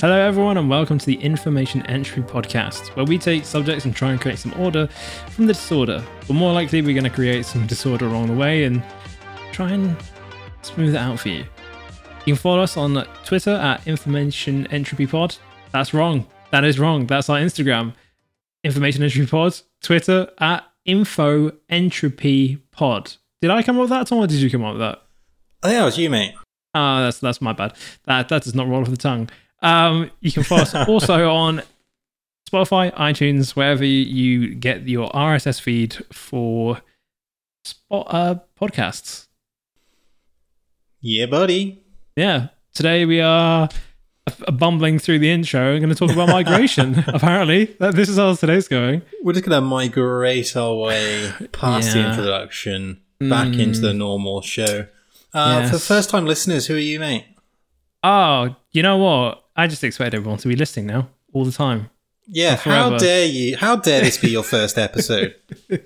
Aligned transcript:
Hello, 0.00 0.16
everyone, 0.16 0.56
and 0.56 0.70
welcome 0.70 0.96
to 0.96 1.04
the 1.04 1.16
Information 1.16 1.84
Entropy 1.84 2.22
Podcast, 2.22 2.96
where 2.96 3.04
we 3.04 3.18
take 3.18 3.44
subjects 3.44 3.84
and 3.84 3.94
try 3.94 4.12
and 4.12 4.18
create 4.18 4.38
some 4.38 4.58
order 4.58 4.86
from 5.28 5.46
the 5.46 5.52
disorder. 5.52 6.02
But 6.26 6.32
more 6.32 6.54
likely, 6.54 6.80
we're 6.80 6.94
going 6.94 7.04
to 7.04 7.10
create 7.10 7.44
some 7.44 7.66
disorder 7.66 8.06
along 8.06 8.28
the 8.28 8.32
way 8.32 8.64
and 8.64 8.82
try 9.52 9.72
and 9.72 9.94
smooth 10.62 10.94
it 10.94 10.98
out 10.98 11.20
for 11.20 11.28
you. 11.28 11.44
You 12.24 12.32
can 12.32 12.36
follow 12.36 12.62
us 12.62 12.78
on 12.78 13.06
Twitter 13.26 13.50
at 13.50 13.86
Information 13.86 14.66
Entropy 14.68 15.06
Pod. 15.06 15.36
That's 15.70 15.92
wrong. 15.92 16.26
That 16.50 16.64
is 16.64 16.78
wrong. 16.78 17.06
That's 17.06 17.28
our 17.28 17.36
Instagram, 17.36 17.92
Information 18.64 19.02
Entropy 19.02 19.26
Pod. 19.26 19.60
Twitter 19.82 20.30
at 20.38 20.64
Info 20.86 21.52
Entropy 21.68 22.56
Pod. 22.70 23.16
Did 23.42 23.50
I 23.50 23.62
come 23.62 23.76
up 23.76 23.82
with 23.82 23.90
that, 23.90 24.06
Tom, 24.06 24.20
or 24.20 24.26
did 24.26 24.38
you 24.38 24.50
come 24.50 24.64
up 24.64 24.72
with 24.72 24.80
that? 24.80 25.02
I 25.62 25.68
think 25.68 25.78
that 25.78 25.84
was 25.84 25.98
you, 25.98 26.08
mate. 26.08 26.32
Ah, 26.72 27.02
that's 27.02 27.18
that's 27.18 27.42
my 27.42 27.52
bad. 27.52 27.74
That 28.04 28.30
that 28.30 28.44
does 28.44 28.54
not 28.54 28.66
roll 28.66 28.80
off 28.80 28.88
the 28.88 28.96
tongue. 28.96 29.28
Um, 29.62 30.10
you 30.20 30.32
can 30.32 30.42
follow 30.42 30.62
us 30.62 30.74
also 30.88 31.30
on 31.30 31.62
Spotify, 32.50 32.92
iTunes, 32.94 33.50
wherever 33.56 33.84
you 33.84 34.54
get 34.54 34.88
your 34.88 35.10
RSS 35.10 35.60
feed 35.60 35.94
for 36.12 36.80
spot 37.64 38.06
uh, 38.10 38.34
podcasts. 38.60 39.26
Yeah, 41.00 41.26
buddy. 41.26 41.82
Yeah, 42.16 42.48
today 42.74 43.04
we 43.06 43.20
are 43.20 43.68
bumbling 44.52 44.98
through 44.98 45.18
the 45.18 45.30
intro. 45.30 45.72
and 45.72 45.80
going 45.82 45.94
to 45.94 45.98
talk 45.98 46.10
about 46.10 46.28
migration. 46.32 47.02
Apparently, 47.06 47.64
this 47.78 48.08
is 48.08 48.16
how 48.16 48.34
today's 48.34 48.68
going. 48.68 49.02
We're 49.22 49.32
just 49.32 49.44
gonna 49.46 49.60
migrate 49.60 50.56
our 50.56 50.74
way 50.76 51.32
past 51.52 51.92
the 51.92 52.08
introduction 52.08 53.00
back 53.18 53.48
Mm. 53.48 53.60
into 53.60 53.80
the 53.80 53.92
normal 53.94 54.40
show. 54.40 54.86
Uh, 55.32 55.68
For 55.70 55.78
first 55.78 56.10
time 56.10 56.26
listeners, 56.26 56.66
who 56.66 56.74
are 56.74 56.78
you, 56.78 56.98
mate? 57.00 57.24
Oh, 58.02 58.56
you 58.72 58.82
know 58.82 58.96
what? 58.96 59.39
I 59.56 59.66
just 59.66 59.84
expect 59.84 60.14
everyone 60.14 60.38
to 60.38 60.48
be 60.48 60.56
listening 60.56 60.86
now 60.86 61.08
all 61.32 61.44
the 61.44 61.52
time. 61.52 61.90
Yeah, 62.26 62.56
how 62.56 62.96
dare 62.96 63.26
you? 63.26 63.56
How 63.56 63.76
dare 63.76 64.00
this 64.02 64.18
be 64.18 64.30
your 64.30 64.42
first 64.44 64.78
episode? 64.78 65.34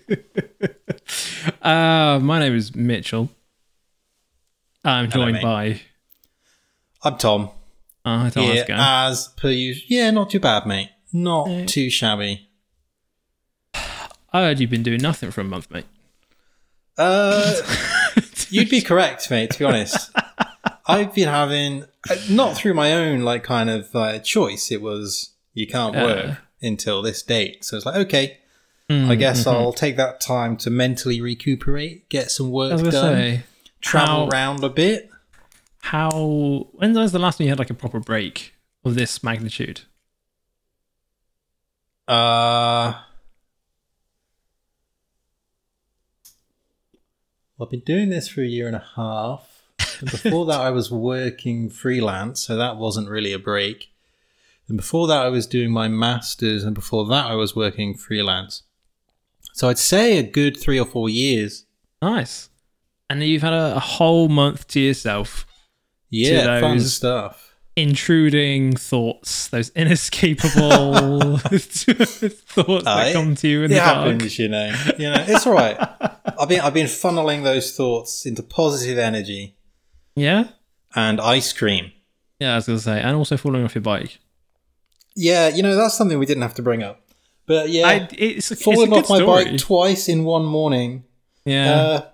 Uh, 1.60 2.18
my 2.22 2.38
name 2.38 2.54
is 2.54 2.74
Mitchell. 2.74 3.28
I'm 4.84 5.10
joined 5.10 5.34
mate. 5.34 5.42
by. 5.42 5.80
I'm 7.02 7.16
Tom. 7.18 7.50
Uh, 8.04 8.08
I 8.08 8.22
don't 8.30 8.36
know 8.36 8.42
Here, 8.42 8.54
what's 8.56 8.68
going. 8.68 8.80
as 8.80 9.28
per 9.36 9.48
usual. 9.50 9.84
Yeah, 9.88 10.10
not 10.10 10.30
too 10.30 10.40
bad, 10.40 10.66
mate. 10.66 10.90
Not 11.12 11.48
Yeah. 11.48 11.64
too 11.66 11.90
shabby. 11.90 12.48
I 13.74 14.40
heard 14.42 14.60
you've 14.60 14.70
been 14.70 14.82
doing 14.82 15.00
nothing 15.00 15.30
for 15.30 15.40
a 15.40 15.44
month, 15.44 15.70
mate. 15.70 15.86
Uh, 16.98 17.54
you'd 18.50 18.70
be 18.70 18.80
correct, 18.82 19.30
mate. 19.30 19.50
To 19.50 19.58
be 19.58 19.64
honest, 19.64 20.10
I've 20.86 21.14
been 21.14 21.28
having 21.28 21.84
not 22.28 22.56
through 22.56 22.74
my 22.74 22.92
own 22.92 23.22
like 23.22 23.42
kind 23.44 23.70
of 23.70 23.94
uh, 23.94 24.18
choice. 24.20 24.70
It 24.70 24.82
was 24.82 25.30
you 25.52 25.66
can't 25.66 25.94
work 25.94 26.26
Uh. 26.26 26.34
until 26.62 27.02
this 27.02 27.22
date, 27.22 27.64
so 27.64 27.76
it's 27.76 27.86
like 27.86 27.96
okay. 27.96 28.38
Mm, 28.90 29.08
I 29.08 29.14
guess 29.14 29.44
mhm. 29.44 29.52
I'll 29.52 29.72
take 29.72 29.96
that 29.96 30.20
time 30.20 30.58
to 30.58 30.68
mentally 30.70 31.18
recuperate, 31.20 32.06
get 32.10 32.30
some 32.30 32.50
work 32.50 32.78
done, 32.82 32.90
say, 32.92 33.42
travel 33.80 34.24
how- 34.24 34.28
around 34.28 34.62
a 34.62 34.68
bit. 34.68 35.10
how 35.80 36.68
when 36.72 36.92
was 36.94 37.12
the 37.12 37.18
last 37.18 37.38
time 37.38 37.44
you 37.46 37.50
had 37.50 37.58
like 37.58 37.70
a 37.70 37.74
proper 37.74 37.98
break 38.00 38.54
of 38.84 38.94
this 38.94 39.22
magnitude? 39.22 39.82
Uh, 42.06 43.00
I've 47.60 47.70
been 47.70 47.80
doing 47.80 48.10
this 48.10 48.28
for 48.28 48.42
a 48.42 48.46
year 48.46 48.66
and 48.66 48.76
a 48.76 48.84
half. 48.96 49.53
And 50.00 50.10
before 50.10 50.46
that, 50.46 50.60
I 50.60 50.70
was 50.70 50.90
working 50.90 51.68
freelance, 51.70 52.42
so 52.42 52.56
that 52.56 52.76
wasn't 52.76 53.08
really 53.08 53.32
a 53.32 53.38
break. 53.38 53.90
And 54.68 54.76
before 54.76 55.06
that, 55.08 55.24
I 55.24 55.28
was 55.28 55.46
doing 55.46 55.70
my 55.70 55.88
master's, 55.88 56.64
and 56.64 56.74
before 56.74 57.06
that, 57.06 57.26
I 57.26 57.34
was 57.34 57.54
working 57.54 57.94
freelance. 57.94 58.62
So 59.52 59.68
I'd 59.68 59.78
say 59.78 60.18
a 60.18 60.22
good 60.22 60.56
three 60.58 60.78
or 60.80 60.86
four 60.86 61.08
years. 61.08 61.66
Nice. 62.02 62.48
And 63.10 63.22
you've 63.22 63.42
had 63.42 63.52
a, 63.52 63.76
a 63.76 63.80
whole 63.80 64.28
month 64.28 64.66
to 64.68 64.80
yourself, 64.80 65.46
Yeah, 66.10 66.60
fun 66.60 66.80
stuff. 66.80 67.54
intruding 67.76 68.74
thoughts, 68.76 69.48
those 69.48 69.68
inescapable 69.76 71.36
thoughts 71.38 71.84
that 71.84 73.10
come 73.12 73.34
to 73.36 73.48
you 73.48 73.58
in 73.60 73.64
It 73.66 73.68
the 73.68 73.74
dark. 73.76 73.96
happens, 74.12 74.38
you 74.38 74.48
know. 74.48 74.74
You 74.98 75.10
know, 75.10 75.24
it's 75.28 75.46
all 75.46 75.52
right. 75.52 75.76
I've 76.40 76.48
been 76.48 76.60
I've 76.60 76.74
been 76.74 76.86
funneling 76.86 77.44
those 77.44 77.76
thoughts 77.76 78.24
into 78.26 78.42
positive 78.42 78.98
energy 78.98 79.54
Yeah, 80.16 80.48
and 80.94 81.20
ice 81.20 81.52
cream. 81.52 81.92
yeah. 82.38 82.52
I 82.52 82.56
was 82.56 82.66
gonna 82.66 82.78
say, 82.78 83.00
and 83.00 83.16
also 83.16 83.36
falling 83.36 83.64
off 83.64 83.74
your 83.74 83.82
bike. 83.82 84.18
Yeah, 85.16 85.48
you 85.48 85.62
know 85.62 85.76
that's 85.76 85.94
something 85.96 86.18
we 86.18 86.26
didn't 86.26 86.42
have 86.42 86.54
to 86.54 86.62
bring 86.62 86.82
up. 86.82 87.00
But 87.46 87.68
yeah, 87.70 87.86
I, 87.86 88.08
it's, 88.12 88.50
it's 88.50 88.60
a 88.60 88.64
falling 88.64 88.90
good 88.90 89.04
off 89.04 89.10
my 89.10 89.18
story. 89.18 89.44
bike 89.44 89.58
twice 89.58 90.08
in 90.08 90.24
one 90.24 90.44
morning. 90.44 91.04
Yeah, 91.44 91.72
Uh, 91.74 92.06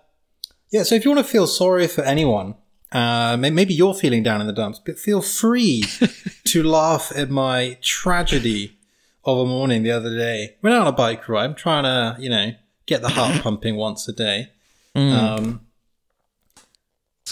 yeah, 0.71 0.83
so 0.83 0.95
if 0.97 1.05
you 1.05 1.11
want 1.13 1.25
to 1.25 1.31
feel 1.31 1.47
sorry 1.47 1.87
for 1.87 2.03
anyone, 2.03 2.57
uh, 2.93 3.37
maybe 3.39 3.73
you're 3.75 3.95
feeling 3.95 4.23
down 4.25 4.41
in 4.41 4.47
the 4.49 4.53
dumps, 4.53 4.81
but 4.85 4.99
feel 4.99 5.23
free 5.23 5.85
to 6.45 6.63
laugh 6.65 7.13
at 7.15 7.31
my 7.31 7.79
tragedy 7.81 8.77
of 9.25 9.39
a 9.39 9.47
morning 9.47 9.83
the 9.85 9.91
other 9.93 10.17
day. 10.17 10.57
Went 10.63 10.75
out 10.75 10.83
on 10.83 10.87
a 10.89 10.93
bike 10.93 11.29
ride. 11.29 11.45
I'm 11.45 11.55
trying 11.55 11.85
to, 11.85 12.21
you 12.21 12.29
know, 12.31 12.53
get 12.87 13.03
the 13.03 13.09
heart 13.11 13.41
pumping 13.43 13.77
once 13.77 14.09
a 14.09 14.13
day. 14.13 14.51
Mm, 14.97 15.13
Um, 15.13 15.61
it's 15.69 15.70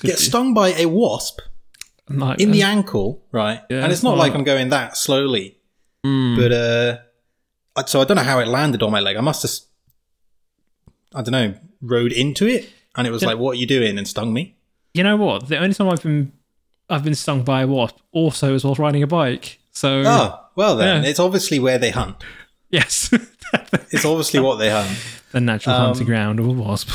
get 0.00 0.18
stung 0.18 0.54
by 0.54 0.68
a 0.74 0.86
wasp 0.86 1.40
No, 2.08 2.32
in 2.38 2.50
the 2.50 2.62
ankle, 2.62 3.22
right? 3.32 3.60
Yeah, 3.70 3.82
and 3.84 3.92
it's 3.92 4.02
not 4.02 4.10
well- 4.10 4.18
like 4.18 4.34
I'm 4.34 4.44
going 4.44 4.68
that 4.70 4.96
slowly, 4.96 5.58
mm, 6.04 6.36
but 6.36 6.52
uh, 6.52 7.86
so 7.86 8.00
I 8.00 8.04
don't 8.04 8.16
know 8.16 8.22
how 8.22 8.38
it 8.40 8.48
landed 8.48 8.82
on 8.82 8.90
my 8.90 9.00
leg. 9.00 9.16
I 9.16 9.20
must 9.20 9.42
have, 9.42 9.52
I 11.14 11.22
don't 11.22 11.32
know, 11.32 11.54
rode 11.80 12.12
into 12.12 12.46
it, 12.46 12.68
and 12.96 13.06
it 13.06 13.10
was 13.10 13.22
like, 13.24 13.38
"What 13.38 13.52
are 13.52 13.60
you 13.60 13.66
doing?" 13.66 13.98
and 13.98 14.06
stung 14.06 14.32
me. 14.32 14.56
you 14.94 15.04
know 15.04 15.16
what? 15.16 15.48
The 15.48 15.58
only 15.58 15.74
time 15.74 15.88
I've 15.88 16.02
been 16.02 16.32
I've 16.90 17.04
been 17.04 17.14
stung 17.14 17.42
by 17.44 17.62
a 17.62 17.66
wasp 17.66 17.96
also 18.12 18.54
is 18.54 18.64
whilst 18.64 18.78
riding 18.80 19.02
a 19.02 19.06
bike. 19.06 19.58
So 19.70 20.02
Oh, 20.04 20.40
well 20.56 20.74
then, 20.76 21.02
Yeah. 21.04 21.08
it's 21.10 21.20
obviously 21.20 21.58
where 21.60 21.78
they 21.78 21.90
hunt. 21.90 22.16
yes, 22.70 23.10
It's 23.90 24.04
obviously 24.04 24.40
what 24.40 24.56
they 24.56 24.70
hunt. 24.70 24.90
the 25.32 25.40
natural 25.40 25.74
Um, 25.76 25.82
hunting 25.88 26.06
ground 26.06 26.40
of 26.40 26.46
a 26.46 26.50
wasp. 26.50 26.88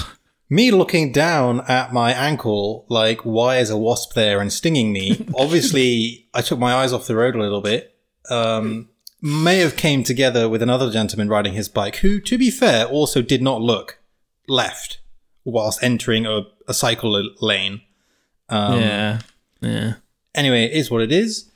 Me 0.50 0.72
looking 0.72 1.12
down 1.12 1.62
at 1.62 1.94
my 1.94 2.14
ankle, 2.14 2.86
like, 2.90 3.22
why 3.22 3.58
is 3.58 3.70
a 3.70 3.78
wasp 3.78 4.14
there 4.14 4.40
and 4.40 4.52
stinging 4.52 4.92
me? 4.94 5.26
obviously, 5.38 6.28
I 6.34 6.42
took 6.42 6.60
my 6.60 6.74
eyes 6.74 6.94
off 6.94 7.08
the 7.08 7.16
road 7.16 7.36
a 7.36 7.40
little 7.42 7.62
bit. 7.62 7.96
Um, 8.30 8.90
may 9.22 9.60
have 9.60 9.76
came 9.76 10.04
together 10.04 10.48
with 10.50 10.62
another 10.62 10.92
gentleman 10.92 11.30
riding 11.30 11.54
his 11.54 11.70
bike, 11.70 11.98
who, 11.98 12.20
to 12.22 12.38
be 12.38 12.52
fair, 12.52 12.86
also 12.86 13.22
did 13.22 13.42
not 13.42 13.62
look 13.62 14.00
left 14.48 15.00
whilst 15.46 15.82
entering 15.82 16.26
a, 16.26 16.42
a 16.68 16.74
cycle 16.74 17.12
lane. 17.42 17.82
Um, 18.50 18.80
yeah, 18.80 19.20
yeah. 19.62 19.94
Anyway, 20.36 20.66
it 20.66 20.74
is 20.74 20.92
what 20.92 21.02
it 21.02 21.12
is. 21.12 21.52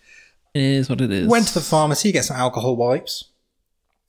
It 0.53 0.61
is 0.61 0.89
what 0.89 1.01
it 1.01 1.11
is. 1.11 1.27
Went 1.27 1.47
to 1.49 1.53
the 1.53 1.61
pharmacy, 1.61 2.11
get 2.11 2.25
some 2.25 2.37
alcohol 2.37 2.75
wipes. 2.75 3.25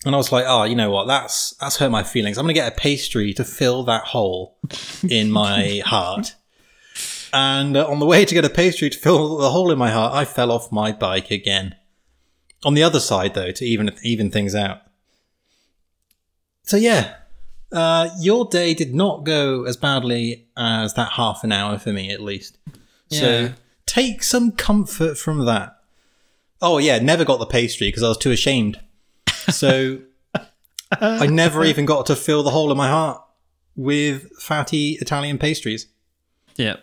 And 0.04 0.14
I 0.14 0.18
was 0.18 0.30
like, 0.30 0.44
oh, 0.46 0.62
you 0.64 0.76
know 0.76 0.90
what? 0.90 1.06
That's 1.06 1.50
that's 1.56 1.76
hurt 1.78 1.90
my 1.90 2.02
feelings. 2.02 2.38
I'm 2.38 2.44
gonna 2.44 2.52
get 2.52 2.72
a 2.72 2.76
pastry 2.76 3.34
to 3.34 3.44
fill 3.44 3.82
that 3.84 4.04
hole 4.04 4.56
in 5.08 5.30
my 5.32 5.82
heart. 5.84 6.34
And 7.32 7.76
uh, 7.76 7.86
on 7.86 7.98
the 7.98 8.06
way 8.06 8.24
to 8.24 8.34
get 8.34 8.44
a 8.44 8.50
pastry 8.50 8.90
to 8.90 8.98
fill 8.98 9.38
the 9.38 9.50
hole 9.50 9.70
in 9.70 9.78
my 9.78 9.90
heart, 9.90 10.14
I 10.14 10.24
fell 10.24 10.50
off 10.50 10.72
my 10.72 10.92
bike 10.92 11.30
again. 11.30 11.74
On 12.64 12.74
the 12.74 12.82
other 12.82 13.00
side, 13.00 13.34
though, 13.34 13.50
to 13.50 13.64
even 13.64 13.90
even 14.02 14.30
things 14.30 14.54
out. 14.54 14.82
So 16.62 16.76
yeah, 16.76 17.14
uh, 17.72 18.10
your 18.18 18.46
day 18.46 18.74
did 18.74 18.94
not 18.94 19.24
go 19.24 19.64
as 19.64 19.76
badly 19.76 20.46
as 20.56 20.94
that 20.94 21.12
half 21.12 21.44
an 21.44 21.52
hour 21.52 21.78
for 21.78 21.92
me, 21.92 22.10
at 22.10 22.20
least. 22.20 22.58
Yeah. 23.08 23.20
So 23.20 23.52
take 23.86 24.22
some 24.22 24.52
comfort 24.52 25.18
from 25.18 25.44
that. 25.46 25.76
Oh 26.60 26.78
yeah, 26.78 26.98
never 26.98 27.24
got 27.24 27.38
the 27.38 27.46
pastry 27.46 27.88
because 27.88 28.02
I 28.02 28.08
was 28.08 28.18
too 28.18 28.30
ashamed. 28.30 28.80
So 29.50 29.98
I 31.00 31.26
never 31.26 31.64
even 31.64 31.86
got 31.86 32.06
to 32.06 32.16
fill 32.16 32.42
the 32.42 32.50
hole 32.50 32.70
in 32.70 32.76
my 32.76 32.88
heart 32.88 33.22
with 33.76 34.30
fatty 34.38 34.92
Italian 35.00 35.38
pastries. 35.38 35.86
yeah. 36.56 36.76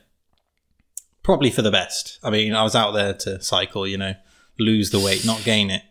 Probably 1.24 1.50
for 1.50 1.64
the 1.64 1.72
best. 1.72 2.20
I 2.24 2.30
mean, 2.30 2.54
I 2.54 2.62
was 2.62 2.76
out 2.76 2.92
there 2.92 3.12
to 3.14 3.42
cycle, 3.42 3.88
you 3.88 3.98
know, 3.98 4.14
lose 4.60 4.92
the 4.92 5.00
weight, 5.00 5.26
not 5.26 5.44
gain 5.44 5.72
it. 5.72 5.82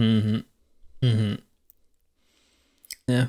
Mm-hmm. 0.00 1.06
Mm-hmm. 1.06 1.34
Yeah. 3.06 3.26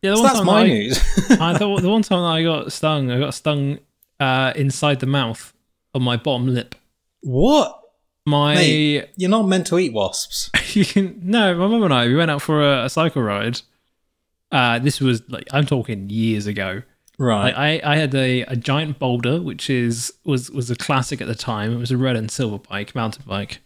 Yeah, 0.00 0.10
the 0.12 0.16
So 0.16 0.22
one 0.22 0.26
that's 0.28 0.38
time 0.38 0.46
my 0.46 0.60
I, 0.60 0.66
news. 0.66 0.98
I, 1.40 1.52
the, 1.52 1.80
the 1.82 1.90
one 1.90 2.00
time 2.02 2.20
that 2.22 2.28
I 2.28 2.42
got 2.42 2.72
stung, 2.72 3.10
I 3.10 3.18
got 3.18 3.34
stung 3.34 3.80
uh, 4.18 4.52
inside 4.56 5.00
the 5.00 5.06
mouth 5.06 5.52
on 5.94 6.02
my 6.02 6.16
bottom 6.16 6.46
lip. 6.54 6.74
what? 7.20 7.80
My 8.28 8.54
Mate, 8.54 9.08
you're 9.16 9.30
not 9.30 9.48
meant 9.48 9.66
to 9.68 9.78
eat 9.78 9.92
wasps. 9.92 10.50
you 10.74 10.84
can 10.84 11.20
no, 11.22 11.54
my 11.54 11.66
mum 11.66 11.82
and 11.82 11.94
I 11.94 12.06
we 12.06 12.14
went 12.14 12.30
out 12.30 12.42
for 12.42 12.62
a, 12.62 12.84
a 12.84 12.90
cycle 12.90 13.22
ride. 13.22 13.60
Uh, 14.52 14.78
this 14.78 15.00
was 15.00 15.22
like 15.28 15.48
I'm 15.52 15.66
talking 15.66 16.08
years 16.10 16.46
ago. 16.46 16.82
Right. 17.18 17.54
Like 17.54 17.84
I, 17.84 17.92
I 17.92 17.96
had 17.96 18.14
a, 18.14 18.42
a 18.42 18.56
giant 18.56 18.98
boulder, 18.98 19.40
which 19.40 19.68
is 19.68 20.12
was 20.24 20.50
was 20.50 20.70
a 20.70 20.76
classic 20.76 21.20
at 21.20 21.26
the 21.26 21.34
time. 21.34 21.72
It 21.72 21.78
was 21.78 21.90
a 21.90 21.96
red 21.96 22.16
and 22.16 22.30
silver 22.30 22.58
bike, 22.58 22.94
mountain 22.94 23.24
bike. 23.26 23.60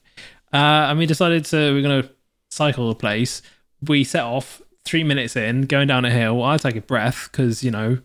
Uh, 0.52 0.88
and 0.88 0.98
we 0.98 1.06
decided 1.06 1.44
to 1.46 1.72
we're 1.74 1.82
gonna 1.82 2.08
cycle 2.50 2.88
the 2.88 2.94
place. 2.94 3.42
We 3.86 4.04
set 4.04 4.22
off 4.22 4.62
three 4.84 5.04
minutes 5.04 5.36
in, 5.36 5.62
going 5.62 5.88
down 5.88 6.04
a 6.04 6.10
hill. 6.10 6.42
I 6.42 6.56
take 6.56 6.76
a 6.76 6.80
breath 6.80 7.28
because 7.30 7.62
you 7.62 7.70
know 7.70 7.98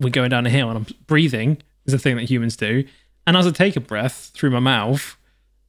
we're 0.00 0.10
going 0.10 0.30
down 0.30 0.46
a 0.46 0.50
hill 0.50 0.68
and 0.68 0.78
I'm 0.78 0.86
breathing 1.06 1.62
is 1.86 1.94
a 1.94 1.98
thing 1.98 2.16
that 2.16 2.24
humans 2.24 2.56
do. 2.56 2.84
And 3.26 3.36
as 3.36 3.46
I 3.46 3.50
take 3.52 3.76
a 3.76 3.80
breath 3.80 4.32
through 4.34 4.50
my 4.50 4.60
mouth, 4.60 5.16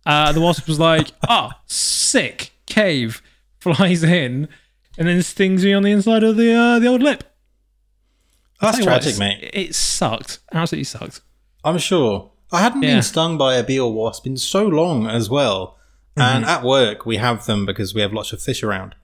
uh, 0.05 0.31
the 0.31 0.41
wasp 0.41 0.67
was 0.67 0.79
like, 0.79 1.11
"Ah, 1.27 1.51
oh, 1.55 1.61
sick 1.65 2.51
cave." 2.65 3.21
Flies 3.59 4.03
in 4.03 4.47
and 4.95 5.07
then 5.07 5.23
stings 5.23 5.65
me 5.65 5.73
on 5.73 5.81
the 5.81 5.89
inside 5.91 6.21
of 6.23 6.37
the 6.37 6.53
uh, 6.53 6.77
the 6.77 6.85
old 6.87 7.01
lip. 7.01 7.23
That's 8.61 8.77
what, 8.77 8.83
tragic, 8.85 9.15
it's- 9.15 9.19
mate. 9.19 9.49
It 9.53 9.73
sucked. 9.75 10.39
Absolutely 10.53 10.83
sucked. 10.83 11.21
I'm 11.63 11.79
sure. 11.79 12.31
I 12.51 12.61
hadn't 12.61 12.83
Yeah. 12.83 12.93
been 12.95 13.01
stung 13.03 13.37
by 13.39 13.55
a 13.55 13.63
bee 13.63 13.79
or 13.79 13.91
wasp 13.91 14.27
in 14.27 14.37
so 14.37 14.65
long 14.67 15.07
as 15.07 15.29
well. 15.31 15.77
And 16.15 16.45
at 16.45 16.63
work, 16.63 17.05
we 17.07 17.17
have 17.17 17.45
them 17.47 17.65
because 17.65 17.93
we 17.95 18.01
have 18.01 18.13
lots 18.13 18.31
of 18.31 18.41
fish 18.41 18.61
around 18.63 18.95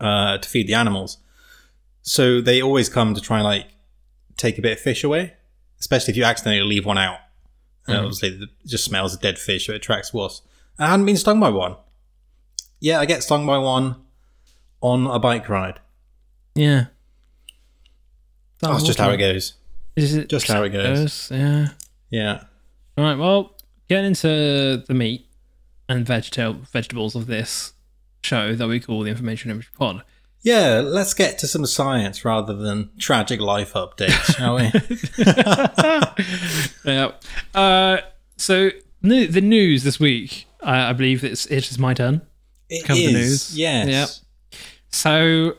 uh, 0.00 0.36
to 0.38 0.48
feed 0.48 0.66
the 0.66 0.74
animals. 0.74 1.18
So 2.02 2.40
they 2.42 2.60
always 2.60 2.88
come 2.90 3.14
to 3.14 3.20
try 3.20 3.38
and 3.38 3.44
like 3.44 3.66
take 4.36 4.58
a 4.58 4.60
bit 4.60 4.72
of 4.72 4.80
fish 4.80 5.04
away, 5.04 5.34
especially 5.80 6.10
if 6.10 6.16
you 6.18 6.24
accidentally 6.24 6.68
leave 6.68 6.84
one 6.84 6.98
out. 6.98 7.18
And 7.86 7.96
hmm. 7.96 8.04
obviously, 8.04 8.28
it 8.30 8.48
just 8.66 8.84
smells 8.84 9.14
of 9.14 9.20
dead 9.20 9.38
fish, 9.38 9.66
so 9.66 9.72
it 9.72 9.76
attracts 9.76 10.12
wasps. 10.12 10.46
I 10.78 10.88
hadn't 10.88 11.06
been 11.06 11.16
stung 11.16 11.40
by 11.40 11.50
one. 11.50 11.76
Yeah, 12.80 13.00
I 13.00 13.06
get 13.06 13.22
stung 13.22 13.46
by 13.46 13.58
one 13.58 13.96
on 14.80 15.06
a 15.06 15.18
bike 15.18 15.48
ride. 15.48 15.80
Yeah. 16.54 16.86
That's 18.60 18.84
just 18.84 18.98
how 18.98 19.10
it 19.10 19.18
goes. 19.18 19.54
Is 19.96 20.14
it 20.14 20.28
just 20.28 20.48
how 20.48 20.62
it 20.62 20.70
goes. 20.70 21.30
Yeah. 21.30 21.68
Yeah. 22.10 22.44
All 22.96 23.04
right. 23.04 23.18
Well, 23.18 23.56
getting 23.88 24.06
into 24.06 24.82
the 24.86 24.94
meat 24.94 25.26
and 25.88 26.06
vegetal 26.06 26.54
vegetables 26.54 27.14
of 27.14 27.26
this 27.26 27.72
show 28.22 28.54
that 28.54 28.68
we 28.68 28.80
call 28.80 29.02
the 29.02 29.10
Information 29.10 29.50
Image 29.50 29.72
Pod. 29.74 30.02
Yeah, 30.42 30.82
let's 30.84 31.14
get 31.14 31.38
to 31.38 31.46
some 31.46 31.64
science 31.66 32.24
rather 32.24 32.54
than 32.54 32.90
tragic 32.98 33.40
life 33.40 33.74
updates, 33.74 34.34
shall 34.36 34.56
we? 34.56 34.70
yeah. 36.92 37.12
Uh, 37.54 38.00
so 38.36 38.70
the 39.02 39.40
news 39.40 39.84
this 39.84 40.00
week, 40.00 40.46
I, 40.60 40.90
I 40.90 40.92
believe 40.92 41.22
it's 41.22 41.46
it 41.46 41.70
is 41.70 41.78
my 41.78 41.94
turn. 41.94 42.22
It 42.68 42.84
Cover 42.84 42.98
the 42.98 43.12
news. 43.12 43.56
Yes. 43.56 43.88
Yep. 43.88 44.60
So 44.88 45.56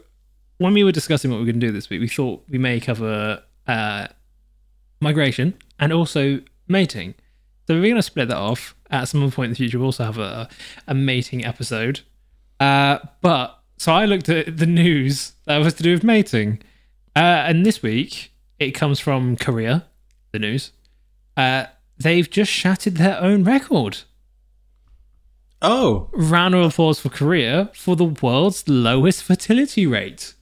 when 0.57 0.73
we 0.73 0.83
were 0.83 0.91
discussing 0.91 1.31
what 1.31 1.37
we 1.37 1.43
are 1.43 1.51
going 1.51 1.59
to 1.59 1.67
do 1.67 1.71
this 1.71 1.89
week, 1.89 2.01
we 2.01 2.07
thought 2.07 2.43
we 2.49 2.57
may 2.57 2.79
cover 2.79 3.41
uh, 3.67 4.07
migration 4.99 5.53
and 5.79 5.93
also 5.93 6.41
mating. 6.67 7.15
So 7.67 7.75
we're 7.75 7.83
going 7.83 7.95
to 7.95 8.01
split 8.01 8.27
that 8.27 8.37
off 8.37 8.75
at 8.89 9.05
some 9.05 9.29
point 9.31 9.45
in 9.45 9.51
the 9.51 9.55
future. 9.55 9.79
We'll 9.79 9.87
also 9.87 10.03
have 10.03 10.17
a, 10.17 10.49
a 10.87 10.93
mating 10.93 11.45
episode. 11.45 12.01
Uh, 12.59 12.99
but 13.21 13.59
so 13.83 13.91
I 13.93 14.05
looked 14.05 14.29
at 14.29 14.57
the 14.57 14.65
news 14.65 15.33
that 15.45 15.57
was 15.57 15.73
to 15.75 15.83
do 15.83 15.91
with 15.93 16.03
mating, 16.03 16.61
uh, 17.15 17.19
and 17.47 17.65
this 17.65 17.81
week 17.83 18.31
it 18.59 18.71
comes 18.71 18.99
from 18.99 19.35
Korea. 19.37 19.85
The 20.31 20.39
news. 20.39 20.71
Uh, 21.37 21.65
they've 21.97 22.29
just 22.29 22.51
shattered 22.51 22.95
their 22.97 23.19
own 23.19 23.43
record 23.43 23.99
Oh, 25.61 26.09
round 26.13 26.53
of 26.55 26.65
applause 26.65 26.99
for 26.99 27.09
Korea 27.09 27.69
for 27.73 27.95
the 27.95 28.05
world's 28.05 28.67
lowest 28.67 29.23
fertility 29.23 29.85
rate. 29.87 30.33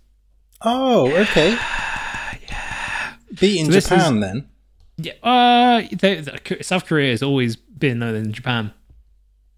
oh, 0.61 1.11
okay. 1.11 1.51
yeah. 2.49 3.13
Beating 3.39 3.71
So 3.71 3.79
Japan 3.79 4.19
then. 4.19 4.49
Yeah, 4.97 5.13
uh, 5.23 5.83
they, 5.91 6.21
the- 6.21 6.57
South 6.61 6.85
Korea 6.85 7.11
has 7.11 7.21
always 7.23 7.55
been 7.55 7.99
lower 7.99 8.11
than 8.13 8.33
Japan. 8.33 8.71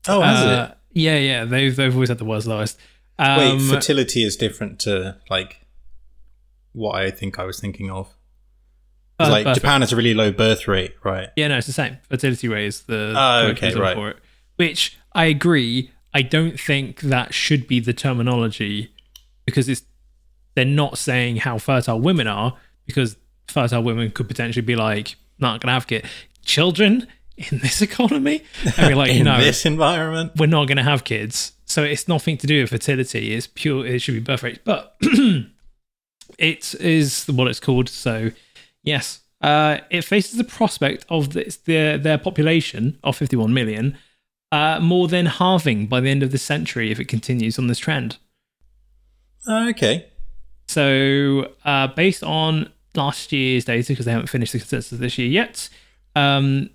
Oh, 0.07 0.21
has 0.21 0.45
Uh, 0.45 0.69
it? 0.71 0.77
Yeah, 0.99 1.17
yeah, 1.17 1.45
they've 1.45 1.75
they've 1.75 1.93
always 1.93 2.09
had 2.09 2.17
the 2.19 2.25
world's 2.25 2.45
lowest. 2.47 2.77
Um, 3.19 3.37
Wait, 3.39 3.61
fertility 3.61 4.23
is 4.23 4.35
different 4.35 4.79
to 4.81 5.17
like 5.29 5.65
what 6.71 6.95
I 6.95 7.11
think 7.11 7.37
I 7.39 7.45
was 7.45 7.59
thinking 7.59 7.91
of. 7.91 8.09
uh, 9.19 9.29
like 9.29 9.53
Japan 9.53 9.81
has 9.81 9.93
a 9.93 9.95
really 9.95 10.13
low 10.13 10.31
birth 10.31 10.67
rate, 10.67 10.95
right? 11.03 11.29
Yeah, 11.35 11.47
no, 11.49 11.57
it's 11.57 11.67
the 11.67 11.73
same. 11.73 11.97
Fertility 12.09 12.47
rate 12.47 12.65
is 12.65 12.81
the 12.83 13.13
Oh, 13.15 13.47
okay, 13.51 13.73
right. 13.75 13.95
for 13.95 14.09
it. 14.09 14.17
Which 14.55 14.97
I 15.13 15.25
agree. 15.25 15.91
I 16.13 16.21
don't 16.23 16.59
think 16.59 17.01
that 17.01 17.33
should 17.33 17.67
be 17.67 17.79
the 17.79 17.93
terminology 17.93 18.91
because 19.45 19.67
it's 19.69 19.83
they're 20.55 20.65
not 20.65 20.97
saying 20.97 21.37
how 21.37 21.57
fertile 21.57 21.99
women 21.99 22.27
are 22.27 22.55
because 22.85 23.17
fertile 23.47 23.81
women 23.83 24.11
could 24.11 24.27
potentially 24.27 24.65
be 24.65 24.75
like 24.75 25.15
not 25.39 25.59
gonna 25.61 25.73
have 25.73 25.87
kid 25.87 26.05
children 26.45 27.07
in 27.37 27.59
this 27.59 27.81
economy. 27.89 28.43
And 28.77 28.89
be 28.89 28.95
like, 28.95 29.11
In 29.11 29.25
no, 29.25 29.39
this 29.39 29.65
environment. 29.65 30.33
we're 30.37 30.45
not 30.47 30.67
gonna 30.67 30.83
have 30.83 31.03
kids. 31.03 31.53
So 31.73 31.81
it's 31.81 32.07
nothing 32.07 32.37
to 32.37 32.45
do 32.45 32.61
with 32.61 32.69
fertility. 32.69 33.33
It's 33.33 33.47
pure. 33.47 33.83
It 33.83 33.97
should 33.97 34.13
be 34.13 34.19
birth 34.19 34.43
rate, 34.43 34.59
but 34.63 34.95
it 36.37 36.75
is 36.75 37.25
what 37.25 37.47
it's 37.47 37.59
called. 37.59 37.89
So 37.89 38.29
yes, 38.83 39.21
uh, 39.41 39.79
it 39.89 40.03
faces 40.03 40.37
the 40.37 40.43
prospect 40.43 41.03
of 41.09 41.33
this, 41.33 41.57
their 41.57 41.97
their 41.97 42.19
population 42.19 42.99
of 43.03 43.17
51 43.17 43.55
million 43.55 43.97
uh, 44.51 44.81
more 44.81 45.07
than 45.07 45.25
halving 45.25 45.87
by 45.87 45.99
the 45.99 46.11
end 46.11 46.21
of 46.21 46.31
the 46.31 46.37
century 46.37 46.91
if 46.91 46.99
it 46.99 47.05
continues 47.05 47.57
on 47.57 47.65
this 47.65 47.79
trend. 47.79 48.17
Oh, 49.47 49.69
okay. 49.69 50.05
So, 50.67 51.53
uh, 51.65 51.87
based 51.87 52.23
on 52.23 52.71
last 52.93 53.31
year's 53.31 53.65
data, 53.65 53.93
because 53.93 54.05
they 54.05 54.11
haven't 54.11 54.27
finished 54.27 54.53
the 54.53 54.59
census 54.59 54.99
this 54.99 55.17
year 55.17 55.27
yet, 55.27 55.69
um, 56.15 56.69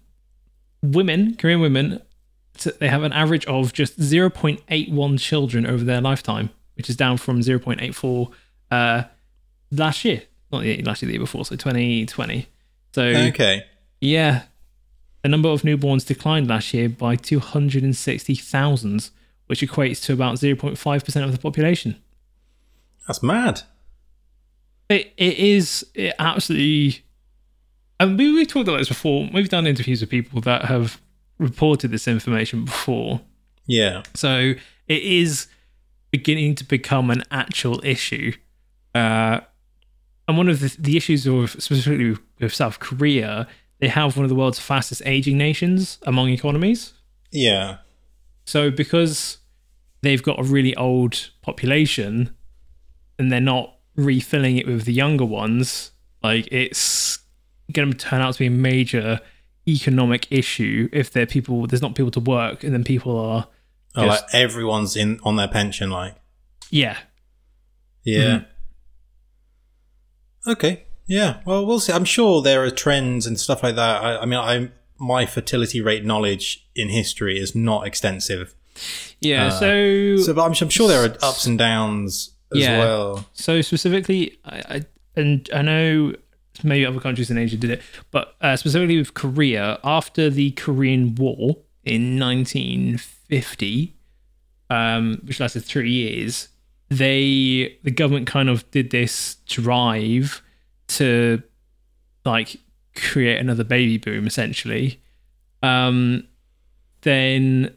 women, 0.82 1.36
Korean 1.36 1.60
women, 1.60 2.02
they 2.64 2.88
have 2.88 3.02
an 3.02 3.12
average 3.12 3.44
of 3.46 3.72
just 3.72 3.98
0.81 3.98 5.18
children 5.20 5.66
over 5.66 5.84
their 5.84 6.00
lifetime, 6.00 6.50
which 6.76 6.88
is 6.90 6.96
down 6.96 7.16
from 7.16 7.40
0.84 7.40 8.32
uh, 8.70 9.02
last 9.70 10.04
year. 10.04 10.22
Not 10.50 10.62
the 10.62 10.82
last 10.82 11.02
year, 11.02 11.08
the 11.08 11.12
year 11.14 11.20
before, 11.20 11.44
so 11.44 11.56
2020. 11.56 12.46
So, 12.94 13.02
Okay. 13.02 13.64
yeah, 14.00 14.44
the 15.22 15.28
number 15.28 15.48
of 15.50 15.62
newborns 15.62 16.06
declined 16.06 16.48
last 16.48 16.72
year 16.72 16.88
by 16.88 17.16
260,000, 17.16 19.10
which 19.46 19.60
equates 19.60 20.02
to 20.04 20.12
about 20.12 20.36
0.5% 20.36 21.24
of 21.24 21.32
the 21.32 21.38
population. 21.38 21.96
That's 23.06 23.22
mad. 23.22 23.62
It, 24.88 25.12
it 25.16 25.38
is 25.38 25.86
it 25.94 26.14
absolutely. 26.18 27.02
And 28.00 28.16
we, 28.18 28.32
we've 28.32 28.48
talked 28.48 28.68
about 28.68 28.78
this 28.78 28.88
before. 28.88 29.28
We've 29.32 29.48
done 29.48 29.66
interviews 29.66 30.00
with 30.00 30.08
people 30.10 30.40
that 30.42 30.64
have 30.66 31.00
reported 31.38 31.90
this 31.90 32.08
information 32.08 32.64
before. 32.64 33.20
Yeah. 33.66 34.02
So 34.14 34.54
it 34.86 35.02
is 35.02 35.46
beginning 36.10 36.54
to 36.56 36.64
become 36.64 37.10
an 37.10 37.22
actual 37.30 37.80
issue. 37.84 38.32
Uh, 38.94 39.40
and 40.26 40.36
one 40.36 40.48
of 40.48 40.60
the, 40.60 40.74
the 40.78 40.96
issues 40.96 41.26
of 41.26 41.50
specifically 41.50 42.10
with, 42.10 42.20
with 42.40 42.54
South 42.54 42.80
Korea, 42.80 43.46
they 43.80 43.88
have 43.88 44.16
one 44.16 44.24
of 44.24 44.28
the 44.28 44.34
world's 44.34 44.58
fastest 44.58 45.02
aging 45.04 45.38
nations 45.38 45.98
among 46.02 46.30
economies. 46.30 46.94
Yeah. 47.30 47.78
So 48.46 48.70
because 48.70 49.38
they've 50.02 50.22
got 50.22 50.38
a 50.40 50.42
really 50.42 50.74
old 50.76 51.30
population 51.42 52.34
and 53.18 53.30
they're 53.30 53.40
not 53.40 53.74
refilling 53.96 54.56
it 54.56 54.66
with 54.66 54.84
the 54.84 54.92
younger 54.92 55.24
ones, 55.24 55.92
like 56.22 56.48
it's 56.50 57.18
going 57.72 57.90
to 57.90 57.96
turn 57.96 58.20
out 58.20 58.34
to 58.34 58.38
be 58.38 58.46
a 58.46 58.50
major 58.50 59.20
economic 59.68 60.26
issue 60.30 60.88
if 60.92 61.12
there 61.12 61.26
people 61.26 61.66
there's 61.66 61.82
not 61.82 61.94
people 61.94 62.10
to 62.10 62.20
work 62.20 62.64
and 62.64 62.72
then 62.74 62.84
people 62.84 63.18
are 63.18 63.46
Oh, 63.94 64.04
Just- 64.06 64.24
like 64.24 64.34
everyone's 64.34 64.96
in 64.96 65.18
on 65.24 65.36
their 65.36 65.48
pension, 65.48 65.90
like. 65.90 66.14
yeah 66.70 66.98
Yeah. 68.04 68.42
Okay. 70.46 70.84
Yeah. 71.06 71.40
Well, 71.44 71.66
we'll 71.66 71.80
see. 71.80 71.92
I'm 71.92 72.04
sure 72.04 72.42
there 72.42 72.62
are 72.64 72.70
trends 72.70 73.26
and 73.26 73.38
stuff 73.40 73.62
like 73.62 73.76
that. 73.76 74.02
I, 74.02 74.18
I 74.18 74.24
mean, 74.26 74.38
I 74.38 74.70
my 75.00 75.26
fertility 75.26 75.80
rate 75.80 76.04
knowledge 76.04 76.68
in 76.74 76.88
history 76.88 77.38
is 77.38 77.54
not 77.54 77.86
extensive, 77.86 78.52
yeah 79.20 79.46
Uh, 79.46 79.50
so 79.50 80.16
so 80.16 80.34
but 80.34 80.44
I'm, 80.44 80.54
I'm 80.60 80.68
sure 80.68 80.88
there 80.88 81.04
are 81.04 81.16
ups 81.22 81.46
and 81.46 81.56
downs 81.58 82.30
as 82.52 82.58
Yeah. 82.58 82.78
well. 82.78 83.26
So 83.32 83.60
specifically, 83.62 84.38
I, 84.44 84.56
I 84.76 84.86
and 85.16 85.48
I 85.54 85.62
know 85.62 86.14
maybe 86.62 86.86
other 86.86 87.00
countries 87.00 87.30
in 87.30 87.38
Asia 87.38 87.56
did 87.56 87.70
it, 87.70 87.82
but 88.10 88.34
uh, 88.40 88.56
specifically 88.56 88.98
with 88.98 89.14
Korea, 89.14 89.78
after 89.84 90.30
the 90.30 90.50
Korean 90.52 91.14
War 91.14 91.56
in 91.84 92.18
1950, 92.18 93.96
um, 94.70 95.20
which 95.24 95.40
lasted 95.40 95.64
three 95.64 95.90
years, 95.90 96.48
they 96.88 97.78
the 97.82 97.90
government 97.90 98.26
kind 98.26 98.48
of 98.48 98.68
did 98.70 98.90
this 98.90 99.36
drive 99.46 100.42
to 100.88 101.42
like 102.24 102.56
create 102.94 103.38
another 103.38 103.64
baby 103.64 103.98
boom, 103.98 104.26
essentially. 104.26 105.00
Um, 105.62 106.28
then 107.02 107.74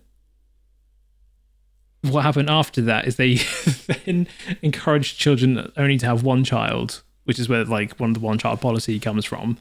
what 2.02 2.24
happened 2.24 2.50
after 2.50 2.82
that 2.82 3.08
is 3.08 3.16
they 3.16 3.36
then 4.06 4.28
encouraged 4.62 5.20
children 5.20 5.72
only 5.78 5.98
to 5.98 6.06
have 6.06 6.24
one 6.24 6.44
child, 6.44 7.04
which 7.32 7.40
is 7.40 7.48
where 7.48 7.64
like 7.64 7.98
one 7.98 8.10
of 8.10 8.14
the 8.16 8.20
one 8.20 8.38
child 8.38 8.60
policy 8.60 9.00
comes 9.00 9.24
from. 9.24 9.58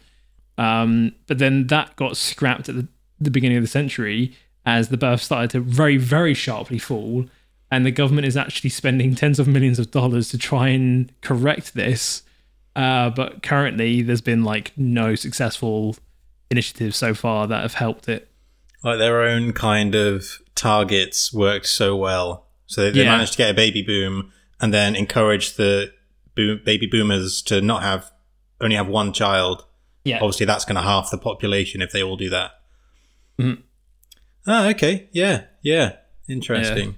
Um, 0.59 1.13
but 1.29 1.39
then 1.39 1.69
that 1.69 1.95
got 1.95 2.17
scrapped 2.17 2.69
at 2.69 2.75
the, 2.75 2.89
the 3.21 3.31
beginning 3.31 3.59
of 3.59 3.63
the 3.63 3.69
century, 3.69 4.35
as 4.67 4.89
the 4.89 4.97
birth 4.97 5.23
started 5.23 5.51
to 5.51 5.61
very, 5.61 5.97
very 5.97 6.35
sharply 6.35 6.79
fall. 6.81 7.27
And 7.71 7.87
the 7.87 7.93
government 7.93 8.27
is 8.27 8.37
actually 8.37 8.71
spending 8.71 9.15
tens 9.15 9.39
of 9.39 9.47
millions 9.47 9.79
of 9.79 9.93
dollars 9.93 10.31
to 10.31 10.39
try 10.39 10.71
and 10.71 11.13
correct 11.21 11.75
this. 11.75 12.25
Uh, 12.75 13.09
but 13.11 13.45
currently, 13.45 14.03
there's 14.03 14.21
been 14.21 14.43
like 14.43 14.73
no 14.77 15.15
successful 15.15 15.95
initiatives 16.51 16.97
so 16.97 17.15
far 17.15 17.47
that 17.47 17.63
have 17.63 17.75
helped 17.75 18.09
it. 18.09 18.29
Like 18.83 18.99
their 18.99 19.21
own 19.23 19.53
kind 19.53 19.95
of 19.95 20.41
targets 20.57 21.33
worked 21.33 21.67
so 21.67 21.95
well. 21.95 22.47
So 22.67 22.83
they, 22.83 22.91
they 22.91 23.05
Yeah. 23.05 23.13
managed 23.13 23.33
to 23.35 23.39
get 23.39 23.51
a 23.51 23.55
baby 23.55 23.83
boom 23.83 24.33
and 24.61 24.75
then 24.75 24.97
encourage 24.97 25.55
the 25.55 25.93
boom, 26.41 26.61
baby 26.65 26.87
boomers 26.87 27.43
to 27.43 27.61
not 27.61 27.83
have 27.83 28.11
only 28.61 28.77
have 28.77 28.89
one 28.89 29.13
child. 29.13 29.65
Yeah. 30.05 30.17
Obviously, 30.17 30.47
that's 30.47 30.65
going 30.65 30.77
to 30.77 30.83
half 30.83 31.11
the 31.11 31.19
population 31.19 31.83
if 31.83 31.93
they 31.93 32.03
all 32.03 32.17
do 32.17 32.31
that. 32.31 32.53
Mhm. 33.39 33.63
Ah, 34.47 34.69
okay. 34.69 35.09
Yeah. 35.13 35.43
Yeah. 35.63 35.97
Interesting. 36.29 36.97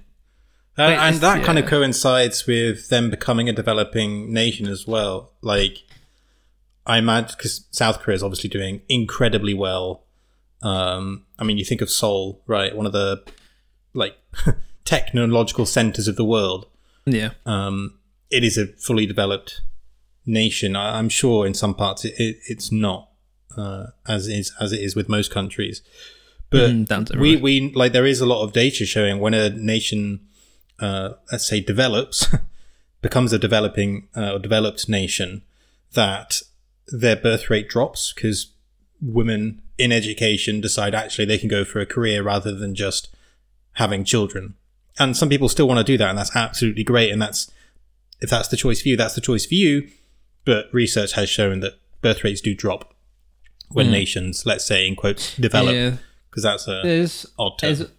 Uh, 0.77 0.85
Wait, 0.87 0.95
and 0.95 1.15
it's- 1.15 1.19
that 1.19 1.43
kind 1.43 1.59
of 1.59 1.65
coincides 1.65 2.47
with 2.47 2.89
them 2.89 3.09
becoming 3.09 3.47
a 3.49 3.53
developing 3.53 4.31
nation 4.33 4.67
as 4.67 4.87
well. 4.87 5.33
Like, 5.41 5.83
I 6.85 6.97
imagine 6.97 7.35
because 7.37 7.65
South 7.71 7.99
Korea 7.99 8.15
is 8.15 8.23
obviously 8.23 8.49
doing 8.49 8.81
incredibly 8.89 9.53
well. 9.53 10.05
Um, 10.61 11.25
I 11.37 11.43
mean, 11.43 11.57
you 11.57 11.65
think 11.65 11.81
of 11.81 11.89
Seoul, 11.89 12.41
right? 12.47 12.75
One 12.75 12.85
of 12.85 12.93
the 12.93 13.23
like 13.93 14.15
technological 14.85 15.65
centers 15.65 16.07
of 16.07 16.15
the 16.15 16.25
world. 16.25 16.65
Yeah. 17.05 17.31
Um, 17.45 17.99
it 18.33 18.43
is 18.43 18.57
a 18.57 18.67
fully 18.67 19.05
developed 19.05 19.61
nation. 20.25 20.75
I, 20.75 20.97
I'm 20.97 21.09
sure 21.09 21.45
in 21.45 21.53
some 21.53 21.75
parts 21.75 22.03
it, 22.03 22.15
it, 22.17 22.37
it's 22.47 22.71
not 22.71 23.09
uh, 23.55 23.87
as 24.07 24.27
is 24.27 24.51
as 24.59 24.73
it 24.73 24.81
is 24.81 24.95
with 24.95 25.07
most 25.07 25.31
countries. 25.31 25.81
But 26.49 26.87
to 26.87 27.17
we 27.17 27.35
we 27.35 27.71
like 27.73 27.93
there 27.93 28.05
is 28.05 28.21
a 28.21 28.25
lot 28.25 28.43
of 28.43 28.53
data 28.53 28.85
showing 28.85 29.19
when 29.19 29.33
a 29.33 29.49
nation, 29.49 30.21
uh, 30.79 31.13
let's 31.31 31.47
say, 31.47 31.59
develops, 31.59 32.27
becomes 33.01 33.33
a 33.33 33.39
developing 33.39 34.07
uh, 34.15 34.33
or 34.33 34.39
developed 34.39 34.87
nation, 34.89 35.43
that 35.93 36.41
their 36.87 37.15
birth 37.15 37.49
rate 37.49 37.69
drops 37.69 38.13
because 38.13 38.51
women 39.01 39.61
in 39.77 39.91
education 39.91 40.61
decide 40.61 40.93
actually 40.93 41.25
they 41.25 41.37
can 41.37 41.49
go 41.49 41.65
for 41.65 41.79
a 41.79 41.85
career 41.85 42.23
rather 42.23 42.53
than 42.53 42.75
just 42.75 43.13
having 43.73 44.03
children. 44.03 44.55
And 44.99 45.17
some 45.17 45.29
people 45.29 45.49
still 45.49 45.67
want 45.67 45.79
to 45.79 45.83
do 45.83 45.97
that, 45.97 46.09
and 46.09 46.17
that's 46.17 46.35
absolutely 46.35 46.83
great. 46.83 47.11
And 47.11 47.19
that's 47.19 47.51
if 48.23 48.29
that's 48.31 48.47
the 48.47 48.57
choice 48.57 48.81
for 48.81 48.87
you, 48.89 48.97
that's 48.97 49.13
the 49.15 49.21
choice 49.21 49.45
for 49.45 49.53
you. 49.53 49.87
But 50.45 50.65
research 50.73 51.13
has 51.13 51.29
shown 51.29 51.59
that 51.59 51.73
birth 52.01 52.23
rates 52.23 52.41
do 52.41 52.55
drop 52.55 52.93
when 53.69 53.91
nations, 53.91 54.45
let's 54.45 54.65
say 54.65 54.87
in 54.87 54.95
quotes, 54.95 55.35
develop, 55.37 55.73
Yeah. 55.75 55.97
because 56.29 56.43
that's 56.43 56.67
a 56.67 56.81
There's 56.83 57.25
odd 57.39 57.57
term. 57.59 57.75
There's, 57.75 57.89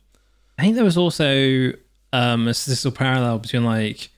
I 0.59 0.63
think 0.63 0.75
there 0.77 0.85
was 0.85 0.97
also 0.97 1.73
um, 2.13 2.47
a 2.49 2.55
statistical 2.55 2.93
parallel 2.97 3.39
between 3.39 3.65
like 3.65 4.11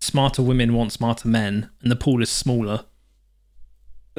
smarter 0.00 0.42
women 0.42 0.74
want 0.74 0.92
smarter 0.92 1.28
men, 1.28 1.70
and 1.82 1.90
the 1.90 1.96
pool 1.96 2.22
is 2.22 2.30
smaller. 2.30 2.84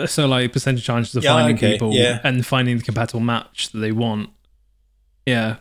So 0.08 0.28
like 0.28 0.52
percentage 0.52 0.84
chances 0.86 1.16
of 1.16 1.24
Yeah, 1.24 1.34
finding 1.34 1.56
okay, 1.58 1.74
people 1.74 1.94
yeah. 1.94 2.20
and 2.24 2.44
finding 2.46 2.78
the 2.78 2.84
compatible 2.84 3.20
match 3.20 3.70
that 3.72 3.80
they 3.80 3.92
want. 3.92 4.30
Yeah, 5.26 5.58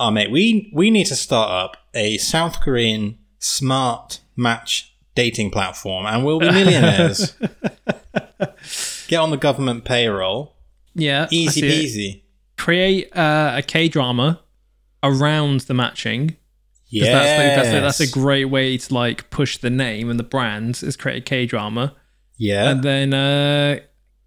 Oh, 0.00 0.10
mate, 0.12 0.30
we 0.30 0.70
we 0.72 0.90
need 0.90 1.06
to 1.06 1.16
start 1.16 1.50
up 1.50 1.76
a 1.92 2.18
South 2.18 2.60
Korean 2.60 3.18
smart 3.38 4.20
match 4.36 4.94
dating 5.14 5.50
platform, 5.50 6.06
and 6.06 6.24
we'll 6.24 6.38
be 6.38 6.50
millionaires. 6.50 7.34
Get 9.08 9.18
on 9.18 9.30
the 9.30 9.36
government 9.36 9.84
payroll, 9.84 10.54
yeah, 10.94 11.26
easy 11.30 11.66
it. 11.66 11.70
peasy. 11.72 12.22
Create 12.56 13.16
uh, 13.16 13.54
a 13.56 13.62
K 13.62 13.88
drama 13.88 14.40
around 15.02 15.60
the 15.60 15.74
matching. 15.74 16.36
Yeah, 16.90 17.12
that's, 17.12 17.38
like, 17.38 17.56
that's, 17.56 17.68
a, 17.76 17.80
that's 17.80 18.00
a 18.00 18.18
great 18.18 18.46
way 18.46 18.78
to 18.78 18.94
like 18.94 19.28
push 19.30 19.58
the 19.58 19.70
name 19.70 20.08
and 20.08 20.18
the 20.18 20.24
brand 20.24 20.80
is 20.82 20.96
create 20.96 21.18
a 21.18 21.20
K 21.20 21.46
drama, 21.46 21.94
yeah, 22.36 22.70
and 22.70 22.82
then 22.82 23.12
uh, 23.12 23.80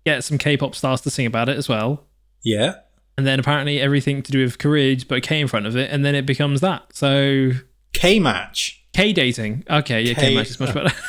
get 0.05 0.23
some 0.23 0.37
K-pop 0.37 0.75
stars 0.75 1.01
to 1.01 1.09
sing 1.09 1.25
about 1.25 1.49
it 1.49 1.57
as 1.57 1.67
well. 1.69 2.05
yeah. 2.43 2.75
and 3.17 3.25
then 3.27 3.39
apparently 3.39 3.79
everything 3.79 4.21
to 4.23 4.31
do 4.31 4.43
with 4.43 4.57
careers 4.57 5.03
but 5.03 5.23
K 5.23 5.39
in 5.39 5.47
front 5.47 5.65
of 5.67 5.75
it, 5.75 5.89
and 5.91 6.03
then 6.05 6.15
it 6.15 6.25
becomes 6.25 6.61
that. 6.61 6.95
So 6.95 7.51
K 7.93 8.19
match. 8.19 8.80
K 8.93 9.13
dating. 9.13 9.63
Okay, 9.69 10.01
yeah, 10.01 10.13
K, 10.13 10.21
K- 10.29 10.35
match 10.35 10.49
is 10.49 10.59
much 10.59 10.73
better. 10.73 10.91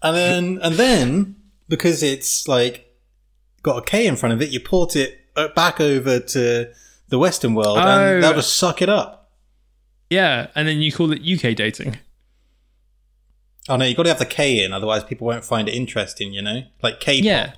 And 0.00 0.16
then, 0.16 0.58
and 0.62 0.76
then, 0.76 1.36
because 1.68 2.04
it's 2.04 2.46
like 2.46 2.86
got 3.62 3.78
a 3.78 3.82
K 3.82 4.06
in 4.06 4.14
front 4.14 4.32
of 4.32 4.40
it, 4.40 4.50
you 4.50 4.60
port 4.60 4.94
it 4.94 5.18
uh, 5.36 5.48
back 5.48 5.80
over 5.80 6.20
to 6.20 6.72
the 7.08 7.18
Western 7.18 7.54
world, 7.54 7.78
Oh. 7.78 7.80
and 8.14 8.22
they'll 8.22 8.34
just 8.34 8.54
suck 8.56 8.80
it 8.80 8.88
up. 8.88 9.32
yeah, 10.08 10.46
and 10.54 10.68
then 10.68 10.78
you 10.78 10.92
call 10.92 11.10
it 11.12 11.20
UK 11.20 11.54
dating. 11.56 11.98
Oh 13.68 13.76
no, 13.76 13.84
you've 13.84 13.96
got 13.96 14.04
to 14.04 14.08
have 14.10 14.18
the 14.20 14.24
K 14.24 14.64
in, 14.64 14.72
otherwise 14.72 15.02
people 15.04 15.26
won't 15.26 15.44
find 15.44 15.68
it 15.68 15.74
interesting. 15.74 16.32
You 16.32 16.42
know, 16.42 16.62
like 16.80 17.00
K-pop. 17.00 17.24
Yeah, 17.24 17.52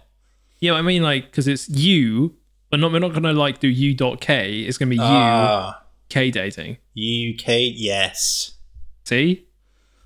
yeah. 0.61 0.73
I 0.73 0.83
mean, 0.83 1.03
like, 1.03 1.27
because 1.31 1.47
it's 1.47 1.69
you, 1.69 2.37
but 2.71 2.81
not 2.81 2.91
we're 2.91 2.99
not 3.01 3.13
gonna 3.13 3.35
like 3.35 3.61
do 3.61 3.69
U 3.69 3.95
dot 3.95 4.21
K. 4.23 4.61
It's 4.61 4.79
gonna 4.79 4.89
be 4.91 4.97
you 4.97 5.03
Ah, 6.11 6.15
K 6.15 6.31
dating. 6.31 6.73
UK, 6.97 7.73
yes. 7.75 8.53
See? 9.05 9.47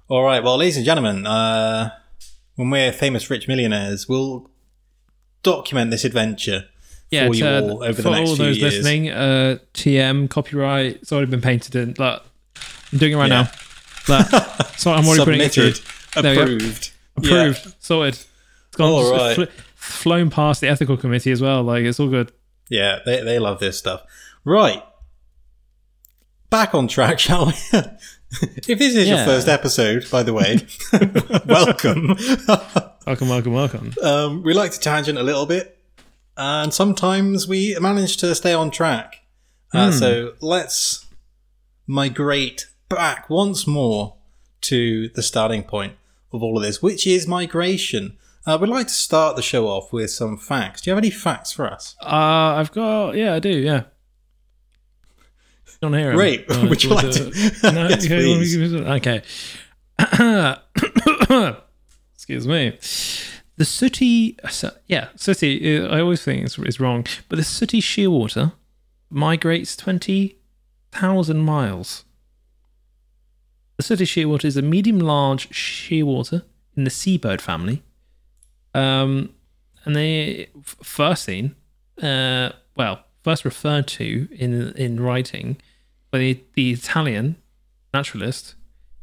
All 0.08 0.22
right, 0.22 0.42
well, 0.42 0.58
ladies 0.58 0.76
and 0.76 0.84
gentlemen, 0.84 1.26
uh, 1.26 1.90
when 2.56 2.70
we're 2.70 2.92
famous 2.92 3.30
rich 3.30 3.48
millionaires, 3.48 4.08
we'll 4.08 4.50
document 5.42 5.90
this 5.90 6.04
adventure 6.04 6.66
Yeah, 7.10 7.28
for 7.28 7.34
you 7.34 7.42
to- 7.44 7.62
all 7.62 7.82
over 7.82 8.02
the 8.02 8.10
next 8.10 8.30
all 8.30 8.36
few 8.36 8.44
those 8.44 8.58
years. 8.58 8.74
listening, 8.76 9.10
uh, 9.10 9.58
TM 9.72 10.28
copyright. 10.28 10.96
It's 10.96 11.12
already 11.12 11.30
been 11.30 11.40
painted 11.40 11.74
in. 11.74 11.94
Like, 11.98 12.20
I'm 12.92 12.98
doing 12.98 13.12
it 13.12 13.16
right 13.16 13.30
Yeah. 13.30 13.48
now. 14.08 14.16
Like, 14.18 14.28
so 14.78 14.92
I'm 14.92 15.06
already 15.06 15.24
putting 15.24 15.40
it 15.40 15.52
through. 15.52 15.72
There 16.22 16.42
approved. 16.42 16.90
Approved. 17.16 17.74
Sorted. 17.82 18.14
It's 18.14 18.76
gone. 18.76 18.90
All 18.92 19.10
right. 19.12 19.34
fl- 19.36 19.42
flown 19.74 20.30
past 20.30 20.60
the 20.60 20.68
ethical 20.68 20.96
committee 20.96 21.30
as 21.32 21.40
well. 21.40 21.62
Like 21.62 21.84
it's 21.84 21.98
all 21.98 22.08
good. 22.08 22.30
Yeah, 22.68 23.00
they, 23.04 23.22
they 23.22 23.38
love 23.38 23.58
this 23.60 23.78
stuff. 23.78 24.02
Right. 24.44 24.82
Back 26.54 26.72
on 26.72 26.86
track, 26.86 27.18
shall 27.18 27.46
we? 27.46 27.52
if 27.72 28.78
this 28.78 28.94
is 28.94 29.08
your 29.08 29.24
first 29.24 29.48
episode, 29.48 30.08
by 30.08 30.22
the 30.22 30.32
way, 30.32 30.60
welcome. 31.46 32.16
Welcome, 33.04 33.28
welcome, 33.28 33.52
welcome. 33.52 33.92
um, 34.00 34.44
we 34.44 34.54
like 34.54 34.70
to 34.70 34.78
tangent 34.78 35.18
a 35.18 35.24
little 35.24 35.46
bit, 35.46 35.76
and 36.36 36.72
sometimes 36.72 37.48
we 37.48 37.76
manage 37.80 38.18
to 38.18 38.32
stay 38.36 38.54
on 38.54 38.70
track. 38.70 39.16
Uh, 39.72 39.90
So 39.90 40.34
let's 40.40 41.04
migrate 41.88 42.68
back 42.88 43.28
once 43.28 43.66
more 43.66 44.14
to 44.60 45.08
the 45.08 45.24
starting 45.24 45.64
point 45.64 45.94
of 46.32 46.40
all 46.40 46.56
of 46.56 46.62
this, 46.62 46.80
which 46.80 47.04
is 47.04 47.26
migration. 47.26 48.16
Uh, 48.46 48.56
we'd 48.60 48.68
like 48.70 48.86
to 48.86 48.94
start 48.94 49.34
the 49.34 49.42
show 49.42 49.66
off 49.66 49.92
with 49.92 50.12
some 50.12 50.38
facts. 50.38 50.82
Do 50.82 50.90
you 50.90 50.94
have 50.94 51.02
any 51.02 51.10
facts 51.10 51.50
for 51.50 51.66
us? 51.66 51.96
Uh, 52.00 52.06
I've 52.60 52.70
got. 52.70 53.16
Yeah, 53.16 53.34
I 53.34 53.40
do. 53.40 53.50
Yeah. 53.50 53.84
Don't 55.84 55.92
hear 55.92 56.10
'em. 56.12 56.16
Great. 56.16 56.50
Uh, 56.50 56.66
Would 56.70 56.82
you 56.82 56.90
like 56.94 57.04
it- 57.04 57.12
to? 57.12 57.72
No, 57.74 57.88
yes, 57.88 58.08
okay. 58.96 59.22
Okay. 59.98 61.56
Excuse 62.14 62.46
me. 62.48 62.78
The 63.56 63.64
sooty, 63.66 64.36
so- 64.48 64.72
yeah, 64.86 65.08
sooty. 65.16 65.78
uh, 65.78 65.88
I 65.94 66.00
always 66.00 66.22
think 66.22 66.44
it's, 66.46 66.58
it's 66.58 66.80
wrong, 66.80 67.04
but 67.28 67.36
the 67.36 67.44
sooty 67.44 67.80
shearwater 67.82 68.52
migrates 69.10 69.76
twenty 69.76 70.38
thousand 70.90 71.40
miles. 71.40 72.04
The 73.76 73.82
sooty 73.82 74.04
shearwater 74.06 74.46
is 74.46 74.56
a 74.56 74.62
medium-large 74.62 75.50
shearwater 75.50 76.44
in 76.76 76.84
the 76.84 76.90
seabird 76.90 77.42
family. 77.42 77.82
Um, 78.72 79.34
and 79.84 79.94
they 79.94 80.48
f- 80.58 80.76
first 80.82 81.24
seen, 81.24 81.54
uh, 82.02 82.50
well, 82.76 83.04
first 83.22 83.44
referred 83.44 83.86
to 83.88 84.28
in 84.32 84.72
in 84.72 84.98
writing 85.00 85.58
by 86.14 86.18
the, 86.18 86.40
the 86.54 86.70
Italian 86.70 87.34
naturalist 87.92 88.54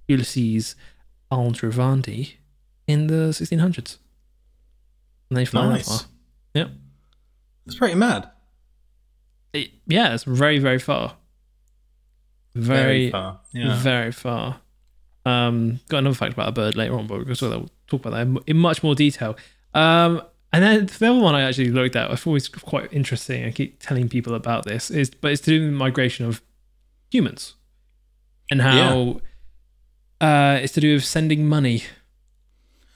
Ulysses 0.07 0.75
Aldrovandi 1.29 2.35
in 2.87 3.07
the 3.07 3.31
1600s. 3.33 3.97
And 5.29 5.35
they 5.37 5.43
fly 5.43 5.67
Nice. 5.67 5.85
that 5.89 5.91
far. 5.91 6.09
Yep. 6.53 6.69
It's 7.65 7.75
pretty 7.75 7.95
mad. 7.95 8.29
It- 9.51 9.71
yeah, 9.87 10.13
it's 10.13 10.23
very, 10.23 10.59
very 10.59 10.79
far. 10.79 11.17
Very, 12.55 13.11
far. 13.11 13.41
Yeah. 13.51 13.75
very 13.81 14.13
far. 14.13 14.61
Um, 15.25 15.81
got 15.89 15.97
another 15.97 16.15
fact 16.15 16.31
about 16.31 16.47
a 16.47 16.53
bird 16.53 16.77
later 16.77 16.95
on, 16.97 17.07
but 17.07 17.25
we'll 17.25 17.35
talk 17.35 17.69
talk 17.87 18.05
about 18.05 18.11
that 18.33 18.43
in- 18.47 18.55
much 18.55 18.83
more 18.83 18.95
detail. 18.95 19.35
Um, 19.73 20.21
and 20.53 20.63
then 20.63 20.85
the 20.85 21.09
other 21.11 21.19
one 21.19 21.35
I 21.35 21.41
actually 21.41 21.71
looked 21.71 21.97
at, 21.97 22.09
I 22.09 22.15
thought 22.15 22.31
was 22.31 22.47
quite 22.47 22.93
interesting. 22.93 23.43
I 23.43 23.51
keep 23.51 23.81
telling 23.81 24.07
people 24.07 24.33
about 24.33 24.63
this, 24.63 24.89
is 24.89 25.09
but 25.09 25.33
it's 25.33 25.41
to 25.41 25.51
do 25.51 25.59
with 25.61 25.71
the 25.71 25.75
migration 25.77 26.25
of 26.25 26.41
humans 27.11 27.55
and 28.49 28.61
how 28.61 29.21
uh, 30.19 30.59
it's 30.61 30.73
to 30.73 30.81
do 30.81 30.93
with 30.95 31.05
sending 31.05 31.47
money. 31.47 31.83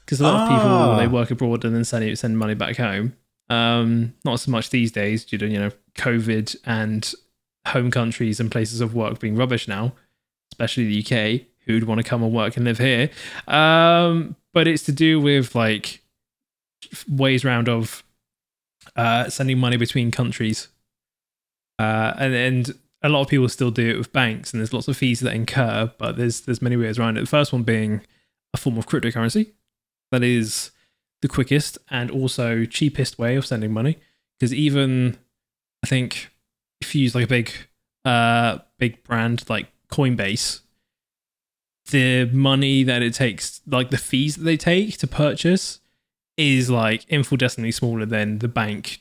Because 0.05 0.19
a 0.19 0.23
lot 0.23 0.35
of 0.35 0.49
Ah. 0.49 0.55
people 0.57 0.97
they 0.97 1.07
work 1.07 1.31
abroad 1.31 1.65
and 1.65 1.75
then 1.75 1.83
send 1.83 2.17
send 2.17 2.37
money 2.37 2.53
back 2.53 2.77
home. 2.77 3.15
Um, 3.49 4.13
not 4.23 4.39
so 4.39 4.51
much 4.51 4.69
these 4.69 4.91
days 4.91 5.25
due 5.25 5.37
to 5.39 5.47
you 5.47 5.59
know 5.59 5.71
COVID 5.95 6.55
and 6.65 7.11
home 7.67 7.89
countries 7.91 8.39
and 8.39 8.51
places 8.51 8.81
of 8.81 8.93
work 8.93 9.19
being 9.19 9.35
rubbish 9.35 9.67
now, 9.67 9.93
especially 10.51 10.85
the 10.85 10.99
UK. 11.03 11.47
Who'd 11.65 11.85
want 11.85 11.97
to 11.99 12.03
come 12.07 12.21
and 12.21 12.31
work 12.31 12.55
and 12.57 12.65
live 12.65 12.77
here? 12.77 13.09
Um, 13.47 14.35
but 14.53 14.67
it's 14.67 14.83
to 14.83 14.91
do 14.91 15.19
with 15.19 15.55
like 15.55 16.01
ways 17.09 17.43
round 17.43 17.67
of 17.67 18.03
uh, 18.95 19.29
sending 19.29 19.57
money 19.57 19.77
between 19.77 20.11
countries, 20.11 20.67
uh, 21.79 22.13
and 22.19 22.35
and 22.35 22.79
a 23.05 23.09
lot 23.09 23.21
of 23.21 23.27
people 23.27 23.47
still 23.47 23.69
do 23.69 23.87
it 23.87 23.97
with 23.97 24.11
banks, 24.11 24.51
and 24.51 24.59
there's 24.59 24.73
lots 24.73 24.87
of 24.87 24.97
fees 24.97 25.19
that 25.19 25.35
incur. 25.35 25.91
But 25.99 26.17
there's 26.17 26.41
there's 26.41 26.61
many 26.61 26.75
ways 26.75 26.97
around 26.97 27.17
it. 27.17 27.21
The 27.21 27.27
first 27.27 27.53
one 27.53 27.61
being 27.61 28.01
a 28.53 28.57
form 28.57 28.77
of 28.79 28.87
cryptocurrency 28.87 29.51
that 30.11 30.23
is 30.23 30.71
the 31.21 31.27
quickest 31.27 31.77
and 31.89 32.09
also 32.09 32.65
cheapest 32.65 33.19
way 33.19 33.35
of 33.35 33.45
sending 33.45 33.71
money. 33.71 33.99
Because 34.39 34.53
even 34.53 35.17
I 35.83 35.87
think 35.87 36.31
if 36.81 36.95
you 36.95 37.03
use 37.03 37.13
like 37.13 37.25
a 37.25 37.27
big 37.27 37.51
uh 38.05 38.57
big 38.79 39.03
brand 39.03 39.47
like 39.49 39.67
Coinbase, 39.91 40.61
the 41.91 42.25
money 42.25 42.81
that 42.83 43.03
it 43.03 43.13
takes, 43.13 43.61
like 43.67 43.91
the 43.91 43.97
fees 43.97 44.35
that 44.35 44.43
they 44.43 44.57
take 44.57 44.97
to 44.97 45.05
purchase, 45.07 45.79
is 46.37 46.71
like 46.71 47.05
infinitesimally 47.07 47.71
smaller 47.71 48.07
than 48.07 48.39
the 48.39 48.47
bank 48.47 48.99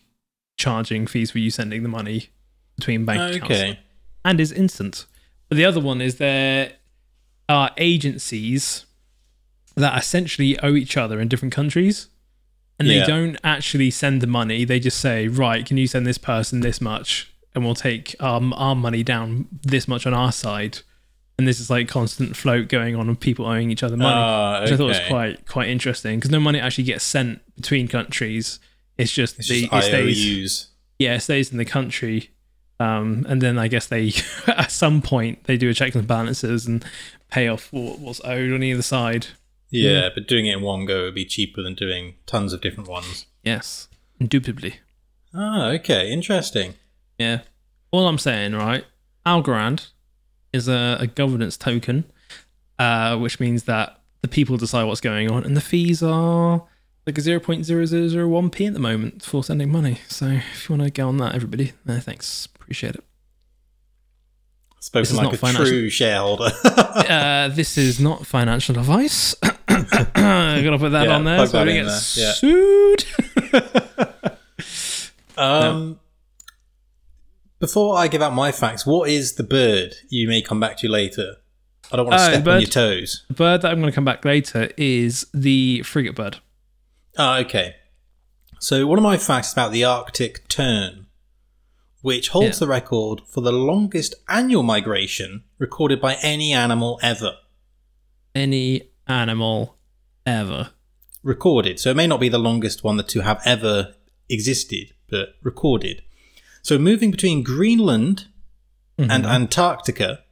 charging 0.58 1.06
fees 1.06 1.30
for 1.30 1.38
you 1.38 1.50
sending 1.50 1.82
the 1.82 1.88
money 1.88 2.28
between 2.76 3.06
bank 3.06 3.36
accounts 3.36 3.50
Okay. 3.50 3.78
And 4.24 4.40
is 4.40 4.52
instant. 4.52 5.06
But 5.48 5.56
the 5.56 5.64
other 5.64 5.80
one 5.80 6.00
is 6.00 6.16
there 6.16 6.72
are 7.48 7.70
agencies 7.76 8.86
that 9.76 9.98
essentially 10.00 10.58
owe 10.60 10.74
each 10.74 10.96
other 10.96 11.20
in 11.20 11.28
different 11.28 11.52
countries. 11.54 12.08
And 12.78 12.88
they 12.88 12.96
Yeah. 12.98 13.06
don't 13.06 13.36
actually 13.44 13.90
send 13.90 14.20
the 14.20 14.26
money. 14.26 14.64
They 14.64 14.80
just 14.80 14.98
say, 14.98 15.28
right, 15.28 15.64
can 15.64 15.76
you 15.76 15.86
send 15.86 16.06
this 16.06 16.18
person 16.18 16.60
this 16.60 16.80
much? 16.80 17.28
And 17.54 17.64
we'll 17.64 17.76
take 17.76 18.20
um, 18.20 18.52
our 18.54 18.74
money 18.74 19.04
down 19.04 19.46
this 19.62 19.86
much 19.86 20.06
on 20.06 20.14
our 20.14 20.32
side. 20.32 20.78
And 21.38 21.46
this 21.46 21.60
is 21.60 21.70
like 21.70 21.86
constant 21.88 22.36
float 22.36 22.68
going 22.68 22.96
on 22.96 23.08
of 23.08 23.20
people 23.20 23.46
owing 23.46 23.70
each 23.70 23.82
other 23.84 23.96
money. 23.96 24.14
Ah, 24.16 24.62
Which 24.62 24.72
I 24.72 24.76
thought 24.76 24.86
was 24.86 25.00
quite 25.08 25.46
quite 25.46 25.68
interesting 25.68 26.18
because 26.18 26.30
no 26.30 26.40
money 26.40 26.58
actually 26.60 26.84
gets 26.84 27.04
sent 27.04 27.40
between 27.56 27.86
countries. 27.88 28.58
It's 28.98 29.12
just 29.12 29.38
It's 29.38 29.48
the 29.48 29.62
just 29.68 29.72
it 29.72 29.82
stays 29.88 30.24
IOUs. 30.26 30.66
yeah, 30.98 31.14
it 31.16 31.20
stays 31.20 31.50
in 31.52 31.58
the 31.58 31.64
country. 31.64 32.30
Um, 32.80 33.24
and 33.28 33.40
then 33.40 33.58
I 33.58 33.68
guess 33.68 33.86
they, 33.86 34.12
at 34.46 34.70
some 34.70 35.00
point, 35.00 35.44
they 35.44 35.56
do 35.56 35.70
a 35.70 35.74
checks 35.74 35.94
and 35.96 36.06
balances 36.06 36.66
and 36.66 36.84
pay 37.30 37.48
off 37.48 37.72
what, 37.72 37.98
what's 37.98 38.20
owed 38.24 38.52
on 38.52 38.62
either 38.62 38.82
side. 38.82 39.28
Yeah, 39.70 40.08
but 40.14 40.28
doing 40.28 40.46
it 40.46 40.56
in 40.56 40.62
one 40.62 40.86
go 40.86 41.04
would 41.04 41.14
be 41.14 41.24
cheaper 41.24 41.62
than 41.62 41.74
doing 41.74 42.14
tons 42.26 42.52
of 42.52 42.60
different 42.60 42.88
ones. 42.88 43.26
Yes, 43.42 43.88
indubitably. 44.20 44.76
Ah, 45.34 45.70
okay, 45.70 46.10
interesting. 46.12 46.74
Yeah. 47.18 47.40
All 47.90 48.06
I'm 48.06 48.18
saying, 48.18 48.54
right? 48.54 48.84
Algorand 49.26 49.88
is 50.52 50.68
a, 50.68 50.96
a 51.00 51.06
governance 51.08 51.56
token, 51.56 52.04
uh, 52.78 53.16
which 53.16 53.40
means 53.40 53.64
that 53.64 54.00
the 54.22 54.28
people 54.28 54.56
decide 54.56 54.84
what's 54.84 55.00
going 55.00 55.30
on, 55.30 55.44
and 55.44 55.56
the 55.56 55.60
fees 55.60 56.02
are 56.02 56.64
like 57.06 57.18
a 57.18 57.20
0.0001p 57.20 58.66
at 58.66 58.72
the 58.72 58.78
moment 58.80 59.22
for 59.22 59.44
sending 59.44 59.70
money. 59.70 59.98
So 60.08 60.26
if 60.26 60.68
you 60.68 60.76
want 60.76 60.86
to 60.86 60.90
go 60.90 61.08
on 61.08 61.16
that, 61.18 61.34
everybody, 61.34 61.72
uh, 61.88 62.00
thanks. 62.00 62.46
Appreciate 62.56 62.94
it. 62.94 63.04
Spoken 64.80 65.16
like 65.16 65.24
not 65.24 65.34
a 65.34 65.38
financial- 65.38 65.66
true 65.66 65.88
shareholder. 65.90 66.50
uh, 66.64 67.48
this 67.48 67.78
is 67.78 67.98
not 68.00 68.26
financial 68.26 68.78
advice. 68.78 69.34
I 69.42 69.50
gotta 70.64 70.78
put 70.78 70.90
that 70.92 71.06
Yeah, 71.08 71.14
on 71.16 71.24
there 71.24 71.46
so 71.46 71.60
I 71.60 71.64
don't 71.64 71.74
get 71.74 71.86
there, 71.86 72.00
yeah. 72.16 72.32
sued. 72.32 73.04
um, 75.38 76.00
Before 77.58 77.96
I 77.96 78.08
give 78.08 78.20
out 78.22 78.34
my 78.34 78.52
facts, 78.52 78.84
what 78.86 79.08
is 79.08 79.34
the 79.34 79.42
bird 79.42 79.94
you 80.10 80.28
may 80.28 80.42
come 80.42 80.60
back 80.60 80.76
to 80.78 80.88
later? 80.88 81.36
I 81.92 81.96
don't 81.96 82.06
want 82.06 82.18
to 82.18 82.24
Uh, 82.24 82.28
step 82.28 82.38
on 82.40 82.44
bird- 82.44 82.60
your 82.62 82.70
toes. 82.70 83.24
the 83.28 83.34
bird 83.34 83.62
that 83.62 83.70
I'm 83.72 83.80
going 83.80 83.90
to 83.90 83.94
come 83.94 84.04
back 84.04 84.24
later 84.24 84.70
is 84.76 85.26
the 85.32 85.82
frigate 85.82 86.14
bird. 86.14 86.38
Ah, 87.16 87.38
okay. 87.38 87.76
So 88.60 88.86
one 88.86 88.98
of 88.98 89.02
my 89.02 89.16
facts 89.18 89.52
about 89.52 89.72
the 89.72 89.84
Arctic 89.84 90.48
tern, 90.48 91.06
which 92.00 92.28
holds 92.30 92.56
Yeah. 92.56 92.60
the 92.60 92.66
record 92.68 93.20
for 93.28 93.40
the 93.40 93.52
longest 93.52 94.14
annual 94.28 94.62
migration 94.62 95.44
recorded 95.58 96.00
by 96.00 96.14
any 96.22 96.52
animal 96.52 96.98
ever. 97.02 97.36
Any 98.34 98.90
animal 99.06 99.76
ever. 100.26 100.70
recorded. 101.22 101.80
So 101.80 101.90
it 101.90 101.96
may 101.96 102.06
not 102.06 102.20
be 102.20 102.28
the 102.28 102.38
longest 102.38 102.84
one 102.84 102.98
that 102.98 103.08
to 103.08 103.20
have 103.22 103.40
ever 103.46 103.94
existed, 104.28 104.92
but 105.08 105.36
recorded. 105.42 106.02
So 106.60 106.78
moving 106.78 107.10
between 107.10 107.42
Greenland 107.42 108.26
and 108.98 109.24
Antarctica, 109.24 110.22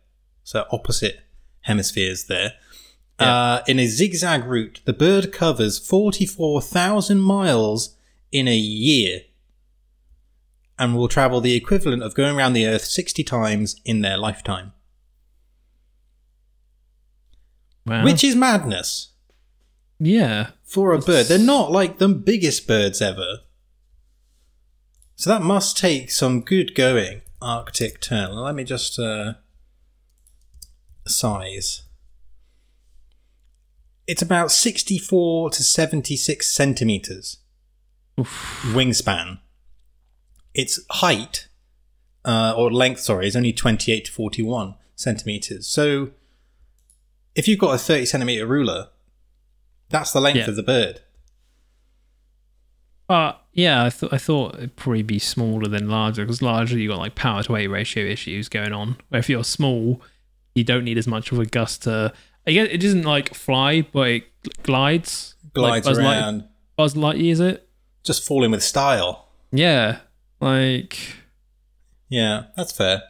so 0.44 0.66
opposite 0.70 1.20
hemispheres 1.62 2.24
there, 2.24 2.52
uh, 3.18 3.61
in 3.68 3.79
a 3.79 3.87
zigzag 3.87 4.44
route, 4.44 4.81
the 4.85 4.92
bird 4.92 5.33
covers 5.33 5.79
44,000 5.79 7.18
miles 7.20 7.96
in 8.33 8.48
a 8.48 8.57
year 8.57 9.20
and 10.79 10.96
will 10.96 11.09
travel 11.09 11.40
the 11.40 11.55
equivalent 11.55 12.03
of 12.03 12.14
going 12.14 12.37
around 12.37 12.55
the 12.55 12.66
Earth 12.66 12.85
60 12.85 13.22
times 13.22 13.81
in 13.85 14.01
their 14.01 14.16
lifetime, 14.16 14.72
Wow. 17.87 18.05
which 18.05 18.22
is 18.25 18.35
madness. 18.37 19.09
yeah. 19.98 20.51
for 20.64 20.92
a 20.94 20.98
bird. 20.98 21.27
They're 21.27 21.38
not 21.38 21.70
like 21.70 21.98
the 21.98 22.09
biggest 22.09 22.66
birds 22.66 23.03
ever. 23.03 23.40
So 25.16 25.29
that 25.31 25.42
must 25.42 25.77
take 25.77 26.11
some 26.11 26.40
good 26.40 26.75
going. 26.75 27.20
Arctic 27.42 28.01
tern. 28.01 28.35
Let 28.35 28.55
me 28.55 28.64
just 28.64 28.98
uh, 28.98 29.35
size. 31.07 31.83
It's 34.12 34.20
about 34.20 34.51
sixty-four 34.53 35.48
to 35.57 35.62
seventy-six 35.62 36.53
centimeters 36.53 37.38
wingspan. 38.18 39.38
Its 40.53 40.81
height 40.90 41.48
uh, 42.22 42.53
or 42.55 42.70
length, 42.70 43.01
sorry, 43.01 43.27
is 43.27 43.35
only 43.35 43.55
twenty-eight 43.55 44.05
to 44.05 44.12
forty-one 44.12 44.75
centimeters. 44.96 45.66
So 45.66 46.11
if 47.35 47.48
you've 47.48 47.59
got 47.59 47.75
a 47.75 47.79
thirty 47.79 48.05
centimeter 48.05 48.46
ruler, 48.46 48.88
that's 49.88 50.12
the 50.12 50.20
length 50.20 50.37
Yeah. 50.40 50.51
of 50.51 50.57
the 50.57 50.62
bird. 50.62 51.01
Uh, 53.09 53.33
yeah, 53.55 53.87
I, 53.87 53.88
th- 53.88 54.12
I 54.12 54.18
thought 54.18 54.57
it'd 54.57 54.77
probably 54.77 55.03
be 55.03 55.18
smaller 55.18 55.68
than 55.68 55.88
larger 55.88 56.25
because 56.27 56.42
larger 56.42 56.79
you 56.79 56.90
got 56.90 56.98
like 56.98 57.14
power 57.14 57.42
to 57.44 57.53
weight 57.53 57.68
ratio 57.68 58.05
issues 58.05 58.51
going 58.51 58.75
on. 58.75 58.98
Where 59.09 59.20
if 59.20 59.31
you're 59.31 59.42
small, 59.42 60.03
you 60.55 60.64
don't 60.64 60.85
need 60.85 60.98
as 60.98 61.07
much 61.07 61.33
of 61.33 61.38
a 61.38 61.46
gust 61.46 61.85
to. 61.85 62.12
I 62.46 62.52
guess 62.52 62.68
it 62.70 62.78
doesn't 62.78 63.02
like 63.02 63.35
fly, 63.35 63.83
but 63.83 64.09
it 64.09 64.24
glides. 64.62 65.35
like 65.44 65.52
Glides 65.55 65.87
Buzz, 65.87 65.98
Light- 65.98 66.18
around, 66.18 66.44
Buzz 66.76 66.94
Lightyear, 66.94 67.31
is 67.33 67.40
it? 67.40 67.68
just 68.05 68.24
falling 68.26 68.50
with 68.50 68.62
style. 68.64 69.28
Yeah, 69.52 69.98
like 70.40 70.98
Yeah, 72.09 72.44
that's 72.57 72.72
fair. 72.72 73.02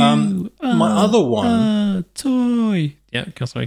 Um, 0.00 0.50
my 0.62 0.90
other 0.92 1.20
one, 1.20 2.04
toy. 2.14 2.94
Yeah, 3.12 3.24
sorry. 3.44 3.66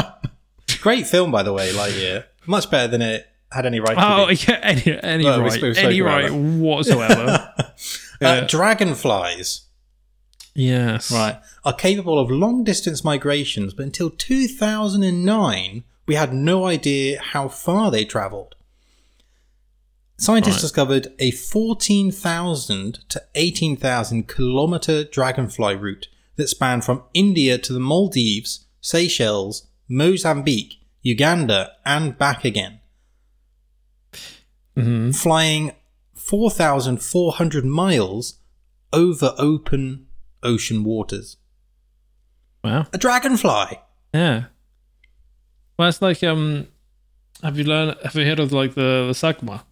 great 0.80 1.06
film 1.06 1.30
by 1.30 1.42
the 1.42 1.52
way, 1.52 1.70
Lightyear. 1.72 2.24
Much 2.46 2.70
better 2.70 2.88
than 2.88 3.02
it 3.02 3.26
had 3.52 3.66
any 3.66 3.78
right 3.78 3.94
oh 3.96 4.28
yeah, 4.48 4.58
any 4.62 5.00
any 5.02 5.26
right, 5.26 5.52
spoke- 5.52 5.76
any 5.76 6.00
right 6.00 6.30
whatsoever. 6.32 7.52
Uh, 8.22 8.26
yeah. 8.26 8.46
dragonflies, 8.46 9.62
yes, 10.54 11.10
right, 11.10 11.40
are 11.64 11.72
capable 11.74 12.18
of 12.18 12.30
long 12.30 12.64
distance 12.64 13.04
migrations, 13.04 13.74
but 13.74 13.84
until 13.84 14.10
2009, 14.10 15.84
we 16.06 16.14
had 16.14 16.32
no 16.32 16.66
idea 16.66 17.20
how 17.20 17.48
far 17.48 17.90
they 17.90 18.04
travelled. 18.04 18.54
Scientists 20.16 20.54
Right. 20.56 20.60
discovered 20.62 21.08
a 21.18 21.32
14,000 21.32 23.00
to 23.08 23.22
18,000 23.34 24.28
kilometre 24.28 25.04
dragonfly 25.04 25.74
route 25.74 26.08
that 26.36 26.48
spanned 26.48 26.84
from 26.84 27.02
India 27.14 27.58
to 27.58 27.72
the 27.72 27.80
Maldives, 27.80 28.66
Seychelles, 28.80 29.66
Mozambique, 29.88 30.78
Uganda, 31.02 31.72
and 31.84 32.16
back 32.16 32.44
again. 32.44 32.80
hmm 34.76 35.10
Flying 35.10 35.72
4,400 36.14 37.64
miles 37.64 38.34
over 38.92 39.34
open 39.38 40.03
ocean 40.44 40.84
waters. 40.84 41.36
Wow. 42.62 42.86
A 42.92 42.98
dragonfly! 42.98 43.80
Yeah. 44.12 44.44
Well, 45.78 45.88
it's 45.88 46.00
like 46.00 46.22
um, 46.22 46.68
have 47.42 47.58
you 47.58 47.64
learned? 47.64 47.96
Have 48.04 48.14
you 48.14 48.24
heard 48.24 48.40
of 48.40 48.52
like 48.52 48.74
the 48.74 49.06
the 49.06 49.12
sagma? 49.12 49.62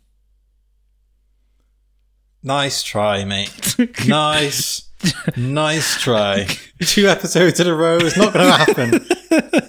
Nice 2.43 2.83
try, 2.83 3.25
mate. 3.25 3.77
nice. 4.07 4.89
nice 5.37 6.01
try. 6.01 6.47
Two 6.81 7.07
episodes 7.07 7.61
in 7.61 7.69
a 7.69 7.75
row 7.75 7.99
is 7.99 8.17
not 8.17 8.33
going 8.33 8.47
to 8.47 8.53
happen. 8.53 9.07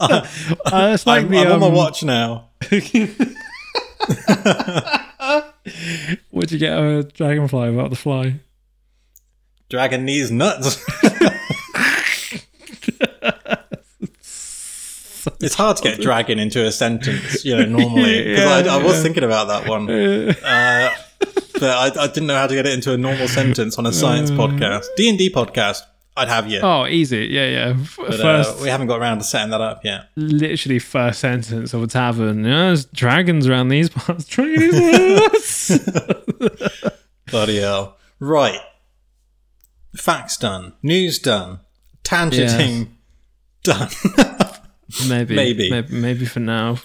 Uh, 0.04 0.28
it's 0.94 1.08
like 1.08 1.24
I'm, 1.24 1.32
the 1.32 1.38
I'm 1.38 1.54
on 1.54 1.60
my 1.62 1.68
um, 1.68 1.74
watch 1.74 2.04
now. 2.04 2.50
Would 2.70 2.94
you 6.52 6.60
get 6.60 6.78
a 6.78 7.04
dragonfly 7.04 7.70
about 7.70 7.92
the 7.92 7.96
fly? 7.96 8.42
Dragon 9.73 10.05
needs 10.05 10.29
nuts. 10.29 10.77
it's 15.41 15.55
hard 15.55 15.77
to 15.77 15.83
get 15.83 15.99
dragon 15.99 16.38
into 16.38 16.63
a 16.63 16.71
sentence, 16.71 17.43
you 17.43 17.57
know, 17.57 17.65
normally. 17.65 18.23
Because 18.23 18.67
I, 18.67 18.75
I 18.75 18.83
was 18.83 19.01
thinking 19.01 19.23
about 19.23 19.47
that 19.47 19.67
one. 19.67 19.89
Uh, 19.89 20.93
but 21.53 21.63
I, 21.63 22.03
I 22.03 22.05
didn't 22.05 22.27
know 22.27 22.36
how 22.36 22.45
to 22.45 22.53
get 22.53 22.67
it 22.67 22.73
into 22.75 22.93
a 22.93 22.97
normal 22.97 23.27
sentence 23.27 23.79
on 23.79 23.88
a 23.88 23.91
science 23.91 24.29
podcast. 24.29 24.86
D&D 24.95 25.31
podcast, 25.31 25.81
I'd 26.15 26.27
have 26.27 26.47
you. 26.47 26.59
Oh, 26.59 26.86
easy. 26.86 27.25
Yeah, 27.31 27.47
yeah. 27.47 27.75
But 27.97 28.19
uh, 28.19 28.43
first, 28.43 28.62
we 28.62 28.69
haven't 28.69 28.86
got 28.86 28.99
around 28.99 29.17
to 29.17 29.23
setting 29.23 29.49
that 29.49 29.62
up 29.62 29.83
yet. 29.83 30.09
literally 30.15 30.77
first 30.77 31.19
sentence 31.19 31.73
of 31.73 31.81
a 31.81 31.88
tavern. 31.88 32.45
Yeah, 32.45 32.65
there's 32.67 32.86
dragons 32.86 33.47
around 33.47 33.69
these 33.69 33.89
parts. 33.89 34.25
Dragons. 34.27 35.79
Bloody 37.31 37.59
hell. 37.59 37.97
Right. 38.19 38.59
Facts 39.95 40.38
done. 40.38 40.73
News 40.82 41.19
done. 41.19 41.60
Tangenting 42.03 42.89
done. 43.63 43.89
maybe, 45.08 45.36
Maybe. 45.36 45.69
maybe, 45.69 45.93
maybe 45.93 46.25
for 46.25 46.39
now. 46.39 46.77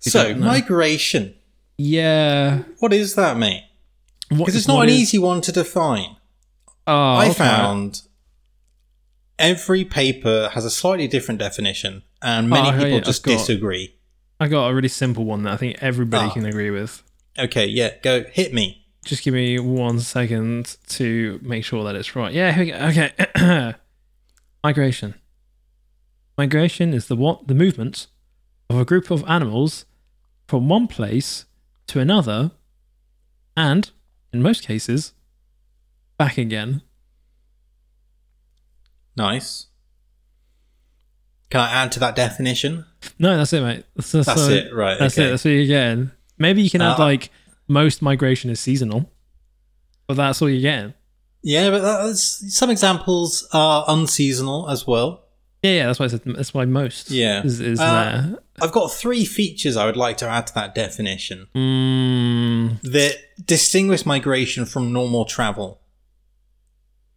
so, 0.00 0.34
migration. 0.34 1.34
Yeah. 1.78 2.62
What 2.78 2.92
is 2.92 3.14
that, 3.16 3.36
mate? 3.36 3.64
Because 4.30 4.56
it's 4.56 4.68
not 4.68 4.82
an 4.82 4.88
is- 4.88 4.96
easy 5.00 5.18
one 5.18 5.40
to 5.42 5.52
define. 5.52 6.16
Oh, 6.86 7.14
I 7.14 7.26
okay. 7.26 7.34
found 7.34 8.02
every 9.38 9.84
paper 9.84 10.50
has 10.54 10.64
a 10.64 10.70
slightly 10.70 11.06
different 11.08 11.38
definition, 11.40 12.02
and 12.22 12.48
many 12.48 12.68
Oh, 12.70 12.72
people 12.84 13.00
just 13.00 13.22
got- 13.22 13.32
disagree. 13.38 13.94
I 14.40 14.48
got 14.48 14.68
a 14.68 14.74
really 14.74 14.88
simple 14.88 15.24
one 15.24 15.42
that 15.44 15.52
I 15.52 15.56
think 15.56 15.78
everybody 15.80 16.28
Ah. 16.28 16.32
can 16.32 16.46
agree 16.46 16.70
with. 16.70 17.02
Okay, 17.38 17.66
yeah, 17.66 17.90
go 18.02 18.24
hit 18.32 18.52
me. 18.52 18.81
Just 19.04 19.24
give 19.24 19.34
me 19.34 19.58
one 19.58 19.98
second 20.00 20.76
to 20.88 21.40
make 21.42 21.64
sure 21.64 21.82
that 21.84 21.94
it's 21.96 22.14
right. 22.14 22.32
Yeah, 22.32 22.52
here 22.52 22.64
we 22.64 22.70
go. 22.70 22.78
okay. 22.86 23.74
Migration. 24.64 25.14
Migration 26.38 26.94
is 26.94 27.08
the 27.08 27.16
what 27.16 27.48
the 27.48 27.54
movement 27.54 28.06
of 28.70 28.78
a 28.78 28.84
group 28.84 29.10
of 29.10 29.24
animals 29.28 29.84
from 30.46 30.68
one 30.68 30.86
place 30.86 31.46
to 31.88 31.98
another, 32.00 32.52
and 33.56 33.90
in 34.32 34.40
most 34.42 34.62
cases, 34.62 35.12
back 36.16 36.38
again. 36.38 36.82
Nice. 39.16 39.66
Can 41.50 41.60
I 41.60 41.70
add 41.70 41.92
to 41.92 42.00
that 42.00 42.16
definition? 42.16 42.86
No, 43.18 43.36
that's 43.36 43.52
it, 43.52 43.60
mate. 43.60 43.84
That's, 43.94 44.12
that's, 44.12 44.26
That's 44.26 44.48
it, 44.48 44.72
right? 44.74 44.98
That's 44.98 45.18
okay. 45.18 45.26
it. 45.26 45.30
That's 45.30 45.44
what 45.44 45.50
you're 45.50 45.66
getting. 45.66 46.10
Maybe 46.38 46.62
you 46.62 46.70
can 46.70 46.80
add 46.80 46.98
Uh, 46.98 47.04
like 47.04 47.30
most 47.72 48.02
migration 48.02 48.50
is 48.50 48.60
seasonal, 48.60 49.10
but 50.06 50.16
that's 50.16 50.40
all 50.42 50.48
you're 50.50 50.60
getting. 50.60 50.94
Yeah, 51.42 51.70
but 51.70 51.80
that's, 51.80 52.54
some 52.56 52.70
examples 52.70 53.48
are 53.52 53.84
unseasonal 53.88 54.68
as 54.70 54.86
well. 54.86 55.24
Yeah, 55.62 55.72
yeah. 55.72 55.86
That's 55.86 55.98
why 55.98 56.04
I 56.04 56.08
said 56.08 56.22
that's 56.24 56.52
why 56.54 56.64
most. 56.66 57.10
Yeah. 57.10 57.42
is, 57.44 57.60
is 57.60 57.80
Uh, 57.80 57.92
there. 57.92 58.38
I've 58.60 58.72
got 58.72 58.92
three 58.92 59.24
features 59.24 59.76
I 59.76 59.86
would 59.86 59.96
like 59.96 60.16
to 60.18 60.28
add 60.28 60.46
to 60.48 60.54
that 60.54 60.74
definition 60.74 61.46
Mm, 61.54 62.80
that 62.82 63.16
distinguish 63.44 64.04
migration 64.06 64.66
from 64.66 64.92
normal 64.92 65.24
travel. 65.24 65.80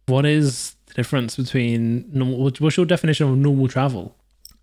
what 0.06 0.24
is 0.24 0.74
the 0.86 0.94
difference 0.94 1.36
between 1.36 2.08
normal? 2.12 2.50
What's 2.58 2.76
your 2.76 2.86
definition 2.86 3.28
of 3.28 3.36
normal 3.36 3.68
travel? 3.68 4.16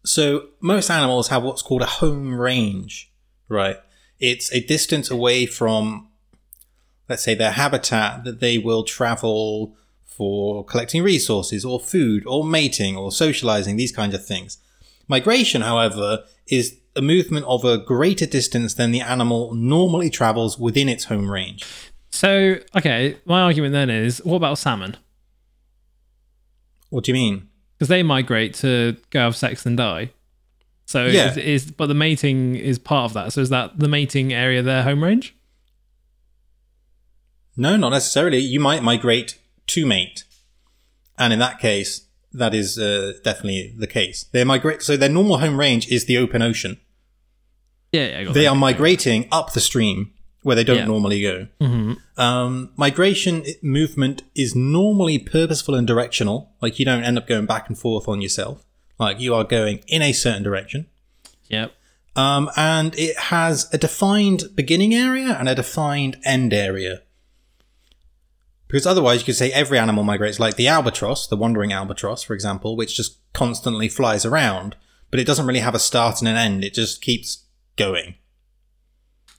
So 0.06 0.48
most 0.62 0.90
animals 0.90 1.28
have 1.30 1.44
what's 1.44 1.62
called 1.62 1.82
a 1.82 1.86
home 1.86 2.34
range, 2.34 3.12
right? 3.50 3.78
It's 4.24 4.50
a 4.54 4.62
distance 4.62 5.12
away 5.12 5.46
from, 5.46 6.08
let's 7.10 7.24
say, 7.24 7.36
their 7.36 7.52
habitat 7.52 8.24
that 8.24 8.40
they 8.40 8.58
will 8.58 8.86
travel 8.86 9.76
for 10.06 10.64
collecting 10.64 11.04
resources 11.04 11.66
or 11.66 11.78
food 11.78 12.26
or 12.26 12.46
mating 12.46 12.96
or 12.96 13.12
socializing, 13.12 13.76
these 13.76 13.92
kinds 13.92 14.16
of 14.16 14.26
things. 14.26 14.60
Migration, 15.10 15.62
however, 15.62 16.24
is 16.48 16.78
a 16.96 17.02
movement 17.02 17.46
of 17.48 17.66
a 17.66 17.78
greater 17.78 18.26
distance 18.26 18.76
than 18.76 18.92
the 18.92 19.02
animal 19.02 19.54
normally 19.56 20.10
travels 20.10 20.58
within 20.58 20.88
its 20.88 21.04
home 21.04 21.30
range. 21.30 21.66
So, 22.10 22.60
okay, 22.78 23.18
my 23.26 23.42
argument 23.42 23.74
then 23.74 23.90
is, 23.90 24.24
what 24.24 24.38
about 24.38 24.58
salmon? 24.58 24.96
What 26.92 27.04
do 27.04 27.12
you 27.12 27.16
mean? 27.16 27.50
Because 27.78 27.90
they 27.90 28.04
migrate 28.04 28.54
to 28.56 28.96
go 29.10 29.20
have 29.20 29.36
sex 29.36 29.66
and 29.66 29.76
die. 29.76 30.12
So, 30.94 31.06
Yeah. 31.08 31.32
is, 31.32 31.38
is 31.66 31.72
but 31.72 31.88
the 31.88 31.94
mating 31.96 32.56
is 32.56 32.78
part 32.78 33.06
of 33.10 33.14
that. 33.16 33.34
So, 33.34 33.42
is 33.42 33.50
that 33.50 33.80
the 33.80 33.88
mating 33.88 34.32
area 34.32 34.62
their 34.62 34.84
home 34.84 35.04
range? 35.04 35.34
No, 37.56 37.76
not 37.78 37.90
necessarily. 37.90 38.38
You 38.40 38.60
might 38.60 38.84
migrate 38.84 39.40
to 39.68 39.86
mate, 39.86 40.24
and 41.18 41.32
in 41.34 41.40
that 41.40 41.60
case, 41.60 42.08
that 42.32 42.54
is 42.54 42.78
uh, 42.78 43.14
definitely 43.24 43.74
the 43.78 43.88
case. 43.88 44.26
They 44.32 44.44
migrate, 44.44 44.82
so 44.82 44.98
their 44.98 45.10
normal 45.10 45.38
home 45.38 45.60
range 45.60 45.88
is 45.88 46.06
the 46.06 46.18
open 46.18 46.42
ocean. 46.42 46.80
Yeah, 47.92 48.08
yeah. 48.08 48.20
I 48.20 48.24
got 48.26 48.34
They 48.34 48.42
that. 48.44 48.50
are 48.50 48.56
migrating 48.56 49.28
up 49.32 49.54
the 49.54 49.62
stream 49.62 50.12
where 50.42 50.56
they 50.56 50.64
don't 50.64 50.78
Yeah. 50.78 50.86
normally 50.86 51.22
go. 51.22 51.48
Mhm. 51.62 51.98
Um, 52.18 52.72
migration 52.76 53.46
movement 53.62 54.24
is 54.36 54.56
normally 54.56 55.18
purposeful 55.20 55.74
and 55.76 55.88
directional. 55.88 56.52
Like 56.62 56.80
you 56.80 56.86
don't 56.86 57.04
end 57.04 57.18
up 57.18 57.28
going 57.28 57.46
back 57.46 57.68
and 57.70 57.78
forth 57.78 58.08
on 58.08 58.22
yourself. 58.22 58.64
Like 59.00 59.20
you 59.20 59.34
are 59.36 59.44
going 59.44 59.84
in 59.88 60.02
a 60.02 60.14
certain 60.14 60.44
direction. 60.44 60.88
Yep. 61.48 61.74
Um, 62.16 62.50
and 62.56 62.98
it 62.98 63.18
has 63.18 63.74
a 63.74 63.78
defined 63.78 64.44
beginning 64.56 64.94
area 64.94 65.36
and 65.38 65.50
a 65.50 65.56
defined 65.56 66.18
end 66.24 66.54
area. 66.54 67.02
Because 68.68 68.86
otherwise, 68.88 69.20
you 69.20 69.26
could 69.26 69.36
say 69.36 69.52
every 69.52 69.78
animal 69.78 70.04
migrates, 70.04 70.40
like 70.40 70.56
the 70.56 70.68
albatross, 70.68 71.28
the 71.28 71.36
wandering 71.36 71.72
albatross, 71.72 72.24
for 72.24 72.34
example, 72.34 72.76
which 72.76 72.96
just 72.96 73.20
constantly 73.34 73.88
flies 73.88 74.26
around, 74.26 74.76
but 75.12 75.20
it 75.20 75.28
doesn't 75.28 75.46
really 75.46 75.60
have 75.60 75.76
a 75.76 75.80
start 75.80 76.20
and 76.22 76.28
an 76.28 76.38
end. 76.38 76.64
It 76.64 76.74
just 76.74 77.02
keeps 77.02 77.46
going. 77.76 78.16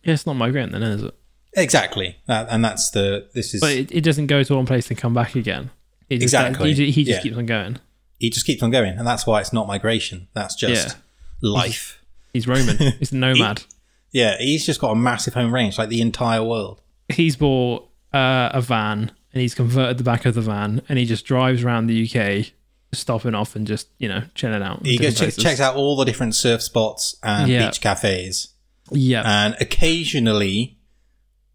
Yeah, 0.04 0.14
it's 0.14 0.26
not 0.26 0.34
migrating 0.34 0.72
then, 0.72 0.82
is 0.82 1.02
it? 1.02 1.14
Exactly, 1.56 2.16
that, 2.26 2.46
and 2.50 2.64
that's 2.64 2.90
the. 2.90 3.28
This 3.34 3.54
is. 3.54 3.60
But 3.60 3.72
it, 3.72 3.92
it 3.92 4.00
doesn't 4.02 4.26
go 4.26 4.42
to 4.42 4.54
one 4.54 4.66
place 4.66 4.88
and 4.88 4.98
come 4.98 5.14
back 5.14 5.34
again. 5.34 5.70
It 6.08 6.16
just, 6.16 6.34
Exactly, 6.34 6.74
He, 6.74 6.90
he 6.90 7.04
just 7.04 7.18
yeah. 7.18 7.22
keeps 7.22 7.36
on 7.36 7.46
going. 7.46 7.78
He 8.18 8.30
just 8.30 8.46
keeps 8.46 8.62
on 8.62 8.70
going, 8.70 8.96
and 8.98 9.06
that's 9.06 9.26
why 9.26 9.40
it's 9.40 9.52
not 9.52 9.66
migration. 9.66 10.28
That's 10.34 10.54
just 10.54 10.96
Yeah. 11.42 11.50
life. 11.50 12.00
He's 12.32 12.46
Roman. 12.48 12.76
He's 12.98 13.12
a 13.12 13.16
nomad. 13.16 13.64
Yeah, 14.12 14.36
he's 14.38 14.64
just 14.64 14.80
got 14.80 14.90
a 14.92 14.94
massive 14.94 15.34
home 15.34 15.52
range, 15.52 15.76
like 15.76 15.88
the 15.88 16.00
entire 16.00 16.42
world. 16.42 16.80
he's 17.08 17.34
bought 17.36 17.82
uh, 18.12 18.48
a 18.52 18.60
van 18.60 19.10
and 19.32 19.40
he's 19.42 19.54
converted 19.56 19.98
the 19.98 20.04
back 20.04 20.24
of 20.24 20.34
the 20.34 20.40
van 20.40 20.80
and 20.88 20.98
he 21.00 21.04
just 21.04 21.24
drives 21.26 21.64
around 21.64 21.88
the 21.88 22.08
UK, 22.08 22.52
stopping 22.92 23.34
off 23.34 23.56
and 23.56 23.66
just 23.66 23.88
you 23.98 24.08
know 24.08 24.22
chilling 24.36 24.62
out. 24.62 24.86
He 24.86 24.96
goes, 24.98 25.18
checks 25.36 25.58
out 25.60 25.74
all 25.74 25.96
the 25.96 26.04
different 26.04 26.36
surf 26.36 26.62
spots 26.62 27.16
and 27.24 27.50
Yeah. 27.50 27.66
beach 27.66 27.80
cafes, 27.80 28.48
Yeah. 28.92 29.22
and 29.26 29.56
occasionally 29.60 30.78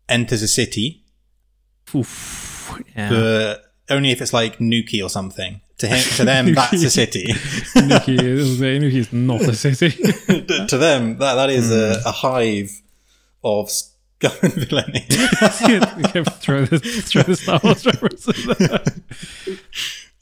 enters 0.10 0.42
a 0.42 0.48
city, 0.50 1.06
Oof. 1.96 2.78
Yeah. 2.96 3.10
but 3.10 3.74
only 3.90 4.12
if 4.12 4.22
it's 4.22 4.34
like 4.34 4.60
Newquay 4.60 5.02
or 5.02 5.10
something. 5.10 5.62
To 5.80 5.88
him, 5.88 6.00
to 6.18 6.26
them, 6.26 6.54
that's 6.56 6.84
a 6.84 6.90
city. 6.90 7.34
Newquay 7.76 8.16
is, 8.18 8.60
Newquay's 8.60 9.14
not 9.14 9.42
a 9.42 9.54
city. 9.56 9.90
to 10.68 10.78
them, 10.78 11.18
that 11.20 11.36
that 11.36 11.50
is 11.50 11.68
Hmm. 11.70 11.74
a, 12.06 12.10
a 12.10 12.12
hive 12.12 12.82
of 13.44 13.70
scum 13.72 14.32
and 14.42 14.54
villainy. 14.54 15.06
throw 16.42 16.66
this, 16.66 17.06
throw 17.10 17.24
the 17.24 17.36
Star 17.38 17.60
Wars 17.64 17.86
references. 17.86 18.46
there. 18.58 18.84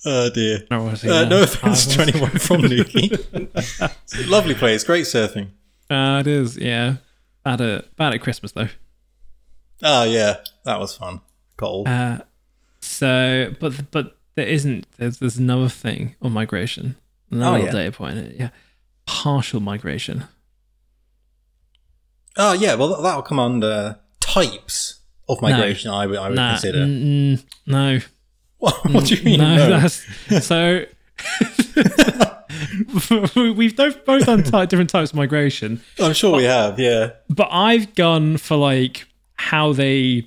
oh 0.06 0.30
dear. 0.30 0.64
No, 0.70 0.90
Uh, 0.90 1.26
no 1.26 1.44
offense 1.44 1.88
to 1.96 2.02
anyone 2.04 2.30
from 2.32 2.62
Newquay. 2.62 3.10
Lovely 4.28 4.54
place, 4.54 4.84
great 4.84 5.06
surfing. 5.06 5.48
Uh, 5.90 6.20
it 6.22 6.28
is, 6.28 6.58
yeah. 6.58 6.98
Bad 7.44 7.62
at 7.62 7.96
bad 7.96 8.14
at 8.14 8.22
Christmas 8.22 8.52
though. 8.52 8.70
Oh 9.82 10.04
yeah, 10.04 10.38
that 10.66 10.80
was 10.80 10.96
fun. 10.96 11.22
Cold. 11.56 11.88
Uh, 11.88 12.20
so, 12.82 13.54
but 13.60 13.90
but 13.92 14.17
there 14.38 14.48
isn't. 14.48 14.88
There's 14.98 15.18
there's 15.18 15.38
another 15.38 15.68
thing 15.68 16.16
on 16.22 16.32
migration. 16.32 16.96
Another 17.30 17.58
Oh, 17.58 17.66
yeah. 17.66 17.72
data 17.72 17.92
point. 17.92 18.36
Yeah, 18.40 18.50
partial 19.06 19.60
migration. 19.60 20.24
oh 22.38 22.54
yeah, 22.54 22.76
well 22.76 23.02
that'll 23.02 23.22
come 23.24 23.40
under 23.40 24.00
types 24.22 25.00
of 25.28 25.42
migration. 25.42 25.92
I 25.92 26.06
would 26.06 26.18
I 26.18 26.30
would 26.30 26.36
Nah, 26.36 26.52
consider. 26.52 26.86
mm, 26.86 27.44
no, 27.66 28.00
What, 28.60 28.90
what 28.92 29.06
do 29.06 29.16
you 29.16 29.24
mean? 29.24 29.40
no, 29.40 29.56
no? 29.58 29.80
that's 30.30 30.46
so. 30.46 30.86
We've 33.36 33.76
both 33.76 34.06
done 34.06 34.44
different 34.68 34.90
types 34.90 35.12
of 35.12 35.16
migration, 35.16 35.82
I'm 36.00 36.14
sure 36.14 36.38
we 36.38 36.44
have. 36.46 36.80
Yeah. 36.80 37.12
but 37.30 37.50
I've 37.52 37.94
gone 37.96 38.38
for 38.38 38.56
like 38.56 39.08
how 39.36 39.74
they 39.74 40.26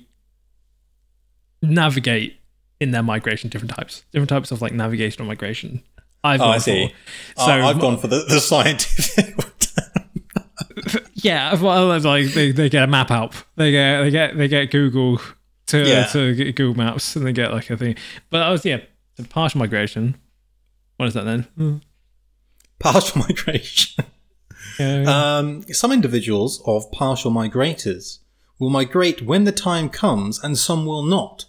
navigate 1.61 2.37
in 2.81 2.91
their 2.91 3.03
migration. 3.03 3.49
Different 3.49 3.73
types, 3.73 4.03
different 4.11 4.29
types 4.29 4.51
of 4.51 4.61
like 4.61 4.73
navigational 4.73 5.25
migration. 5.27 5.81
I've 6.23 6.41
Oh, 6.41 6.45
gone 6.45 6.55
I 6.55 6.57
see. 6.57 6.87
for. 7.35 7.41
So 7.41 7.51
I- 7.51 7.69
I've 7.69 7.79
gone 7.79 7.97
for 7.97 8.07
the, 8.07 8.25
the 8.27 8.39
scientific. 8.41 9.35
Yeah, 11.23 11.53
well, 11.61 11.91
it's 11.91 12.03
like 12.05 12.27
they, 12.33 12.51
they 12.51 12.67
get 12.67 12.81
a 12.83 12.87
map 12.87 13.11
up. 13.11 13.33
They 13.55 13.71
get 13.71 14.01
they 14.01 14.09
get 14.09 14.37
they 14.37 14.47
get 14.47 14.71
Google 14.71 15.21
to 15.67 15.87
Yeah. 15.87 16.05
to 16.07 16.33
get 16.33 16.55
Google 16.55 16.83
Maps, 16.83 17.15
and 17.15 17.25
they 17.25 17.31
get 17.31 17.51
like 17.51 17.69
a 17.69 17.77
thing. 17.77 17.95
But 18.31 18.41
I 18.41 18.49
was 18.49 18.65
yeah, 18.65 18.79
the 19.17 19.23
partial 19.25 19.59
migration. 19.59 20.15
What 20.97 21.07
is 21.09 21.13
that 21.13 21.25
then? 21.25 21.81
Partial 22.79 23.21
migration. 23.21 24.03
Yeah. 24.79 25.03
Um, 25.37 25.61
some 25.71 25.91
individuals 25.91 26.61
of 26.65 26.91
partial 26.91 27.29
migrators 27.31 28.17
will 28.57 28.71
migrate 28.71 29.21
when 29.21 29.43
the 29.43 29.51
time 29.51 29.89
comes 29.89 30.43
and 30.43 30.57
some 30.57 30.85
will 30.87 31.03
not. 31.03 31.45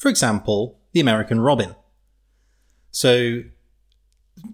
For 0.00 0.08
example, 0.08 0.78
the 0.92 1.00
American 1.00 1.40
robin. 1.42 1.74
So, 2.90 3.42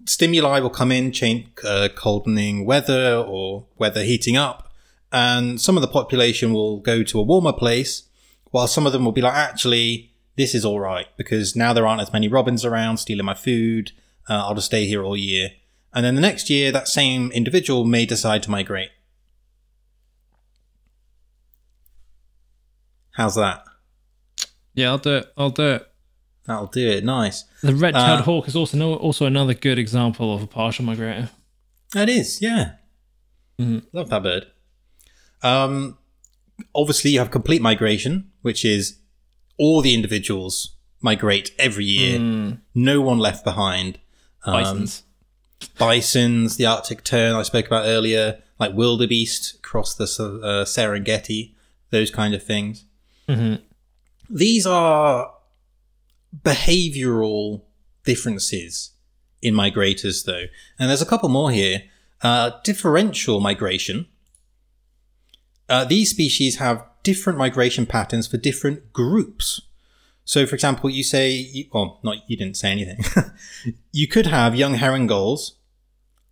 stimuli 0.03 0.59
will 0.59 0.69
come 0.69 0.91
in, 0.91 1.13
change, 1.13 1.47
uh, 1.63 1.87
coldening 1.95 2.65
weather 2.65 3.23
or 3.25 3.65
weather 3.77 4.03
heating 4.03 4.35
up, 4.35 4.73
and 5.09 5.61
some 5.61 5.77
of 5.77 5.81
the 5.81 5.87
population 5.87 6.51
will 6.51 6.81
go 6.81 7.01
to 7.01 7.19
a 7.21 7.23
warmer 7.23 7.53
place, 7.53 8.09
while 8.51 8.67
some 8.67 8.85
of 8.85 8.91
them 8.91 9.05
will 9.05 9.13
be 9.13 9.21
like, 9.21 9.35
actually, 9.35 10.11
this 10.35 10.53
is 10.53 10.65
all 10.65 10.81
right 10.81 11.07
because 11.15 11.55
now 11.55 11.71
there 11.71 11.87
aren't 11.87 12.01
as 12.01 12.11
many 12.11 12.27
robins 12.27 12.65
around 12.65 12.97
stealing 12.97 13.25
my 13.25 13.33
food. 13.33 13.93
Uh, 14.27 14.45
I'll 14.45 14.55
just 14.55 14.67
stay 14.67 14.85
here 14.85 15.01
all 15.01 15.15
year. 15.15 15.51
And 15.93 16.03
then 16.03 16.15
the 16.15 16.21
next 16.21 16.49
year, 16.49 16.73
that 16.73 16.89
same 16.89 17.31
individual 17.31 17.85
may 17.85 18.05
decide 18.05 18.43
to 18.43 18.51
migrate. 18.51 18.89
How's 23.11 23.35
that? 23.35 23.63
Yeah, 24.77 24.89
I'll 24.91 24.97
do 24.99 25.15
it. 25.17 25.33
I'll 25.37 25.49
do 25.49 25.63
it. 25.75 25.87
That'll 26.45 26.67
do 26.67 26.87
it. 26.87 27.03
Nice. 27.03 27.43
The 27.61 27.75
red-tailed 27.75 28.21
Uh, 28.21 28.23
hawk 28.23 28.47
is 28.47 28.55
also 28.55 28.77
no, 28.77 28.93
also 28.95 29.25
another 29.25 29.53
good 29.53 29.77
example 29.77 30.33
of 30.33 30.41
a 30.41 30.47
partial 30.47 30.85
migrator. 30.85 31.29
That 31.93 32.07
is, 32.07 32.41
yeah. 32.41 32.75
Mhm. 33.59 33.83
Love 33.91 34.09
that 34.09 34.23
bird. 34.23 34.47
Um, 35.43 35.97
obviously, 36.73 37.11
you 37.11 37.19
have 37.19 37.31
complete 37.31 37.61
migration, 37.61 38.31
which 38.43 38.63
is 38.63 38.99
all 39.57 39.81
the 39.81 39.93
individuals 39.93 40.75
migrate 41.01 41.51
every 41.59 41.85
year. 41.85 42.17
Mm, 42.19 42.61
No 42.73 43.01
one 43.01 43.19
left 43.19 43.43
behind. 43.43 43.99
Um, 44.45 44.53
bisons. 44.53 45.03
bisons, 45.77 46.55
the 46.57 46.65
Arctic 46.65 47.03
tern 47.03 47.35
I 47.35 47.43
spoke 47.43 47.67
about 47.67 47.85
earlier, 47.85 48.41
like 48.59 48.73
wildebeest 48.73 49.55
across 49.55 49.95
the 49.95 50.05
uh, 50.05 50.65
Serengeti, 50.65 51.53
those 51.89 52.09
kind 52.11 52.33
of 52.33 52.41
things. 52.43 52.85
Mhm. 53.27 53.61
These 54.29 54.65
are 54.65 55.33
behavioral 56.43 57.61
differences 58.03 58.91
in 59.41 59.53
migrators, 59.53 60.25
though. 60.25 60.45
And 60.79 60.89
there's 60.89 61.01
a 61.01 61.05
couple 61.05 61.29
more 61.29 61.51
here. 61.51 61.83
Uh, 62.21 62.51
differential 62.63 63.39
migration. 63.39 64.07
Uh, 65.69 65.85
these 65.85 66.09
species 66.09 66.57
have 66.57 66.83
different 67.03 67.37
migration 67.37 67.85
patterns 67.85 68.27
for 68.27 68.37
different 68.37 68.91
groups. 68.91 69.61
So, 70.25 70.45
for 70.45 70.55
example, 70.55 70.89
you 70.89 71.03
say, 71.03 71.31
you, 71.31 71.65
well, 71.71 71.99
not 72.03 72.17
you 72.27 72.35
didn't 72.35 72.57
say 72.57 72.71
anything. 72.71 72.99
you 73.91 74.07
could 74.07 74.25
have 74.25 74.55
young 74.55 74.73
herring 74.73 75.07
gulls 75.07 75.55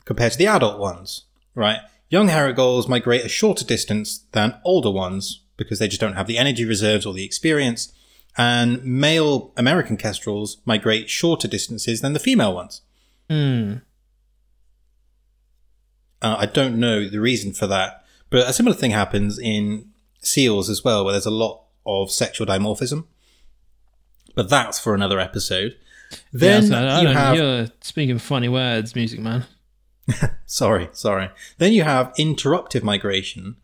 compared 0.03 0.33
to 0.33 0.37
the 0.37 0.47
adult 0.47 0.79
ones, 0.79 1.25
right? 1.53 1.79
Young 2.09 2.27
herring 2.27 2.55
gulls 2.55 2.87
migrate 2.87 3.23
a 3.23 3.29
shorter 3.29 3.63
distance 3.63 4.25
than 4.31 4.59
older 4.65 4.91
ones 4.91 5.44
because 5.57 5.79
they 5.79 5.87
just 5.87 6.01
don't 6.01 6.13
have 6.13 6.27
the 6.27 6.37
energy 6.37 6.65
reserves 6.65 7.05
or 7.05 7.13
the 7.13 7.25
experience. 7.25 7.93
And 8.37 8.83
male 8.83 9.53
American 9.55 9.97
kestrels 9.97 10.57
migrate 10.65 11.09
shorter 11.09 11.47
distances 11.47 12.01
than 12.01 12.13
the 12.13 12.19
female 12.19 12.53
ones. 12.53 12.81
Mm. 13.29 13.81
Uh, 16.21 16.35
I 16.39 16.45
don't 16.45 16.77
know 16.77 17.07
the 17.07 17.21
reason 17.21 17.53
for 17.53 17.67
that, 17.67 18.03
but 18.29 18.47
a 18.47 18.53
similar 18.53 18.75
thing 18.75 18.91
happens 18.91 19.39
in 19.39 19.89
seals 20.21 20.69
as 20.69 20.83
well, 20.83 21.05
where 21.05 21.13
there's 21.13 21.25
a 21.25 21.31
lot 21.31 21.63
of 21.85 22.11
sexual 22.11 22.47
dimorphism. 22.47 23.05
But 24.33 24.49
that's 24.49 24.79
for 24.79 24.93
another 24.93 25.19
episode. 25.19 25.77
Then 26.33 26.69
yeah, 26.69 27.01
you 27.01 27.07
have 27.07 27.35
you're 27.35 27.67
speaking 27.81 28.19
funny 28.19 28.49
words, 28.49 28.95
music 28.95 29.19
man. 29.19 29.45
Sorry, 30.45 30.89
sorry. 30.91 31.31
Then 31.57 31.73
you 31.73 31.81
have 31.83 32.13
interruptive 32.19 32.83
migration, 32.83 33.55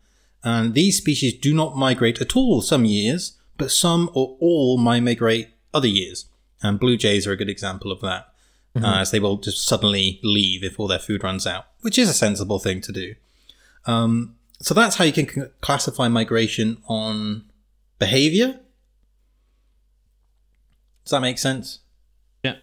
and 0.44 0.74
these 0.74 0.98
species 0.98 1.34
do 1.34 1.54
not 1.54 1.76
migrate 1.76 2.20
at 2.20 2.36
all 2.36 2.62
some 2.62 2.84
years, 2.84 3.38
but 3.58 3.70
some 3.70 4.10
or 4.14 4.36
all 4.40 4.76
might 4.78 5.00
migrate 5.02 5.50
other 5.72 5.88
years. 5.88 6.26
And 6.62 6.80
blue 6.80 6.96
jays 6.96 7.26
are 7.26 7.32
a 7.32 7.36
good 7.36 7.50
example 7.50 7.90
of 7.92 8.00
that, 8.00 8.28
uh, 8.76 8.96
as 9.00 9.10
they 9.10 9.20
will 9.20 9.36
just 9.36 9.66
suddenly 9.66 10.20
leave 10.22 10.64
if 10.64 10.78
all 10.78 10.88
their 10.88 10.98
food 10.98 11.22
runs 11.24 11.46
out, 11.46 11.66
which 11.80 11.98
is 11.98 12.08
a 12.08 12.14
sensible 12.14 12.58
thing 12.58 12.80
to 12.82 12.92
do. 12.92 13.14
Um, 13.86 14.36
so 14.60 14.74
that's 14.74 14.96
how 14.96 15.04
you 15.04 15.12
can 15.12 15.28
c- 15.28 15.42
classify 15.60 16.08
migration 16.08 16.82
on 16.86 17.44
behavior. 17.98 18.60
Does 21.04 21.10
that 21.10 21.20
make 21.20 21.38
sense? 21.38 21.80
Yeah. 22.44 22.56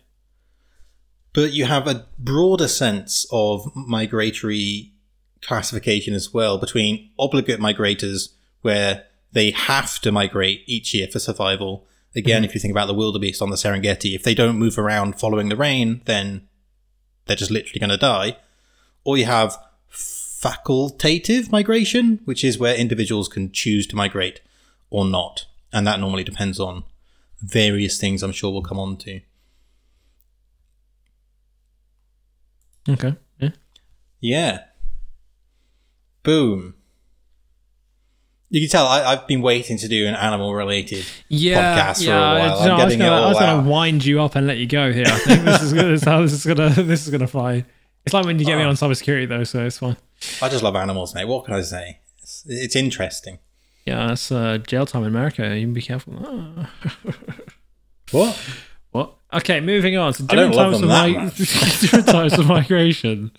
but 1.34 1.52
you 1.54 1.66
have 1.66 1.88
a 1.88 2.08
broader 2.18 2.68
sense 2.68 3.26
of 3.32 3.70
migratory 3.76 4.94
classification 5.42 6.14
as 6.14 6.34
well 6.34 6.58
between 6.58 7.10
obligate 7.18 7.60
migrators 7.60 8.34
where 8.62 9.06
they 9.32 9.52
have 9.52 10.00
to 10.02 10.12
migrate 10.12 10.64
each 10.66 10.94
year 10.94 11.08
for 11.08 11.20
survival. 11.20 11.86
Again, 12.16 12.42
mm-hmm. 12.42 12.50
if 12.50 12.56
you 12.56 12.62
think 12.62 12.72
about 12.72 12.88
the 12.88 12.94
wildebeest 12.94 13.42
on 13.42 13.50
the 13.50 13.56
Serengeti, 13.56 14.16
if 14.16 14.24
they 14.24 14.34
don't 14.34 14.58
move 14.58 14.78
around 14.78 15.20
following 15.20 15.50
the 15.50 15.56
rain, 15.56 16.02
then 16.06 16.48
they're 17.26 17.36
just 17.36 17.52
literally 17.52 17.80
going 17.80 17.92
to 17.92 17.98
die. 17.98 18.38
Or 19.04 19.18
you 19.18 19.26
have 19.26 19.58
facultative 19.92 21.52
migration, 21.52 22.22
which 22.26 22.44
is 22.44 22.58
where 22.58 22.76
individuals 22.76 23.28
can 23.28 23.52
choose 23.52 23.86
to 23.88 23.96
migrate 23.96 24.42
or 24.90 25.06
not. 25.06 25.46
And 25.72 25.86
that 25.86 26.00
normally 26.00 26.24
depends 26.24 26.60
on 26.60 26.84
various 27.40 28.00
things 28.00 28.24
I'm 28.24 28.32
sure 28.32 28.52
we'll 28.52 28.64
come 28.64 28.80
on 28.80 28.98
to. 28.98 29.22
Okay. 32.90 33.16
Yeah. 33.40 33.50
Yeah. 34.20 34.64
Boom. 36.30 36.74
You 38.52 38.62
can 38.62 38.70
tell 38.70 38.86
I, 38.88 39.04
I've 39.04 39.28
been 39.28 39.42
waiting 39.42 39.78
to 39.78 39.88
do 39.88 40.08
an 40.08 40.16
animal 40.16 40.54
related 40.54 41.06
Yeah, 41.28 41.60
podcast 41.94 42.04
for 42.06 42.12
a 42.12 42.16
while. 42.16 42.60
I, 42.60 42.70
I'm 42.70 42.78
getting 42.78 43.02
I 43.02 43.28
was 43.30 43.40
gonna 43.40 43.68
wind 43.68 44.06
you 44.06 44.22
up 44.22 44.36
and 44.36 44.46
let 44.48 44.58
you 44.58 44.68
go 44.68 44.92
here. 44.92 45.06
I 45.08 45.18
think 45.20 45.44
this 45.44 45.62
is 45.62 45.74
gonna, 45.74 45.88
this 45.92 46.02
is 46.02 46.08
how 46.08 46.22
this 46.22 46.34
is 46.34 46.46
gonna 46.46 46.70
this 46.84 47.06
is 47.06 47.10
gonna 47.12 47.28
fly. 47.28 47.66
It's 48.06 48.14
like 48.14 48.26
when 48.26 48.38
you 48.40 48.46
get 48.46 48.58
me 48.58 48.64
Oh. 48.64 48.70
on 48.70 48.76
cybersecurity 48.76 49.28
though, 49.28 49.44
so 49.44 49.66
it's 49.66 49.78
fine. 49.80 49.98
I 50.42 50.50
just 50.50 50.64
love 50.64 50.76
animals, 50.76 51.14
mate. 51.16 51.26
What 51.26 51.46
can 51.46 51.54
I 51.56 51.62
say? 51.62 52.00
It's, 52.22 52.44
it's 52.48 52.76
interesting. 52.76 53.40
Yeah, 53.86 54.08
that's 54.08 54.32
uh, 54.32 54.58
jail 54.60 54.86
time 54.86 55.02
in 55.04 55.08
America. 55.10 55.56
You 55.56 55.66
can 55.66 55.74
be 55.74 55.82
careful. 55.82 56.14
Ah. 56.24 56.72
What? 58.12 58.40
What? 58.92 59.16
Okay, 59.32 59.60
moving 59.60 59.96
on. 59.98 60.14
So 60.14 60.26
different 60.26 60.56
types 60.56 60.82
of 60.82 60.88
mi- 60.90 61.30
different 61.36 62.08
types 62.08 62.38
of 62.40 62.48
migration. 62.48 63.32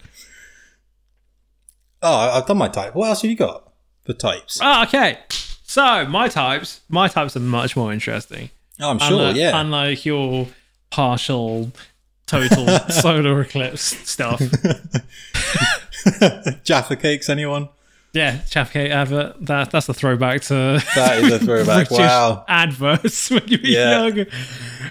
Oh, 2.02 2.30
I've 2.30 2.46
done 2.46 2.56
my 2.58 2.68
type. 2.68 2.94
What 2.94 3.08
else 3.08 3.22
have 3.22 3.30
you 3.30 3.36
got 3.36 3.70
for 4.04 4.12
types? 4.14 4.58
Oh, 4.62 4.82
okay. 4.84 5.18
So 5.62 6.06
my 6.06 6.28
types, 6.28 6.80
my 6.88 7.08
types 7.08 7.36
are 7.36 7.40
much 7.40 7.76
more 7.76 7.92
interesting. 7.92 8.50
Oh, 8.80 8.90
I'm 8.90 8.98
sure, 8.98 9.18
unlike, 9.18 9.36
yeah. 9.36 9.60
Unlike 9.60 10.06
your 10.06 10.48
partial, 10.90 11.70
total 12.26 12.66
solar 12.88 13.40
eclipse 13.42 13.82
stuff. 14.08 14.40
Jaffa 16.64 16.96
cakes, 16.96 17.28
anyone? 17.28 17.68
Yeah, 18.12 18.40
Jaffa 18.48 18.72
cake 18.72 18.90
advert. 18.90 19.36
That 19.46 19.70
that's 19.70 19.88
a 19.88 19.94
throwback 19.94 20.40
to 20.42 20.82
That 20.96 21.18
is 21.22 21.32
a 21.32 21.38
throwback. 21.38 21.90
Wow. 21.90 22.44
adverts 22.48 23.30
when 23.30 23.46
you 23.46 23.58
were 23.58 23.66
Yeah. 23.68 24.06
young. 24.06 24.26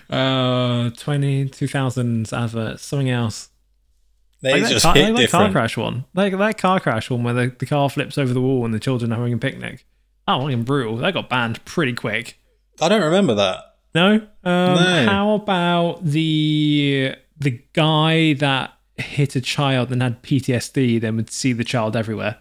Uh, 0.09 0.89
20, 0.91 1.45
2000s 1.49 2.31
adverts. 2.37 2.85
Something 2.85 3.09
else. 3.09 3.49
They 4.41 4.53
Like 4.53 4.63
that, 4.63 4.69
just 4.69 4.83
car, 4.83 4.95
hit 4.95 5.13
like 5.13 5.29
that 5.29 5.31
car 5.31 5.51
crash 5.51 5.75
one. 5.77 6.05
Like 6.13 6.37
that 6.37 6.57
car 6.57 6.79
crash 6.79 7.09
one 7.09 7.23
where 7.23 7.33
the, 7.33 7.55
the 7.59 7.65
car 7.65 7.89
flips 7.89 8.17
over 8.17 8.33
the 8.33 8.41
wall 8.41 8.63
and 8.65 8.73
the 8.73 8.79
children 8.79 9.11
are 9.11 9.17
having 9.17 9.33
a 9.33 9.37
picnic. 9.37 9.85
Oh, 10.27 10.41
fucking 10.41 10.63
brutal. 10.63 10.97
That 10.97 11.13
got 11.13 11.27
banned 11.29 11.63
pretty 11.65 11.93
quick. 11.93 12.39
I 12.81 12.87
don't 12.87 13.01
remember 13.03 13.35
that. 13.35 13.75
No? 13.93 14.11
Um, 14.13 14.23
No. 14.43 15.05
How 15.07 15.31
about 15.33 16.05
the 16.05 17.15
the 17.37 17.61
guy 17.73 18.33
that 18.33 18.73
hit 18.95 19.35
a 19.35 19.41
child 19.41 19.91
and 19.91 20.01
had 20.01 20.21
PTSD, 20.23 21.01
then 21.01 21.15
would 21.17 21.29
see 21.31 21.51
the 21.53 21.63
child 21.63 21.95
everywhere? 21.95 22.37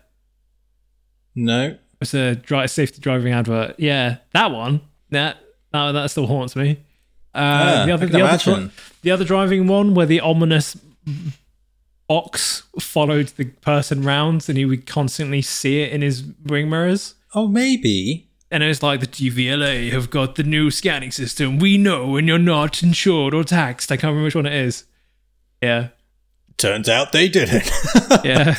No. 1.34 1.76
It's 2.00 2.14
a 2.14 2.34
dri 2.36 2.68
safety 2.68 3.00
driving 3.00 3.32
advert. 3.32 3.74
Yeah, 3.78 4.18
that 4.32 4.50
one. 4.50 4.82
That 5.10 5.38
that, 5.72 5.92
that 5.92 6.10
still 6.10 6.26
haunts 6.26 6.54
me. 6.54 6.80
Uh, 7.34 7.38
Yeah, 7.40 7.86
the 7.86 7.92
other, 7.92 8.06
the 8.06 8.22
other, 8.22 8.70
the 9.02 9.10
other 9.10 9.24
driving 9.24 9.66
one 9.66 9.94
where 9.94 10.06
the 10.06 10.20
ominous 10.20 10.76
ox 12.08 12.64
followed 12.80 13.28
the 13.36 13.44
person 13.46 14.02
rounds 14.02 14.48
and 14.48 14.56
he 14.56 14.64
would 14.64 14.86
constantly 14.86 15.42
see 15.42 15.82
it 15.82 15.92
in 15.92 16.02
his 16.02 16.24
ring 16.44 16.70
mirrors. 16.70 17.14
Oh, 17.34 17.48
maybe. 17.48 18.30
And 18.50 18.62
it 18.62 18.68
was 18.68 18.82
like 18.82 19.00
the 19.00 19.06
DVLA 19.06 19.92
have 19.92 20.08
got 20.08 20.36
the 20.36 20.42
new 20.42 20.70
scanning 20.70 21.10
system. 21.10 21.58
We 21.58 21.76
know 21.76 22.06
when 22.06 22.26
you're 22.26 22.38
not 22.38 22.82
insured 22.82 23.34
or 23.34 23.44
taxed. 23.44 23.92
I 23.92 23.96
can't 23.96 24.04
remember 24.12 24.24
which 24.24 24.34
one 24.34 24.46
it 24.46 24.54
is. 24.54 24.84
Yeah. 25.62 25.88
Turns 26.56 26.88
out 26.88 27.12
they 27.12 27.28
didn't. 27.28 27.70
Yeah. 28.24 28.54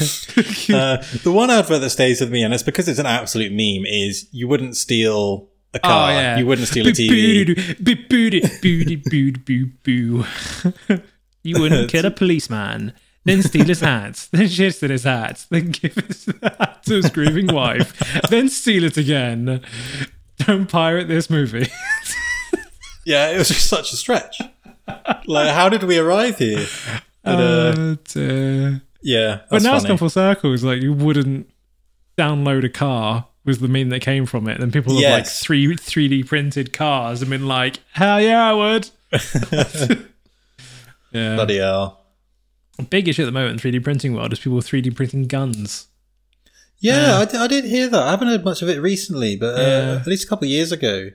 uh, 0.73 1.03
the 1.23 1.31
one 1.33 1.49
advert 1.49 1.81
that 1.81 1.89
stays 1.89 2.21
with 2.21 2.31
me, 2.31 2.43
and 2.43 2.53
it's 2.53 2.63
because 2.63 2.87
it's 2.87 2.99
an 2.99 3.07
absolute 3.07 3.51
meme, 3.51 3.85
is 3.85 4.27
you 4.31 4.47
wouldn't 4.47 4.77
steal 4.77 5.49
a 5.73 5.79
car. 5.79 6.11
Oh, 6.11 6.13
yeah. 6.13 6.37
You 6.37 6.45
wouldn't 6.45 6.67
steal 6.67 6.87
a 6.87 6.91
TV. 6.91 7.55
TV. 9.83 11.03
You 11.41 11.61
wouldn't 11.61 11.89
kill 11.89 12.05
a 12.05 12.11
policeman, 12.11 12.93
then 13.25 13.41
steal 13.43 13.65
his 13.65 13.81
hat, 13.81 14.27
then 14.31 14.47
shit 14.47 14.81
in 14.81 14.91
his 14.91 15.03
hat, 15.03 15.45
then 15.49 15.71
give 15.71 15.95
his 15.95 16.25
hat 16.41 16.83
to 16.83 16.95
his 16.95 17.09
grieving 17.09 17.47
wife, 17.53 17.97
then 18.29 18.49
steal 18.49 18.83
it 18.83 18.97
again. 18.97 19.61
Don't 20.37 20.67
pirate 20.67 21.07
this 21.07 21.29
movie. 21.29 21.67
Yeah, 23.05 23.31
it 23.31 23.37
was 23.37 23.47
just 23.49 23.67
such 23.67 23.91
a 23.91 23.95
stretch. 23.95 24.39
like, 25.25 25.49
how 25.49 25.69
did 25.69 25.83
we 25.83 25.97
arrive 25.97 26.37
here? 26.37 26.65
But, 27.23 27.39
uh, 28.15 28.19
uh, 28.19 28.71
yeah, 29.01 29.41
but 29.49 29.61
now 29.61 29.75
it's 29.75 29.83
funny. 29.83 29.87
gone 29.87 29.97
full 29.97 30.09
circle. 30.09 30.53
It's 30.53 30.63
like 30.63 30.81
you 30.81 30.93
wouldn't 30.93 31.49
download 32.17 32.63
a 32.63 32.69
car 32.69 33.25
was 33.45 33.59
the 33.59 33.67
meme 33.67 33.89
that 33.89 34.01
came 34.01 34.25
from 34.25 34.47
it. 34.47 34.53
And 34.53 34.61
then 34.61 34.71
people 34.71 34.93
have 35.01 35.11
like 35.11 35.27
three 35.27 35.67
3D 35.67 36.27
printed 36.27 36.71
cars 36.71 37.21
and 37.21 37.29
been 37.29 37.47
like, 37.47 37.79
hell 37.91 38.21
yeah, 38.21 38.49
I 38.49 38.53
would. 38.53 38.89
yeah. 41.11 41.35
Bloody 41.35 41.57
hell. 41.57 41.98
Big 42.83 43.07
issue 43.07 43.23
at 43.23 43.25
the 43.25 43.31
moment 43.31 43.63
in 43.63 43.71
3D 43.71 43.83
printing 43.83 44.13
world 44.15 44.33
is 44.33 44.39
people 44.39 44.59
3D 44.61 44.95
printing 44.95 45.27
guns. 45.27 45.87
Yeah, 46.79 47.17
I, 47.19 47.25
did, 47.25 47.35
I 47.35 47.47
did 47.47 47.65
hear 47.65 47.89
that. 47.89 48.01
I 48.01 48.11
haven't 48.11 48.29
heard 48.29 48.45
much 48.45 48.61
of 48.61 48.69
it 48.69 48.79
recently, 48.81 49.35
but 49.35 49.55
uh, 49.57 49.61
Yeah. 49.61 49.97
at 50.01 50.07
least 50.07 50.25
a 50.25 50.27
couple 50.27 50.45
of 50.45 50.49
years 50.51 50.71
ago. 50.71 51.09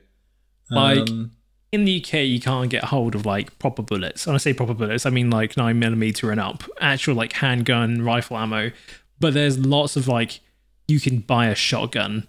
Like- 0.71 1.09
Um, 1.09 1.31
In 1.73 1.85
the 1.87 2.01
UK, 2.05 2.25
you 2.27 2.39
can't 2.39 2.71
get 2.71 2.85
hold 2.85 3.15
of 3.15 3.27
like 3.27 3.59
proper 3.59 3.83
bullets. 3.83 4.27
When 4.27 4.35
I 4.35 4.39
say 4.39 4.53
proper 4.53 4.75
bullets, 4.75 5.07
I 5.07 5.11
mean 5.11 5.29
like 5.31 5.57
nine 5.57 5.79
millimeter 5.79 6.31
and 6.31 6.39
up, 6.41 6.63
actual 6.81 7.15
like 7.17 7.33
handgun 7.33 8.03
rifle 8.03 8.37
ammo. 8.37 8.71
But 9.19 9.35
there's 9.35 9.59
lots 9.59 9.97
of 9.97 10.07
like 10.07 10.41
you 10.87 11.01
can 11.01 11.19
buy 11.19 11.47
a 11.47 11.55
shotgun 11.57 12.29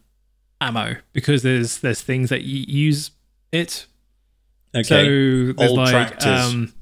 ammo 0.62 0.96
because 1.14 1.44
there's 1.44 1.80
there's 1.80 2.02
things 2.02 2.30
that 2.30 2.42
you 2.44 2.64
use 2.68 3.12
it. 3.52 3.86
okay. 4.74 4.84
So 4.84 5.54
there's 5.54 5.70
Old 5.70 5.78
like 5.78 5.92
tractors. 5.92 6.26
um 6.54 6.74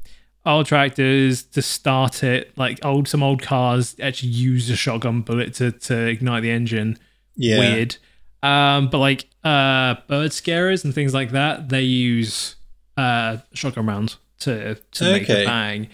old 0.45 0.65
tractors 0.65 1.43
to 1.43 1.61
start 1.61 2.23
it, 2.23 2.51
like 2.57 2.83
old 2.85 3.07
some 3.07 3.23
old 3.23 3.41
cars 3.41 3.95
actually 4.01 4.29
use 4.29 4.69
a 4.69 4.75
shotgun 4.75 5.21
bullet 5.21 5.53
to 5.55 5.71
to 5.71 6.07
ignite 6.07 6.43
the 6.43 6.51
engine. 6.51 6.97
yeah. 7.35 7.59
weird. 7.59 7.97
Um, 8.41 8.89
but 8.89 8.97
like 8.99 9.27
uh, 9.43 9.95
bird 10.07 10.33
scarers 10.33 10.83
and 10.83 10.93
things 10.93 11.13
like 11.13 11.31
that, 11.31 11.69
they 11.69 11.81
use 11.81 12.55
uh, 12.97 13.37
shotgun 13.53 13.85
rounds 13.85 14.17
to 14.39 14.75
to 14.75 15.03
make 15.11 15.27
the 15.27 15.33
Okay. 15.33 15.45
bang. 15.45 15.89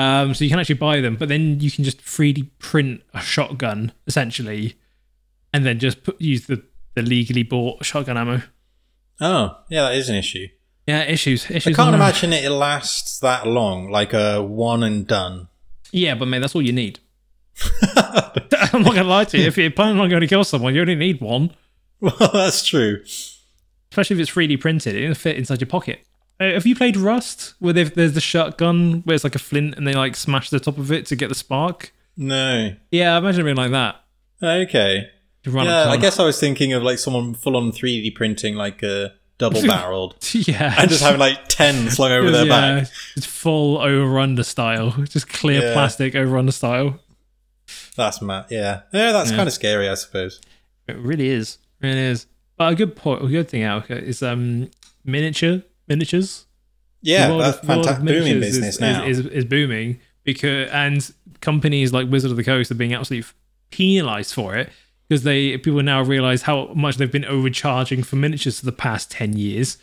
Um, 0.00 0.32
so 0.32 0.44
you 0.44 0.50
can 0.50 0.60
actually 0.60 0.76
buy 0.76 1.00
them, 1.00 1.16
but 1.16 1.28
then 1.28 1.58
you 1.58 1.72
can 1.72 1.82
just 1.82 1.98
3D 1.98 2.50
print 2.60 3.02
a 3.14 3.20
shotgun 3.20 3.90
essentially, 4.06 4.76
and 5.52 5.66
then 5.66 5.80
just 5.80 6.04
put, 6.04 6.20
use 6.20 6.46
the 6.46 6.62
the 6.94 7.02
legally 7.02 7.42
bought 7.42 7.84
shotgun 7.84 8.16
ammo. 8.16 8.42
Oh, 9.20 9.58
yeah, 9.68 9.82
that 9.82 9.94
is 9.96 10.08
an 10.08 10.14
issue. 10.14 10.46
Yeah, 10.88 11.02
issues. 11.02 11.50
Issues. 11.50 11.66
I 11.66 11.76
can't 11.76 11.94
imagine 11.94 12.32
it 12.32 12.50
lasts 12.50 13.18
that 13.20 13.46
long, 13.46 13.90
like 13.90 14.14
a 14.14 14.42
one 14.42 14.82
and 14.82 15.06
done. 15.06 15.48
Yeah, 15.92 16.14
but 16.14 16.28
mate, 16.28 16.38
that's 16.38 16.54
all 16.54 16.62
you 16.62 16.72
need. 16.72 16.98
I'm 17.92 18.82
not 18.82 18.94
gonna 18.94 19.04
lie 19.04 19.24
to 19.24 19.38
you. 19.38 19.44
If 19.44 19.58
you're 19.58 19.70
planning 19.70 20.00
on 20.00 20.08
going 20.08 20.22
to 20.22 20.26
kill 20.26 20.44
someone, 20.44 20.74
you 20.74 20.80
only 20.80 20.94
need 20.94 21.20
one. 21.20 21.54
well, 22.00 22.16
that's 22.32 22.64
true. 22.64 23.02
especially 23.90 24.16
if 24.16 24.20
it's 24.20 24.30
3D 24.30 24.58
printed, 24.62 24.94
it'll 24.94 25.14
fit 25.14 25.36
inside 25.36 25.60
your 25.60 25.68
pocket. 25.68 26.00
Uh, 26.40 26.52
have 26.52 26.64
you 26.64 26.74
played 26.74 26.96
Rust, 26.96 27.52
where 27.58 27.74
there's 27.74 28.14
the 28.14 28.20
shotgun 28.22 29.02
where 29.04 29.14
it's 29.14 29.24
like 29.24 29.34
a 29.34 29.38
flint 29.38 29.74
and 29.76 29.86
they 29.86 29.92
like 29.92 30.16
smash 30.16 30.48
the 30.48 30.58
top 30.58 30.78
of 30.78 30.90
it 30.90 31.04
to 31.06 31.16
get 31.16 31.28
the 31.28 31.34
spark? 31.34 31.92
No. 32.16 32.74
Yeah, 32.90 33.14
I 33.14 33.18
imagine 33.18 33.42
it 33.42 33.44
being 33.44 33.56
like 33.56 33.72
that. 33.72 33.96
Okay. 34.42 35.10
Yeah, 35.44 35.90
I 35.90 35.98
guess 35.98 36.18
I 36.18 36.24
was 36.24 36.40
thinking 36.40 36.72
of 36.72 36.82
like 36.82 36.98
someone 36.98 37.34
full 37.34 37.58
on 37.58 37.72
3D 37.72 38.14
printing 38.14 38.54
like 38.54 38.82
a 38.82 39.17
double 39.38 39.62
barreled 39.62 40.16
yeah, 40.32 40.74
and 40.78 40.90
just 40.90 41.02
having 41.02 41.20
like 41.20 41.48
10 41.48 41.90
slung 41.90 42.12
over 42.12 42.30
their 42.30 42.44
yeah, 42.46 42.80
back. 42.80 42.88
It's 43.16 43.26
full 43.26 43.78
over 43.78 44.18
under 44.18 44.42
style, 44.42 44.90
just 45.08 45.28
clear 45.28 45.62
Yeah. 45.62 45.72
plastic 45.72 46.14
over 46.14 46.36
under 46.38 46.52
style. 46.52 46.98
That's 47.96 48.20
mad. 48.22 48.46
Yeah. 48.50 48.82
Yeah, 48.92 49.12
that's 49.12 49.30
Yeah. 49.30 49.36
kind 49.36 49.48
of 49.48 49.52
scary, 49.52 49.88
I 49.88 49.94
suppose. 49.94 50.40
It 50.86 50.96
really 50.96 51.28
is, 51.28 51.58
really 51.80 51.98
is. 51.98 52.26
But 52.56 52.72
a 52.72 52.76
good 52.76 52.96
point, 52.96 53.24
a 53.24 53.28
good 53.28 53.48
thing, 53.48 53.62
Alka, 53.62 53.96
is 53.96 54.22
um 54.22 54.70
miniature 55.04 55.62
miniatures. 55.86 56.46
Yeah, 57.02 57.28
The 57.28 57.38
that's 57.38 57.56
of- 57.58 57.62
the 57.62 57.68
world 57.68 57.78
of 57.80 57.84
fantastic. 57.86 58.06
Booming 58.06 58.22
miniatures 58.40 58.46
business 58.58 58.74
is, 58.74 58.80
now. 58.80 59.04
Is, 59.04 59.18
is, 59.20 59.26
is 59.26 59.44
booming 59.44 60.00
because 60.24 60.68
and 60.70 61.12
companies 61.40 61.92
like 61.92 62.10
Wizard 62.10 62.30
of 62.32 62.36
the 62.36 62.44
Coast 62.44 62.70
are 62.70 62.74
being 62.74 62.92
absolutely 62.94 63.28
penalized 63.70 64.34
for 64.34 64.56
it 64.56 64.70
because 65.08 65.22
they 65.22 65.56
people 65.58 65.82
now 65.82 66.02
realize 66.02 66.42
how 66.42 66.66
much 66.74 66.96
they've 66.96 67.10
been 67.12 67.24
overcharging 67.24 68.02
for 68.02 68.16
miniatures 68.16 68.60
for 68.60 68.66
the 68.66 68.72
past 68.72 69.10
10 69.10 69.34
years 69.36 69.78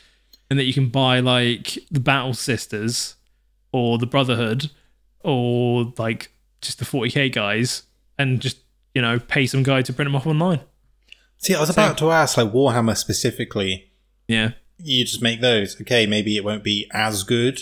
and 0.50 0.60
that 0.60 0.66
you 0.66 0.74
can 0.74 0.90
buy 0.90 1.20
like 1.20 1.78
the 1.92 2.00
Battle 2.00 2.34
Sisters 2.34 3.16
or 3.72 3.98
the 3.98 4.06
Brotherhood 4.06 4.70
or 5.22 5.94
like 5.98 6.32
just 6.62 6.80
the 6.80 6.86
40k 6.86 7.32
guys 7.32 7.84
and 8.18 8.40
just 8.40 8.58
you 8.94 9.02
know 9.02 9.20
pay 9.20 9.46
some 9.48 9.64
guy 9.64 9.82
to 9.82 9.92
print 9.94 10.08
them 10.08 10.16
off 10.16 10.28
online. 10.28 10.62
See, 11.38 11.54
I 11.54 11.60
was 11.60 11.70
about 11.70 11.98
to 12.00 12.12
ask, 12.12 12.38
like 12.38 12.52
Warhammer 12.54 12.96
specifically, 12.96 13.92
Yeah. 14.28 14.52
you 14.82 15.04
just 15.06 15.22
make 15.22 15.42
those. 15.42 15.80
Okay, 15.82 16.06
maybe 16.06 16.38
it 16.38 16.44
won't 16.46 16.64
be 16.64 16.90
as 16.94 17.24
good. 17.24 17.60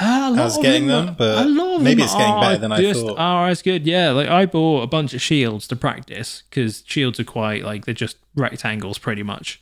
Ah, 0.00 0.28
a 0.28 0.30
lot 0.30 0.38
As 0.46 0.56
of 0.56 0.62
getting 0.62 0.86
them, 0.86 1.06
them, 1.06 1.14
but 1.18 1.44
a 1.44 1.48
lot 1.48 1.76
of 1.76 1.82
maybe 1.82 2.02
it's 2.02 2.14
getting 2.14 2.38
better 2.40 2.58
than 2.58 2.70
I 2.70 2.92
thought. 2.92 3.18
Are 3.18 3.48
as 3.48 3.62
good, 3.62 3.86
yeah. 3.86 4.10
Like 4.10 4.28
I 4.28 4.46
bought 4.46 4.82
a 4.82 4.86
bunch 4.86 5.12
of 5.12 5.20
shields 5.20 5.66
to 5.68 5.76
practice 5.76 6.44
because 6.48 6.84
shields 6.86 7.18
are 7.18 7.24
quite 7.24 7.64
like 7.64 7.84
they're 7.84 7.94
just 7.94 8.16
rectangles 8.36 8.98
pretty 8.98 9.24
much 9.24 9.60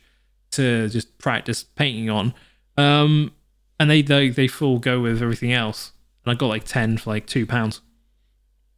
to 0.51 0.89
just 0.89 1.17
practice 1.17 1.63
painting 1.63 2.09
on. 2.09 2.33
Um, 2.77 3.31
and 3.79 3.89
they 3.89 4.01
they 4.03 4.29
they 4.29 4.47
full 4.47 4.77
go 4.79 5.01
with 5.01 5.21
everything 5.21 5.53
else. 5.53 5.91
And 6.23 6.31
I 6.31 6.35
got 6.35 6.47
like 6.47 6.65
ten 6.65 6.97
for 6.97 7.09
like 7.11 7.25
two 7.25 7.45
pounds. 7.47 7.81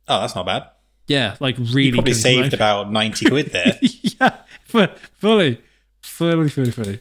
Oh, 0.07 0.21
that's 0.21 0.35
not 0.35 0.45
bad. 0.45 0.69
Yeah, 1.07 1.35
like 1.39 1.57
really 1.57 1.83
You 1.85 1.93
probably 1.93 2.13
saved 2.13 2.53
about 2.53 2.91
90 2.91 3.25
quid 3.25 3.47
there. 3.47 3.79
yeah, 3.81 4.37
fu- 4.63 4.85
fully, 5.17 5.59
fully, 6.01 6.49
fully, 6.49 6.71
fully. 6.71 6.99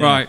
Right, 0.00 0.28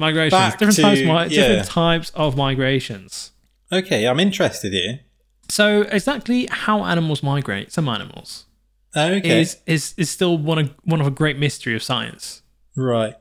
migrations. 0.00 0.32
Back 0.40 0.58
different 0.58 0.76
to- 0.76 0.82
types. 0.82 1.00
Mi- 1.00 1.06
yeah. 1.36 1.48
Different 1.48 1.66
types 1.68 2.10
of 2.14 2.36
migrations. 2.36 3.30
Okay, 3.72 4.06
I'm 4.06 4.18
interested 4.18 4.72
here. 4.72 5.00
So 5.48 5.82
exactly 5.82 6.46
how 6.50 6.84
animals 6.84 7.22
migrate, 7.22 7.72
some 7.72 7.88
animals, 7.88 8.46
Okay. 8.96 9.40
is 9.40 9.58
is 9.66 9.94
is 9.96 10.10
still 10.10 10.36
one 10.38 10.58
of 10.58 10.74
one 10.82 11.00
of 11.00 11.06
a 11.06 11.10
great 11.10 11.38
mystery 11.38 11.74
of 11.76 11.82
science. 11.82 12.42
right. 12.76 13.14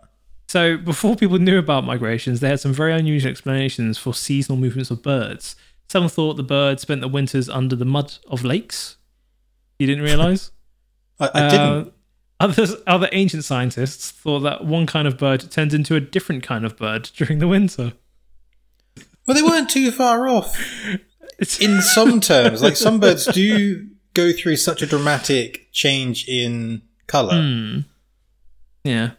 So 0.47 0.77
before 0.77 1.15
people 1.15 1.37
knew 1.37 1.59
about 1.59 1.83
migrations, 1.85 2.39
they 2.39 2.49
had 2.49 2.59
some 2.59 2.73
very 2.73 2.91
unusual 2.93 3.29
explanations 3.29 3.99
for 3.99 4.15
seasonal 4.15 4.57
movements 4.57 4.89
of 4.89 5.03
birds. 5.03 5.55
Some 5.89 6.09
thought 6.09 6.37
the 6.37 6.43
birds 6.43 6.81
spent 6.81 7.01
the 7.01 7.07
winters 7.07 7.47
under 7.49 7.75
the 7.75 7.85
mud 7.85 8.15
of 8.27 8.43
lakes. 8.43 8.97
You 9.77 9.85
didn't 9.85 10.03
realize? 10.03 10.51
I, 11.19 11.29
I 11.35 11.49
didn't. 11.49 11.59
Uh, 11.59 11.85
Others, 12.39 12.75
other 12.87 13.09
ancient 13.11 13.43
scientists 13.43 14.11
thought 14.11 14.39
that 14.41 14.63
one 14.65 14.85
kind 14.85 15.07
of 15.07 15.17
bird 15.17 15.51
turns 15.51 15.73
into 15.73 15.95
a 15.95 15.99
different 15.99 16.43
kind 16.43 16.65
of 16.65 16.77
bird 16.77 17.03
during 17.15 17.39
the 17.39 17.47
winter. 17.47 17.93
Well, 19.27 19.35
they 19.35 19.43
weren't 19.43 19.69
too 19.69 19.91
far 19.91 20.27
off 20.27 20.57
in 21.59 21.81
some 21.81 22.21
terms. 22.21 22.63
Like 22.63 22.75
some 22.75 22.99
birds 22.99 23.25
do 23.25 23.87
go 24.13 24.31
through 24.31 24.55
such 24.55 24.81
a 24.81 24.87
dramatic 24.87 25.71
change 25.71 26.27
in 26.27 26.81
color. 27.07 27.41
Hmm. 27.41 27.79
Yeah. 28.83 29.11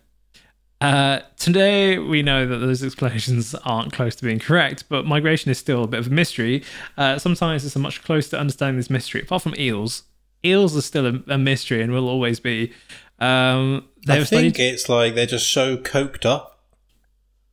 Uh, 0.80 1.20
today, 1.36 1.98
we 1.98 2.22
know 2.22 2.46
that 2.46 2.56
those 2.56 2.82
explanations 2.82 3.54
aren't 3.66 3.92
close 3.92 4.16
to 4.16 4.24
being 4.24 4.38
correct, 4.38 4.84
but 4.88 5.04
migration 5.04 5.50
is 5.50 5.58
still 5.58 5.84
a 5.84 5.86
bit 5.86 6.00
of 6.00 6.06
a 6.06 6.10
mystery. 6.10 6.64
Uh, 6.96 7.18
some 7.18 7.34
scientists 7.34 7.76
are 7.76 7.80
much 7.80 8.02
closer 8.02 8.30
to 8.30 8.38
understanding 8.38 8.78
this 8.78 8.88
mystery, 8.88 9.20
apart 9.20 9.42
from 9.42 9.54
eels. 9.58 10.04
Eels 10.42 10.74
are 10.74 10.80
still 10.80 11.06
a, 11.06 11.22
a 11.28 11.38
mystery 11.38 11.82
and 11.82 11.92
will 11.92 12.08
always 12.08 12.40
be. 12.40 12.72
Um, 13.20 13.88
they 14.06 14.14
I 14.14 14.24
think 14.24 14.54
studied 14.54 14.58
it's 14.58 14.88
like 14.88 15.14
they're 15.14 15.26
just 15.26 15.52
so 15.52 15.76
coked 15.76 16.24
up, 16.24 16.60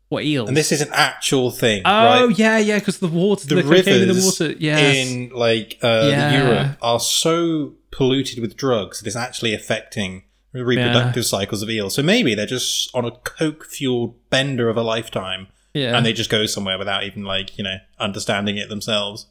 what 0.09 0.23
eels? 0.23 0.47
and 0.47 0.55
this 0.55 0.71
is 0.71 0.79
an 0.81 0.89
actual 0.93 1.51
thing, 1.51 1.81
oh 1.83 2.27
right? 2.27 2.39
yeah, 2.39 2.57
yeah, 2.57 2.79
because 2.79 2.99
the 2.99 3.07
water, 3.09 3.45
The, 3.47 3.55
the, 3.55 3.63
cocaine 3.63 3.93
in 3.93 4.07
the 4.07 4.07
rivers 4.13 4.39
water, 4.39 4.55
yes. 4.57 4.95
in 4.95 5.29
like 5.29 5.77
uh, 5.83 6.07
Yeah. 6.09 6.43
Europe 6.43 6.77
are 6.81 6.99
so 7.01 7.73
polluted 7.91 8.39
with 8.39 8.55
drugs 8.55 8.99
that 8.99 9.07
it's 9.07 9.15
actually 9.17 9.53
affecting 9.53 10.23
the 10.53 10.63
reproductive 10.63 11.25
cycles 11.25 11.61
of 11.61 11.69
eels. 11.69 11.93
So 11.95 12.01
maybe 12.01 12.33
they're 12.33 12.45
just 12.45 12.89
on 12.95 13.03
a 13.03 13.11
coke 13.11 13.65
fueled 13.65 14.15
bender 14.29 14.69
of 14.69 14.77
a 14.77 14.81
lifetime, 14.81 15.47
yeah, 15.73 15.97
and 15.97 16.05
they 16.05 16.13
just 16.13 16.29
go 16.29 16.45
somewhere 16.45 16.77
without 16.77 17.03
even 17.03 17.25
like 17.25 17.57
you 17.57 17.63
know 17.65 17.77
understanding 17.99 18.55
it 18.55 18.69
themselves. 18.69 19.27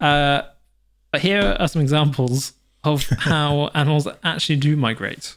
Uh, 0.00 0.42
but 1.10 1.20
here 1.20 1.56
are 1.58 1.66
some 1.68 1.82
examples 1.82 2.52
of 2.84 3.08
how 3.08 3.68
animals 3.74 4.06
actually 4.22 4.56
do 4.56 4.76
migrate. 4.76 5.36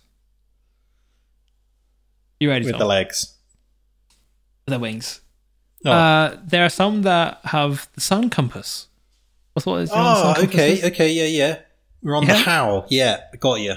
You 2.40 2.50
ready? 2.50 2.66
with 2.66 2.74
Tom? 2.74 2.80
the 2.80 2.86
legs. 2.86 3.34
their 4.68 4.80
wings. 4.80 5.22
Oh. 5.86 5.92
Uh, 5.92 6.38
there 6.44 6.66
are 6.66 6.70
some 6.70 7.04
that 7.04 7.40
have 7.46 7.88
the 7.96 8.02
sun 8.02 8.30
compass. 8.30 8.88
That's 9.56 9.66
what 9.66 9.82
it's 9.82 9.92
Oh, 9.94 10.36
okay, 10.44 10.86
okay, 10.88 11.12
yeah, 11.12 11.26
yeah. 11.26 11.60
We're 12.04 12.16
on 12.16 12.24
Yeah. 12.28 12.34
the 12.34 12.40
how. 12.40 12.86
Yeah, 12.90 13.22
got 13.40 13.60
you. 13.62 13.76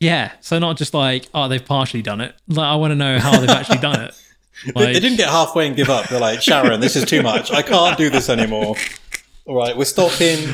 Yeah, 0.00 0.32
so 0.40 0.58
not 0.60 0.76
just 0.76 0.94
like, 0.94 1.26
oh, 1.34 1.48
they've 1.48 1.64
partially 1.64 2.02
done 2.02 2.20
it. 2.20 2.34
Like, 2.46 2.66
I 2.66 2.76
want 2.76 2.92
to 2.92 2.94
know 2.94 3.18
how 3.18 3.40
they've 3.40 3.48
actually 3.50 3.78
done 3.78 4.00
it. 4.02 4.14
Like, 4.74 4.92
they 4.92 4.98
didn't 4.98 5.18
get 5.18 5.28
halfway 5.28 5.68
and 5.68 5.76
give 5.76 5.88
up. 5.88 6.08
They're 6.08 6.18
like, 6.18 6.42
Sharon, 6.42 6.80
this 6.80 6.96
is 6.96 7.04
too 7.04 7.22
much. 7.22 7.52
I 7.52 7.62
can't 7.62 7.96
do 7.96 8.10
this 8.10 8.28
anymore. 8.28 8.74
All 9.46 9.54
right, 9.54 9.76
we're 9.76 9.84
stopping 9.84 10.48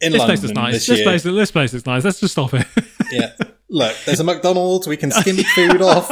in 0.00 0.12
this 0.12 0.20
London 0.20 0.36
place 0.36 0.44
is 0.44 0.52
nice. 0.52 0.72
this 0.74 0.86
This 0.86 1.02
place, 1.02 1.22
this 1.22 1.50
place 1.50 1.74
is 1.74 1.86
nice. 1.86 2.04
Let's 2.04 2.20
just 2.20 2.32
stop 2.32 2.54
it. 2.54 2.66
Yeah. 3.10 3.32
Look, 3.70 3.96
there's 4.04 4.20
a 4.20 4.24
McDonald's. 4.24 4.86
We 4.86 4.98
can 4.98 5.10
skim 5.10 5.36
the 5.36 5.42
food 5.54 5.80
off, 5.80 6.10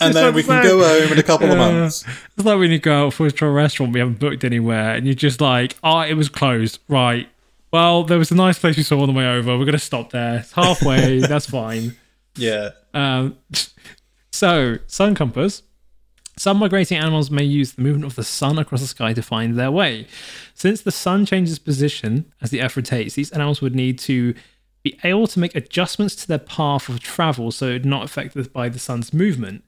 and 0.00 0.12
then 0.12 0.34
we 0.34 0.42
can 0.42 0.64
go 0.64 0.82
home 0.82 1.12
in 1.12 1.18
a 1.18 1.22
couple 1.22 1.48
of 1.48 1.56
months. 1.56 2.04
It's 2.36 2.44
like 2.44 2.58
when 2.58 2.72
you 2.72 2.80
go 2.80 3.06
out 3.06 3.14
for 3.14 3.28
a 3.28 3.50
restaurant, 3.50 3.92
we 3.92 4.00
haven't 4.00 4.18
booked 4.18 4.42
anywhere, 4.42 4.94
and 4.96 5.06
you're 5.06 5.14
just 5.14 5.40
like, 5.40 5.76
oh, 5.84 6.00
it 6.00 6.14
was 6.14 6.28
closed. 6.28 6.80
Right. 6.88 7.28
Well, 7.72 8.04
there 8.04 8.18
was 8.18 8.30
a 8.30 8.36
nice 8.36 8.58
place 8.58 8.76
we 8.76 8.84
saw 8.84 9.00
on 9.00 9.06
the 9.06 9.12
way 9.12 9.26
over. 9.26 9.58
We're 9.58 9.64
going 9.64 9.72
to 9.72 9.78
stop 9.78 10.10
there. 10.10 10.38
It's 10.38 10.52
halfway. 10.52 11.18
That's 11.26 11.46
fine. 11.46 11.96
Yeah. 12.36 12.70
Um, 12.92 13.36
so, 14.32 14.78
sun 14.86 15.16
compass. 15.16 15.63
Some 16.36 16.58
migrating 16.58 16.98
animals 16.98 17.30
may 17.30 17.44
use 17.44 17.72
the 17.72 17.82
movement 17.82 18.06
of 18.06 18.16
the 18.16 18.24
sun 18.24 18.58
across 18.58 18.80
the 18.80 18.86
sky 18.86 19.12
to 19.12 19.22
find 19.22 19.56
their 19.56 19.70
way. 19.70 20.06
Since 20.54 20.82
the 20.82 20.90
sun 20.90 21.26
changes 21.26 21.58
position 21.58 22.32
as 22.40 22.50
the 22.50 22.60
Earth 22.60 22.76
rotates, 22.76 23.14
these 23.14 23.30
animals 23.32 23.60
would 23.60 23.74
need 23.74 23.98
to 24.00 24.34
be 24.82 24.98
able 25.04 25.26
to 25.28 25.38
make 25.38 25.54
adjustments 25.54 26.16
to 26.16 26.28
their 26.28 26.38
path 26.38 26.88
of 26.88 27.00
travel 27.00 27.50
so 27.50 27.68
it's 27.68 27.84
not 27.84 28.04
affected 28.04 28.52
by 28.52 28.68
the 28.68 28.78
sun's 28.78 29.12
movement. 29.14 29.64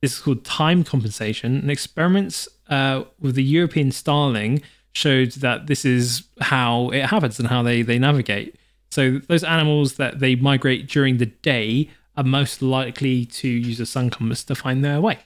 This 0.00 0.14
is 0.14 0.18
called 0.18 0.44
time 0.44 0.84
compensation. 0.84 1.56
And 1.56 1.70
experiments 1.70 2.48
uh, 2.68 3.04
with 3.20 3.34
the 3.34 3.42
European 3.42 3.92
starling 3.92 4.60
showed 4.92 5.32
that 5.32 5.68
this 5.68 5.84
is 5.84 6.24
how 6.40 6.90
it 6.90 7.06
happens 7.06 7.38
and 7.38 7.48
how 7.48 7.62
they, 7.62 7.82
they 7.82 7.98
navigate. 7.98 8.56
So 8.90 9.18
those 9.18 9.44
animals 9.44 9.94
that 9.94 10.18
they 10.18 10.34
migrate 10.34 10.88
during 10.88 11.18
the 11.18 11.26
day 11.26 11.90
are 12.16 12.24
most 12.24 12.60
likely 12.60 13.24
to 13.24 13.48
use 13.48 13.80
a 13.80 13.86
sun 13.86 14.10
compass 14.10 14.42
to 14.44 14.54
find 14.54 14.84
their 14.84 15.00
way. 15.00 15.18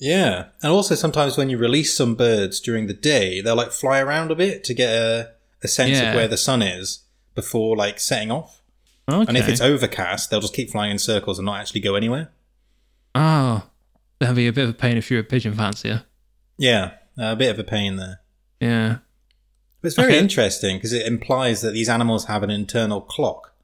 Yeah. 0.00 0.46
And 0.62 0.72
also 0.72 0.94
sometimes 0.96 1.36
when 1.36 1.50
you 1.50 1.58
release 1.58 1.94
some 1.94 2.14
birds 2.16 2.58
during 2.58 2.86
the 2.88 2.94
day, 2.94 3.40
they'll 3.40 3.54
like 3.54 3.70
fly 3.70 4.00
around 4.00 4.30
a 4.30 4.34
bit 4.34 4.64
to 4.64 4.74
get 4.74 4.88
a, 4.92 5.30
a 5.62 5.68
sense 5.68 5.90
Yeah. 5.98 6.08
of 6.10 6.14
where 6.16 6.26
the 6.26 6.36
sun 6.38 6.62
is 6.62 7.00
before 7.34 7.76
like 7.76 8.00
setting 8.00 8.30
off. 8.32 8.62
Okay. 9.08 9.26
And 9.28 9.36
if 9.36 9.48
it's 9.48 9.60
overcast, 9.60 10.30
they'll 10.30 10.40
just 10.40 10.54
keep 10.54 10.70
flying 10.70 10.90
in 10.92 10.98
circles 10.98 11.38
and 11.38 11.46
not 11.46 11.60
actually 11.60 11.80
go 11.82 11.94
anywhere. 11.94 12.30
oh, 13.14 13.64
that'd 14.18 14.36
be 14.36 14.46
a 14.46 14.52
bit 14.52 14.64
of 14.64 14.70
a 14.70 14.74
pain 14.74 14.96
if 14.96 15.10
you're 15.10 15.20
a 15.20 15.24
pigeon 15.24 15.54
fancier. 15.54 16.04
Yeah. 16.58 16.92
A 17.18 17.36
bit 17.36 17.50
of 17.50 17.58
a 17.58 17.64
pain 17.64 17.96
there. 17.96 18.20
Yeah. 18.60 18.98
But 19.82 19.88
it's 19.88 19.96
very 19.96 20.12
Okay. 20.12 20.18
interesting 20.18 20.76
because 20.76 20.92
it 20.92 21.06
implies 21.06 21.60
that 21.62 21.72
these 21.72 21.88
animals 21.88 22.26
have 22.26 22.42
an 22.42 22.50
internal 22.50 23.00
clock. 23.00 23.54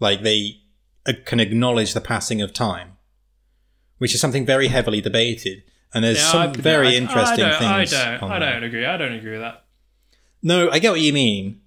Like 0.00 0.22
they 0.22 0.60
uh, 1.06 1.12
can 1.24 1.38
acknowledge 1.40 1.94
the 1.94 2.00
passing 2.00 2.40
of 2.40 2.52
time, 2.52 2.92
which 3.98 4.14
is 4.14 4.20
something 4.20 4.46
very 4.46 4.68
heavily 4.68 5.00
debated. 5.00 5.62
And 5.94 6.04
there's 6.04 6.20
some 6.20 6.52
very 6.52 6.96
interesting 6.96 7.44
things. 7.58 7.94
on 7.94 8.40
there. 8.40 8.62
agree. 8.64 8.84
I 8.84 8.96
don't 8.96 9.12
agree 9.12 9.32
with 9.32 9.40
that. 9.40 9.64
No, 10.42 10.70
I 10.70 10.78
get 10.78 10.90
what 10.90 11.00
you 11.00 11.12
mean. 11.12 11.60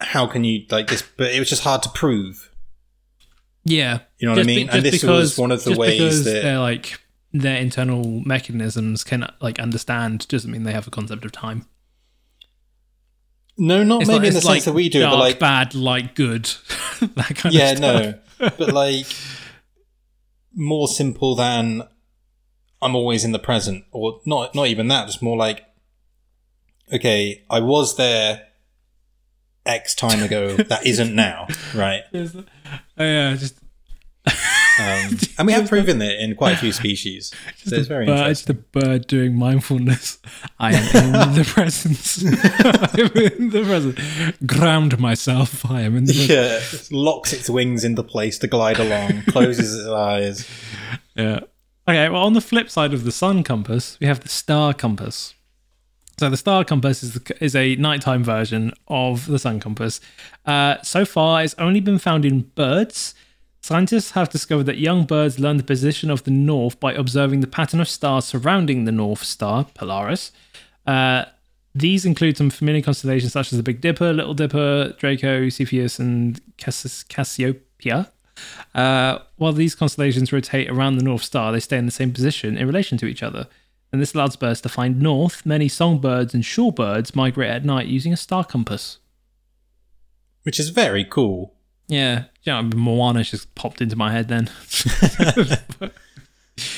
How 0.00 0.26
can 0.26 0.44
you 0.44 0.64
like 0.70 0.88
this? 0.88 1.02
But 1.16 1.32
it 1.32 1.38
was 1.38 1.48
just 1.48 1.62
hard 1.62 1.82
to 1.84 1.88
prove. 1.88 2.50
Yeah. 3.64 4.00
You 4.18 4.28
know 4.28 4.32
what 4.32 4.38
I 4.38 4.42
Just 4.42 4.46
be- 4.46 4.56
mean? 4.56 4.68
And 4.70 4.84
just 4.84 5.02
this 5.02 5.10
was 5.10 5.38
one 5.38 5.50
of 5.50 5.64
the 5.64 5.76
ways 5.76 5.98
because 5.98 6.24
that- 6.24 6.42
they're 6.42 6.58
like 6.58 7.00
their 7.32 7.56
internal 7.60 8.22
mechanisms 8.24 9.04
can 9.04 9.30
like 9.40 9.58
understand 9.58 10.26
doesn't 10.28 10.50
mean 10.50 10.62
they 10.62 10.72
have 10.72 10.86
a 10.86 10.90
concept 10.90 11.24
of 11.24 11.32
time. 11.32 11.66
No, 13.58 13.82
not 13.82 14.02
It's 14.02 14.08
maybe 14.08 14.18
like, 14.20 14.28
in 14.28 14.34
the 14.34 14.40
sense 14.40 14.44
like 14.44 14.64
that 14.64 14.72
we 14.74 14.88
do, 14.88 15.00
dark, 15.00 15.12
but 15.12 15.18
like 15.18 15.38
bad, 15.38 15.74
like 15.74 16.14
good. 16.14 16.44
that 17.00 17.36
kind 17.36 17.54
yeah, 17.54 17.70
of 17.72 17.76
stuff. 17.78 18.04
Yeah, 18.04 18.12
no, 18.38 18.50
but 18.58 18.72
like 18.72 19.06
more 20.56 20.88
simple 20.88 21.36
than 21.36 21.82
I'm 22.82 22.96
always 22.96 23.24
in 23.24 23.32
the 23.32 23.38
present, 23.38 23.84
or 23.92 24.20
not. 24.26 24.54
Not 24.54 24.66
even 24.66 24.88
that. 24.88 25.06
Just 25.06 25.22
more 25.22 25.36
like, 25.36 25.64
okay, 26.92 27.44
I 27.48 27.60
was 27.60 27.96
there 27.96 28.48
X 29.64 29.94
time 29.94 30.22
ago. 30.22 30.56
that 30.56 30.86
isn't 30.86 31.14
now, 31.14 31.46
right? 31.74 32.02
Oh, 32.98 33.04
yeah, 33.04 33.34
just 33.36 33.58
Um, 34.78 35.16
and 35.38 35.46
we 35.46 35.52
have 35.52 35.68
proven 35.68 36.02
it 36.02 36.20
in 36.20 36.34
quite 36.34 36.54
a 36.54 36.56
few 36.58 36.72
species. 36.82 37.32
So 37.64 37.76
it's 37.76 37.88
very 37.88 38.06
bird, 38.06 38.18
interesting. 38.18 38.56
the 38.56 38.80
bird 38.80 39.06
doing 39.06 39.36
mindfulness. 39.36 40.18
I 40.58 40.74
am 40.74 41.04
in 41.04 41.34
the 41.34 41.44
presence. 41.44 42.24
I 42.24 43.00
am 43.00 43.32
in 43.32 43.50
the 43.50 43.62
present. 43.64 44.46
Ground 44.46 44.98
myself. 44.98 45.68
I 45.70 45.82
am 45.82 45.96
in 45.96 46.04
the 46.04 46.26
present. 46.26 46.90
Yeah, 46.90 46.96
locks 46.98 47.32
its 47.32 47.48
wings 47.48 47.84
into 47.84 48.02
place 48.02 48.38
to 48.40 48.46
glide 48.46 48.78
along, 48.78 49.22
closes 49.28 49.74
its 49.74 49.88
eyes. 49.88 50.48
Yeah. 51.14 51.40
Okay, 51.88 52.08
well, 52.08 52.24
on 52.24 52.32
the 52.32 52.40
flip 52.40 52.68
side 52.68 52.92
of 52.92 53.04
the 53.04 53.12
sun 53.12 53.44
compass, 53.44 53.96
we 54.00 54.06
have 54.06 54.20
the 54.20 54.28
star 54.28 54.74
compass. 54.74 55.34
So 56.18 56.30
the 56.30 56.36
star 56.36 56.64
compass 56.64 57.02
is, 57.02 57.12
the, 57.14 57.44
is 57.44 57.54
a 57.54 57.76
nighttime 57.76 58.24
version 58.24 58.72
of 58.88 59.26
the 59.26 59.38
sun 59.38 59.60
compass. 59.60 60.00
Uh, 60.46 60.76
so 60.82 61.04
far, 61.04 61.44
it's 61.44 61.54
only 61.58 61.80
been 61.80 61.98
found 61.98 62.24
in 62.24 62.40
birds. 62.54 63.14
Scientists 63.66 64.12
have 64.12 64.28
discovered 64.28 64.62
that 64.62 64.78
young 64.78 65.04
birds 65.04 65.40
learn 65.40 65.56
the 65.56 65.62
position 65.64 66.08
of 66.08 66.22
the 66.22 66.30
north 66.30 66.78
by 66.78 66.92
observing 66.92 67.40
the 67.40 67.48
pattern 67.48 67.80
of 67.80 67.88
stars 67.88 68.24
surrounding 68.24 68.84
the 68.84 68.92
North 68.92 69.24
Star, 69.24 69.66
Polaris. 69.74 70.30
Uh, 70.86 71.24
these 71.74 72.06
include 72.06 72.36
some 72.36 72.48
familiar 72.48 72.80
constellations 72.80 73.32
such 73.32 73.52
as 73.52 73.56
the 73.56 73.64
Big 73.64 73.80
Dipper, 73.80 74.12
Little 74.12 74.34
Dipper, 74.34 74.94
Draco, 74.98 75.48
Cepheus, 75.48 75.98
and 75.98 76.40
Cassis- 76.58 77.02
Cassiopeia. 77.02 78.12
Uh, 78.72 79.18
while 79.34 79.52
these 79.52 79.74
constellations 79.74 80.32
rotate 80.32 80.70
around 80.70 80.96
the 80.96 81.04
North 81.04 81.24
Star, 81.24 81.50
they 81.50 81.58
stay 81.58 81.76
in 81.76 81.86
the 81.86 81.90
same 81.90 82.12
position 82.12 82.56
in 82.56 82.68
relation 82.68 82.96
to 82.98 83.06
each 83.06 83.24
other. 83.24 83.48
And 83.90 84.00
this 84.00 84.14
allows 84.14 84.36
birds 84.36 84.60
to 84.60 84.68
find 84.68 85.00
north. 85.00 85.44
Many 85.44 85.66
songbirds 85.66 86.34
and 86.34 86.44
shorebirds 86.44 87.16
migrate 87.16 87.50
at 87.50 87.64
night 87.64 87.88
using 87.88 88.12
a 88.12 88.16
star 88.16 88.44
compass. 88.44 88.98
Which 90.44 90.60
is 90.60 90.68
very 90.68 91.04
cool. 91.04 91.55
Yeah, 91.88 92.24
yeah. 92.42 92.60
Moana 92.62 93.22
just 93.24 93.54
popped 93.54 93.80
into 93.80 93.96
my 93.96 94.10
head 94.12 94.28
then. 94.28 94.50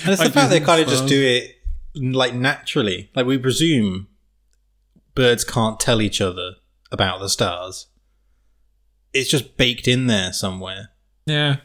And 0.05 0.13
it's 0.13 0.23
the 0.23 0.31
fact 0.31 0.51
they 0.51 0.59
kind 0.59 0.83
of 0.83 0.89
just 0.89 1.07
do 1.07 1.23
it 1.23 1.55
like 1.95 2.35
naturally. 2.35 3.11
Like 3.15 3.27
we 3.27 3.39
presume 3.39 4.09
birds 5.15 5.45
can't 5.45 5.79
tell 5.79 6.03
each 6.03 6.21
other 6.21 6.55
about 6.91 7.21
the 7.21 7.29
stars. 7.29 7.87
It's 9.15 9.31
just 9.31 9.57
baked 9.57 9.87
in 9.87 10.07
there 10.09 10.33
somewhere. 10.33 10.89
yeah. 11.27 11.57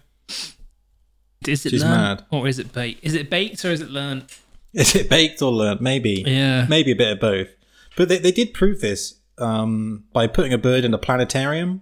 Is 1.48 1.66
it 1.66 1.72
She's 1.72 1.84
learned 1.84 2.20
mad. 2.22 2.26
or 2.32 2.48
is 2.48 2.58
it 2.60 2.72
baked? 2.72 3.04
Is 3.04 3.16
it 3.16 3.30
baked 3.30 3.66
or 3.66 3.72
is 3.72 3.82
it 3.82 3.90
learned? 3.90 4.26
Is 4.74 4.96
it 4.96 5.10
baked 5.10 5.42
or 5.42 5.52
learned? 5.52 5.82
Maybe. 5.82 6.24
Yeah. 6.26 6.66
Maybe 6.70 6.92
a 6.92 6.96
bit 6.96 7.12
of 7.12 7.20
both. 7.20 7.50
But 7.98 8.10
they, 8.10 8.18
they 8.18 8.32
did 8.32 8.54
prove 8.54 8.80
this 8.80 9.20
um, 9.38 10.06
by 10.14 10.26
putting 10.28 10.54
a 10.54 10.58
bird 10.58 10.86
in 10.86 10.94
a 10.94 10.98
planetarium. 10.98 11.82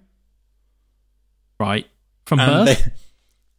Right. 1.61 1.87
From 2.25 2.39
And 2.39 2.65
birth 2.65 2.83
they, 2.85 2.91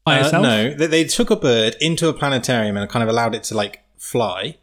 by 0.05 0.19
uh, 0.21 0.25
itself. 0.25 0.43
no, 0.43 0.75
they, 0.75 0.87
they 0.87 1.05
took 1.05 1.31
a 1.31 1.37
bird 1.37 1.77
into 1.81 2.09
a 2.09 2.13
planetarium 2.13 2.77
and 2.77 2.91
kind 2.91 3.03
of 3.03 3.09
allowed 3.09 3.35
it 3.35 3.45
to 3.45 3.55
like 3.55 3.83
fly. 3.97 4.59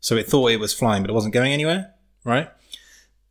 So 0.00 0.16
it 0.16 0.26
thought 0.26 0.50
it 0.52 0.60
was 0.60 0.72
flying, 0.72 1.02
but 1.02 1.10
it 1.10 1.14
wasn't 1.14 1.34
going 1.34 1.52
anywhere, 1.52 1.92
right? 2.24 2.48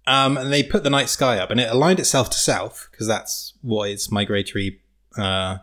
Um, 0.05 0.37
and 0.37 0.53
they 0.53 0.63
put 0.63 0.83
the 0.83 0.89
night 0.89 1.09
sky 1.09 1.37
up, 1.39 1.49
and 1.49 1.59
it 1.59 1.69
aligned 1.71 1.99
itself 1.99 2.29
to 2.29 2.37
south 2.37 2.87
because 2.91 3.07
that's 3.07 3.53
what 3.61 3.89
its 3.89 4.11
migratory 4.11 4.81
uh, 5.17 5.57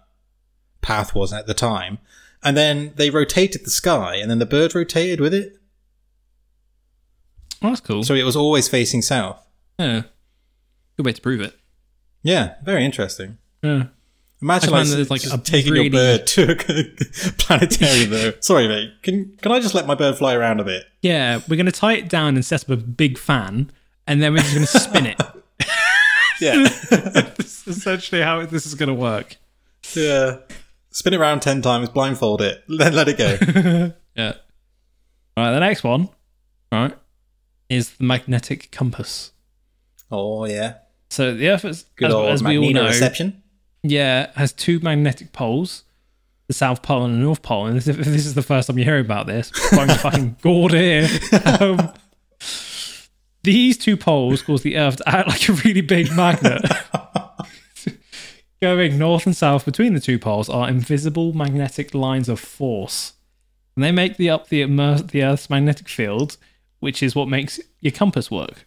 path 0.82 1.14
was 1.14 1.32
at 1.32 1.47
the 1.47 1.55
time. 1.55 1.99
And 2.42 2.57
then 2.57 2.92
they 2.97 3.11
rotated 3.11 3.64
the 3.64 3.70
sky, 3.70 4.16
and 4.16 4.30
then 4.30 4.38
the 4.40 4.47
bird 4.47 4.74
rotated 4.74 5.20
with 5.20 5.32
it, 5.34 5.57
Oh, 7.62 7.68
that's 7.68 7.80
cool. 7.80 8.03
so 8.03 8.14
it 8.14 8.24
was 8.24 8.36
always 8.36 8.68
facing 8.68 9.03
south. 9.03 9.40
yeah. 9.78 10.03
Good 10.97 11.07
way 11.07 11.12
to 11.12 11.20
prove 11.22 11.40
it. 11.40 11.55
Yeah, 12.22 12.55
very 12.62 12.84
interesting. 12.84 13.38
Yeah. 13.65 13.85
Imagine 14.43 14.71
like, 14.73 14.87
that 14.89 15.01
it's 15.01 15.11
like 15.11 15.23
just 15.23 15.35
a 15.35 15.39
taking 15.39 15.75
your 15.75 15.91
bird 15.91 16.27
to 16.27 16.53
a 16.53 16.55
planetarium. 17.39 18.11
though. 18.11 18.33
Sorry, 18.41 18.69
mate. 18.69 18.93
Can 19.03 19.37
can 19.41 19.53
I 19.53 19.61
just 19.61 19.75
let 19.75 19.87
my 19.87 19.95
bird 19.95 20.19
fly 20.19 20.35
around 20.35 20.61
a 20.61 20.65
bit? 20.65 20.85
Yeah, 21.01 21.41
we're 21.49 21.57
going 21.57 21.65
to 21.67 21.73
tie 21.73 21.95
it 21.95 22.11
down 22.11 22.35
and 22.35 22.45
set 22.45 22.65
up 22.65 22.69
a 22.71 22.77
big 22.77 23.17
fan, 23.17 23.71
and 24.07 24.23
then 24.23 24.33
we're 24.35 24.41
just 24.41 24.55
going 24.55 24.67
to 24.67 24.79
spin 24.79 25.07
it. 25.07 25.21
Yeah. 26.41 26.57
This 27.37 27.65
is 27.67 27.77
essentially 27.79 28.21
how 28.21 28.45
this 28.45 28.67
is 28.67 28.75
going 28.75 28.89
to 28.89 28.95
work. 28.95 29.37
Yeah. 29.95 30.39
Spin 30.91 31.15
it 31.15 31.21
around 31.21 31.41
10 31.43 31.62
times, 31.62 31.89
blindfold 31.89 32.43
it, 32.43 32.65
then 32.69 32.93
let 32.93 33.09
it 33.09 33.17
go. 33.17 33.93
Yeah. 34.17 34.33
All 35.37 35.45
right, 35.45 35.53
the 35.53 35.61
next 35.61 35.85
one, 35.85 36.09
right, 36.73 36.93
is 37.69 37.91
the 37.95 38.05
magnetic 38.05 38.73
compass. 38.73 39.31
oh, 40.11 40.45
yeah. 40.45 40.75
So 41.09 41.35
the 41.35 41.49
Earth, 41.49 41.65
is, 41.65 41.85
Good 41.97 42.09
as, 42.09 42.15
old 42.15 42.29
as 42.31 42.43
we 42.43 42.59
all 42.59 42.71
know, 42.73 42.87
magnetoreception. 42.87 43.35
Yeah, 43.85 44.30
has 44.35 44.53
two 44.53 44.80
magnetic 44.80 45.32
poles, 45.32 45.85
the 46.49 46.55
South 46.55 46.82
Pole 46.82 47.05
and 47.05 47.14
the 47.14 47.18
North 47.18 47.43
Pole. 47.43 47.66
And 47.66 47.76
if 47.76 47.85
this 47.85 48.26
is 48.26 48.35
the 48.35 48.43
first 48.43 48.66
time 48.66 48.78
you're 48.78 48.87
hearing 48.87 49.05
about 49.05 49.26
this, 49.26 49.53
I'm 49.72 49.89
fucking 49.89 50.37
gored 50.43 50.72
here. 50.72 51.09
Um, 51.61 51.93
These 53.43 53.76
two 53.76 53.99
poles 53.99 54.41
cause 54.41 54.62
the 54.62 54.78
Earth 54.78 54.97
to 54.97 55.09
act 55.09 55.28
like 55.28 55.49
a 55.51 55.53
really 55.53 55.82
big 55.82 56.11
magnet. 56.16 56.62
Going 58.62 58.97
north 58.97 59.26
and 59.26 59.37
south 59.37 59.66
between 59.66 59.93
the 59.93 60.01
two 60.01 60.18
poles 60.18 60.49
are 60.49 60.66
invisible 60.66 61.35
magnetic 61.35 61.95
lines 61.95 62.30
of 62.30 62.41
force. 62.41 63.12
And 63.76 63.85
they 63.85 63.93
make 63.93 64.16
the 64.16 64.30
up 64.30 64.49
the, 64.49 64.62
immer- 64.62 65.03
the 65.03 65.22
Earth's 65.22 65.51
magnetic 65.51 65.91
field, 65.91 66.39
which 66.80 67.03
is 67.03 67.14
what 67.14 67.28
makes 67.28 67.61
your 67.80 67.93
compass 67.93 68.30
work. 68.30 68.66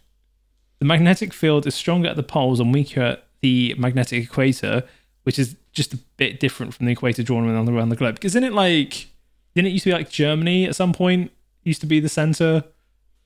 The 0.78 0.84
magnetic 0.84 1.32
field 1.32 1.66
is 1.66 1.74
stronger 1.74 2.10
at 2.10 2.16
the 2.16 2.22
poles 2.22 2.60
and 2.60 2.72
weaker 2.72 3.00
at 3.00 3.26
the 3.40 3.74
magnetic 3.78 4.22
equator, 4.22 4.84
which 5.28 5.38
is 5.38 5.56
just 5.74 5.92
a 5.92 5.98
bit 6.16 6.40
different 6.40 6.72
from 6.72 6.86
the 6.86 6.92
equator 6.92 7.22
drawn 7.22 7.46
around 7.46 7.66
the, 7.66 7.72
around 7.74 7.90
the 7.90 7.96
globe. 7.96 8.14
Because 8.14 8.32
isn't 8.32 8.44
it 8.44 8.54
like, 8.54 9.08
didn't 9.54 9.66
it 9.68 9.72
used 9.72 9.84
to 9.84 9.90
be 9.90 9.94
like 9.94 10.08
Germany 10.08 10.64
at 10.64 10.74
some 10.74 10.94
point? 10.94 11.30
Used 11.64 11.82
to 11.82 11.86
be 11.86 12.00
the 12.00 12.08
center, 12.08 12.64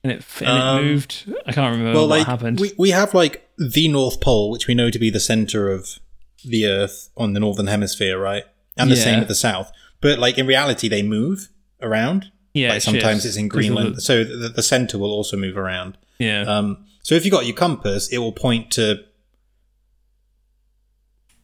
and 0.03 0.11
it 0.11 0.25
and 0.41 0.49
Um, 0.49 0.79
it 0.79 0.83
moved. 0.83 1.33
I 1.45 1.53
can't 1.53 1.71
remember 1.71 1.97
well, 1.97 2.09
what 2.09 2.17
like 2.19 2.27
happened. 2.27 2.59
we 2.59 2.73
we 2.77 2.89
have 2.89 3.13
like 3.13 3.47
the 3.57 3.87
North 3.87 4.19
Pole, 4.19 4.51
which 4.51 4.67
we 4.67 4.73
know 4.75 4.89
to 4.89 4.99
be 4.99 5.09
the 5.09 5.21
center 5.21 5.71
of 5.71 5.97
the 6.43 6.67
Earth 6.67 7.09
on 7.15 7.31
the 7.31 7.39
northern 7.39 7.67
hemisphere, 7.67 8.19
right? 8.19 8.43
And 8.75 8.91
the 8.91 8.97
same 8.97 9.13
Yeah. 9.15 9.21
at 9.21 9.27
the 9.29 9.35
south. 9.35 9.71
But 10.01 10.19
like 10.19 10.37
in 10.37 10.45
reality, 10.45 10.89
they 10.89 11.03
move 11.03 11.47
around. 11.81 12.31
yeah, 12.53 12.69
like 12.73 12.81
sometimes 12.81 13.25
it's 13.25 13.37
in 13.37 13.47
Greenland, 13.47 14.01
so 14.03 14.25
the, 14.25 14.49
the 14.49 14.61
center 14.63 14.97
will 14.97 15.11
also 15.13 15.37
move 15.37 15.55
around. 15.57 15.97
yeah, 16.19 16.41
Um, 16.41 16.85
so 17.01 17.15
if 17.15 17.23
you 17.23 17.31
got 17.31 17.45
your 17.45 17.55
compass, 17.55 18.09
it 18.11 18.17
will 18.17 18.33
point 18.33 18.71
to 18.71 19.05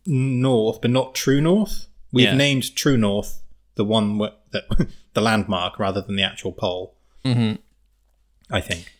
north, 0.09 0.81
but 0.81 0.91
not 0.91 1.15
true 1.15 1.39
north. 1.39 1.87
We've 2.11 2.25
Yeah. 2.25 2.35
named 2.35 2.75
true 2.75 2.97
north 2.97 3.41
the 3.75 3.85
one 3.85 4.17
where, 4.17 4.31
that 4.51 4.65
the 5.13 5.21
landmark 5.21 5.79
rather 5.79 6.01
than 6.01 6.15
the 6.15 6.23
actual 6.23 6.51
pole. 6.51 6.95
hmm 7.23 7.53
I 8.51 8.61
think. 8.61 8.91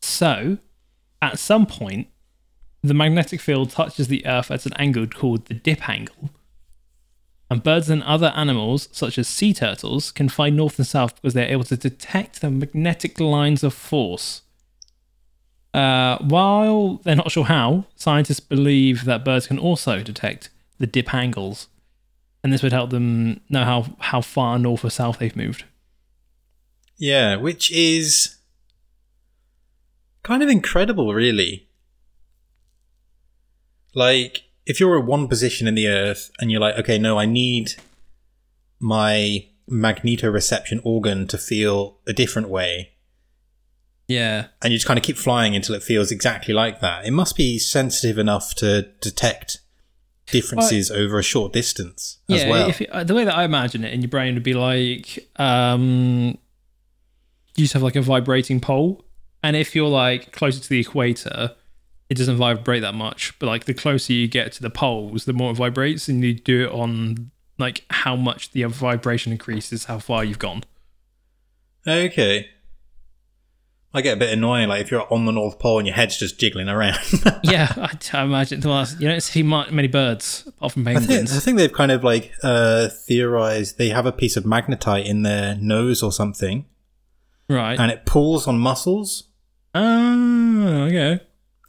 So, 0.00 0.58
at 1.20 1.38
some 1.38 1.66
point, 1.66 2.08
the 2.82 2.94
magnetic 2.94 3.40
field 3.40 3.70
touches 3.70 4.08
the 4.08 4.24
Earth 4.26 4.50
at 4.50 4.64
an 4.64 4.72
angle 4.74 5.06
called 5.06 5.46
the 5.46 5.54
dip 5.54 5.88
angle. 5.88 6.30
And 7.50 7.62
birds 7.62 7.88
and 7.90 8.02
other 8.02 8.32
animals, 8.36 8.88
such 8.92 9.18
as 9.18 9.26
sea 9.28 9.52
turtles, 9.54 10.10
can 10.12 10.28
fly 10.28 10.50
north 10.50 10.78
and 10.78 10.86
south 10.86 11.14
because 11.16 11.34
they're 11.34 11.50
able 11.50 11.64
to 11.64 11.76
detect 11.76 12.40
the 12.40 12.50
magnetic 12.50 13.18
lines 13.20 13.62
of 13.64 13.74
force. 13.74 14.42
Uh, 15.74 16.18
while 16.18 17.00
they're 17.04 17.16
not 17.16 17.30
sure 17.30 17.44
how, 17.44 17.84
scientists 17.94 18.40
believe 18.40 19.04
that 19.04 19.24
birds 19.24 19.46
can 19.46 19.58
also 19.58 20.02
detect 20.02 20.50
the 20.78 20.86
dip 20.86 21.12
angles. 21.14 21.68
And 22.42 22.52
this 22.52 22.62
would 22.62 22.72
help 22.72 22.90
them 22.90 23.40
know 23.48 23.64
how, 23.64 23.96
how 23.98 24.20
far 24.20 24.58
north 24.58 24.84
or 24.84 24.90
south 24.90 25.18
they've 25.18 25.34
moved. 25.36 25.64
Yeah, 26.96 27.36
which 27.36 27.70
is 27.70 28.38
kind 30.22 30.42
of 30.42 30.48
incredible, 30.48 31.14
really. 31.14 31.68
Like, 33.94 34.44
if 34.66 34.80
you're 34.80 34.98
at 34.98 35.04
one 35.04 35.28
position 35.28 35.66
in 35.66 35.74
the 35.74 35.88
Earth 35.88 36.30
and 36.38 36.50
you're 36.50 36.60
like, 36.60 36.76
okay, 36.76 36.98
no, 36.98 37.18
I 37.18 37.26
need 37.26 37.72
my 38.78 39.46
magnetoreception 39.70 40.80
organ 40.84 41.26
to 41.28 41.38
feel 41.38 41.98
a 42.06 42.12
different 42.12 42.48
way, 42.48 42.92
Yeah. 44.08 44.46
and 44.62 44.72
you 44.72 44.78
just 44.78 44.86
kind 44.86 44.98
of 44.98 45.04
keep 45.04 45.18
flying 45.18 45.54
until 45.54 45.74
it 45.74 45.82
feels 45.82 46.10
exactly 46.10 46.54
like 46.54 46.80
that, 46.80 47.04
it 47.04 47.12
must 47.12 47.36
be 47.36 47.58
sensitive 47.58 48.18
enough 48.18 48.54
to 48.56 48.82
detect 49.00 49.60
differences 50.30 50.90
over 50.90 51.18
a 51.18 51.22
short 51.22 51.52
distance 51.52 52.18
as 52.28 52.42
yeah, 52.42 52.50
well. 52.50 52.68
if 52.68 52.80
it, 52.80 52.90
uh, 52.90 53.04
the 53.04 53.14
way 53.14 53.24
that 53.24 53.34
I 53.34 53.44
imagine 53.44 53.84
it 53.84 53.92
in 53.92 54.02
your 54.02 54.08
brain 54.08 54.34
would 54.34 54.42
be 54.42 54.54
like, 54.54 55.28
um, 55.36 56.38
you 57.54 57.64
just 57.64 57.72
have 57.74 57.82
like 57.82 57.96
a 57.96 58.02
vibrating 58.02 58.60
pole, 58.60 59.04
and 59.42 59.56
if 59.56 59.74
you're 59.74 59.88
like 59.88 60.32
closer 60.32 60.60
to 60.60 60.68
the 60.68 60.80
equator, 60.80 61.54
it 62.08 62.16
doesn't 62.16 62.36
vibrate 62.36 62.82
that 62.82 62.94
much. 62.94 63.38
But 63.38 63.46
like 63.46 63.64
the 63.64 63.74
closer 63.74 64.12
you 64.12 64.28
get 64.28 64.52
to 64.52 64.62
the 64.62 64.70
poles, 64.70 65.24
the 65.24 65.32
more 65.32 65.50
it 65.50 65.54
vibrates, 65.54 66.08
and 66.08 66.22
you 66.22 66.34
do 66.34 66.66
it 66.66 66.72
on 66.72 67.30
like 67.58 67.84
how 67.90 68.16
much 68.16 68.52
the 68.52 68.64
vibration 68.64 69.32
increases, 69.32 69.86
how 69.86 69.98
far 69.98 70.24
you've 70.24 70.38
gone. 70.38 70.64
okay. 71.86 72.48
I 73.94 74.02
get 74.02 74.18
a 74.18 74.20
bit 74.20 74.30
annoying, 74.32 74.68
like 74.68 74.82
if 74.82 74.90
you're 74.90 75.10
on 75.12 75.24
the 75.24 75.32
North 75.32 75.58
Pole 75.58 75.78
and 75.78 75.86
your 75.86 75.96
head's 75.96 76.18
just 76.18 76.38
jiggling 76.38 76.68
around. 76.68 76.98
yeah, 77.42 77.72
I, 77.76 77.96
I 78.12 78.22
imagine. 78.22 78.60
Well, 78.60 78.86
you 78.98 79.08
don't 79.08 79.22
see 79.22 79.42
many 79.42 79.88
birds 79.88 80.44
apart 80.46 80.72
from 80.72 80.86
I 80.86 80.96
think. 80.96 81.30
I 81.30 81.38
think 81.38 81.56
they've 81.56 81.72
kind 81.72 81.90
of 81.90 82.04
like 82.04 82.32
uh, 82.42 82.88
theorized 82.88 83.78
they 83.78 83.88
have 83.88 84.04
a 84.04 84.12
piece 84.12 84.36
of 84.36 84.44
magnetite 84.44 85.06
in 85.06 85.22
their 85.22 85.54
nose 85.54 86.02
or 86.02 86.12
something, 86.12 86.66
right. 87.48 87.78
and 87.80 87.90
it 87.90 88.04
pulls 88.04 88.46
on 88.46 88.58
muscles 88.58 89.24
Oh, 89.74 90.84
okay. 90.88 91.20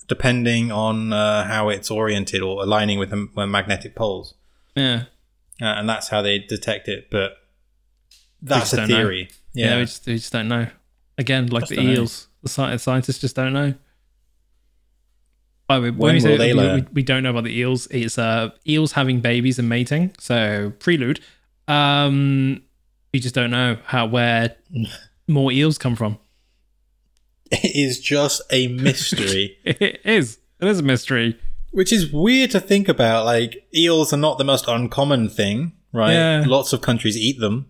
depending 0.07 0.71
on 0.71 1.13
uh, 1.13 1.45
how 1.45 1.69
it's 1.69 1.89
oriented 1.91 2.41
or 2.41 2.63
aligning 2.63 2.99
with 2.99 3.11
the 3.11 3.47
magnetic 3.47 3.95
poles, 3.95 4.33
Yeah. 4.75 5.03
uh, 5.61 5.65
and 5.65 5.87
that's 5.87 6.09
how 6.09 6.21
they 6.21 6.39
detect 6.39 6.87
it. 6.87 7.09
But 7.09 7.37
that's 8.41 8.73
a 8.73 8.77
know. 8.77 8.87
theory. 8.87 9.29
Yeah, 9.53 9.67
Yeah, 9.67 9.75
we, 9.77 9.81
just, 9.85 10.05
we 10.05 10.15
just 10.15 10.33
don't 10.33 10.47
know. 10.47 10.67
Again, 11.19 11.47
like 11.47 11.61
Just 11.63 11.69
the 11.71 11.75
don't 11.75 11.85
know. 11.85 11.91
eels, 11.91 12.27
the 12.41 12.49
sci- 12.49 12.77
scientists 12.77 13.19
just 13.19 13.35
don't 13.35 13.53
know. 13.53 13.73
By 15.67 15.75
the 15.77 15.83
way, 15.83 15.89
When 15.91 15.97
when 15.99 16.13
we 16.15 16.19
say 16.21 16.37
they 16.37 16.53
we, 16.53 16.59
learn? 16.59 16.75
we, 16.85 16.87
we 16.93 17.03
don't 17.03 17.21
know 17.23 17.29
about 17.29 17.43
the 17.43 17.55
eels, 17.55 17.87
it's 17.91 18.17
uh, 18.17 18.49
eels 18.67 18.93
having 18.93 19.19
babies 19.19 19.59
and 19.59 19.69
mating. 19.69 20.15
So 20.19 20.73
prelude. 20.79 21.19
Um, 21.67 22.63
we 23.13 23.19
just 23.19 23.35
don't 23.35 23.51
know 23.51 23.77
how 23.85 24.07
where 24.07 24.55
more 25.27 25.51
eels 25.51 25.77
come 25.77 25.95
from. 25.95 26.17
it 27.51 27.75
is 27.75 27.99
just 27.99 28.41
a 28.51 28.67
mystery. 28.67 29.57
It 29.65 30.01
is. 30.05 30.39
It 30.59 30.67
is 30.67 30.79
a 30.79 30.83
mystery. 30.83 31.37
Which 31.71 31.93
is 31.93 32.11
weird 32.11 32.49
to 32.51 32.59
think 32.59 32.87
about. 32.89 33.25
Like, 33.25 33.67
eels 33.75 34.11
are 34.11 34.17
not 34.17 34.37
the 34.39 34.43
most 34.43 34.67
uncommon 34.67 35.29
thing, 35.29 35.73
right? 35.93 36.13
Yeah. 36.13 36.43
Lots 36.47 36.73
of 36.73 36.81
countries 36.81 37.15
eat 37.15 37.39
them. 37.39 37.67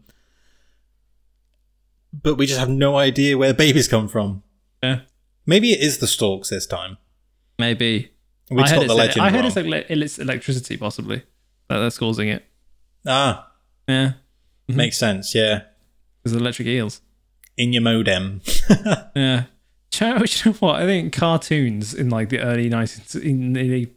But 2.12 2.36
we 2.36 2.46
just 2.46 2.60
have 2.60 2.70
no 2.70 2.98
idea 2.98 3.38
where 3.38 3.54
babies 3.54 3.88
come 3.88 4.08
from. 4.08 4.44
Yeah, 4.84 5.02
Maybe 5.46 5.72
it 5.74 5.82
is 5.82 5.98
the 6.00 6.08
storks 6.08 6.50
this 6.50 6.66
time. 6.66 6.98
maybe. 7.58 8.12
We 8.52 8.64
I 8.64 8.66
got 8.66 8.70
heard, 8.70 8.80
the 8.80 8.84
it's, 8.86 8.94
legend 8.96 9.22
I 9.26 9.30
heard 9.30 9.46
it's, 9.46 9.56
like, 9.56 9.86
it's 9.90 10.18
electricity, 10.18 10.76
possibly. 10.78 11.22
That, 11.68 11.80
that's 11.80 12.00
causing 12.00 12.30
it. 12.30 12.44
ah, 13.06 13.52
Yeah, 13.88 14.14
makes 14.68 14.98
sense, 14.98 15.36
yeah. 15.36 15.64
because 16.24 16.36
electric 16.36 16.68
eels. 16.68 17.02
In 17.58 17.74
your 17.74 17.84
modem. 17.84 18.42
Yeah. 19.16 19.44
Do 19.92 20.06
you 20.06 20.14
know 20.46 20.52
what? 20.60 20.82
I 20.82 20.86
think 20.86 21.14
cartoons 21.14 21.94
in 21.94 22.10
like 22.10 22.30
the 22.30 22.40
early 22.40 22.70
90s, 22.70 23.22
in 23.22 23.54
the 23.54 23.90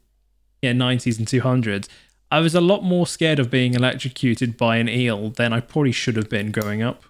yeah, 0.61 0.73
90s 0.73 1.19
and 1.19 1.27
200s, 1.29 1.87
I 2.31 2.41
was 2.41 2.55
a 2.55 2.61
lot 2.61 2.83
more 2.83 3.07
scared 3.07 3.39
of 3.39 3.51
being 3.51 3.75
electrocuted 3.75 4.57
by 4.57 4.77
an 4.79 4.89
eel 4.89 5.31
than 5.31 5.53
I 5.53 5.61
probably 5.61 5.93
should 5.93 6.17
have 6.17 6.29
been 6.29 6.51
growing 6.51 6.83
up. 6.83 7.05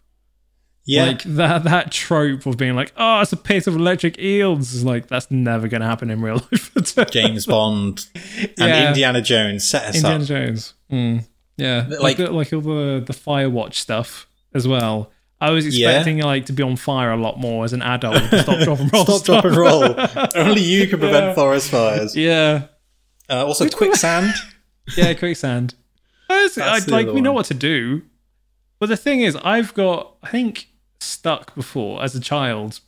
Yeah. 0.84 1.04
Like 1.06 1.22
that 1.24 1.64
that 1.64 1.92
trope 1.92 2.44
of 2.46 2.56
being 2.56 2.74
like, 2.74 2.92
oh, 2.96 3.20
it's 3.20 3.32
a 3.32 3.36
piece 3.36 3.66
of 3.66 3.76
electric 3.76 4.18
eels 4.18 4.72
is 4.74 4.84
like 4.84 5.06
that's 5.08 5.30
never 5.30 5.68
going 5.68 5.80
to 5.80 5.86
happen 5.86 6.10
in 6.10 6.20
real 6.20 6.36
life. 6.52 7.10
James 7.10 7.46
Bond 7.46 8.06
and 8.14 8.50
Yeah. 8.58 8.88
Indiana 8.88 9.22
Jones 9.22 9.68
set 9.68 9.84
us 9.86 9.96
Indiana 9.96 10.22
up. 10.22 10.28
Jones. 10.28 10.74
Mm. 10.90 11.24
Yeah, 11.56 11.86
Like- 11.88 12.00
like 12.00 12.16
the, 12.16 12.30
like 12.30 12.52
all 12.52 12.60
the 12.62 13.02
the 13.06 13.12
Firewatch 13.12 13.74
stuff 13.74 14.26
as 14.54 14.66
well. 14.66 15.10
I 15.40 15.50
was 15.50 15.66
Yeah. 15.76 15.88
expecting 15.90 16.18
like 16.22 16.46
to 16.46 16.52
be 16.52 16.62
on 16.62 16.76
fire 16.76 17.10
a 17.12 17.16
lot 17.16 17.38
more 17.38 17.64
as 17.64 17.72
an 17.72 17.82
adult. 17.82 18.16
Stop, 18.40 18.58
drop, 18.60 18.80
and 18.80 18.92
roll. 18.92 19.04
Stop, 19.04 19.24
drop, 19.24 19.44
and 19.44 19.56
roll. 19.56 19.94
Only 20.34 20.62
you 20.62 20.86
can 20.88 20.98
prevent 20.98 21.26
Yeah. 21.26 21.34
forest 21.34 21.70
fires. 21.70 22.16
Yeah, 22.16 22.64
Uh, 23.28 23.44
also, 23.46 23.68
quicksand. 23.68 24.32
yeah, 24.96 25.14
quicksand. 25.14 25.74
I 26.30 26.42
was- 26.42 26.58
I'd 26.58 26.88
like 26.90 27.06
we 27.08 27.20
know 27.20 27.32
what 27.32 27.46
to 27.46 27.54
do, 27.54 28.02
but 28.78 28.88
the 28.88 28.96
thing 28.96 29.20
is, 29.20 29.36
I've 29.36 29.74
got 29.74 30.16
I 30.22 30.28
think 30.30 30.68
stuck 31.02 31.54
before 31.54 32.02
as 32.02 32.14
a 32.14 32.20
child 32.20 32.80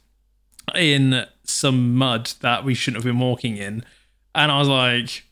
in 0.74 1.26
some 1.44 1.94
mud 1.94 2.32
that 2.40 2.64
we 2.64 2.74
shouldn't 2.74 3.04
have 3.04 3.10
been 3.10 3.20
walking 3.20 3.56
in, 3.56 3.84
and 4.34 4.50
I 4.50 4.58
was 4.58 4.68
like, 4.68 5.24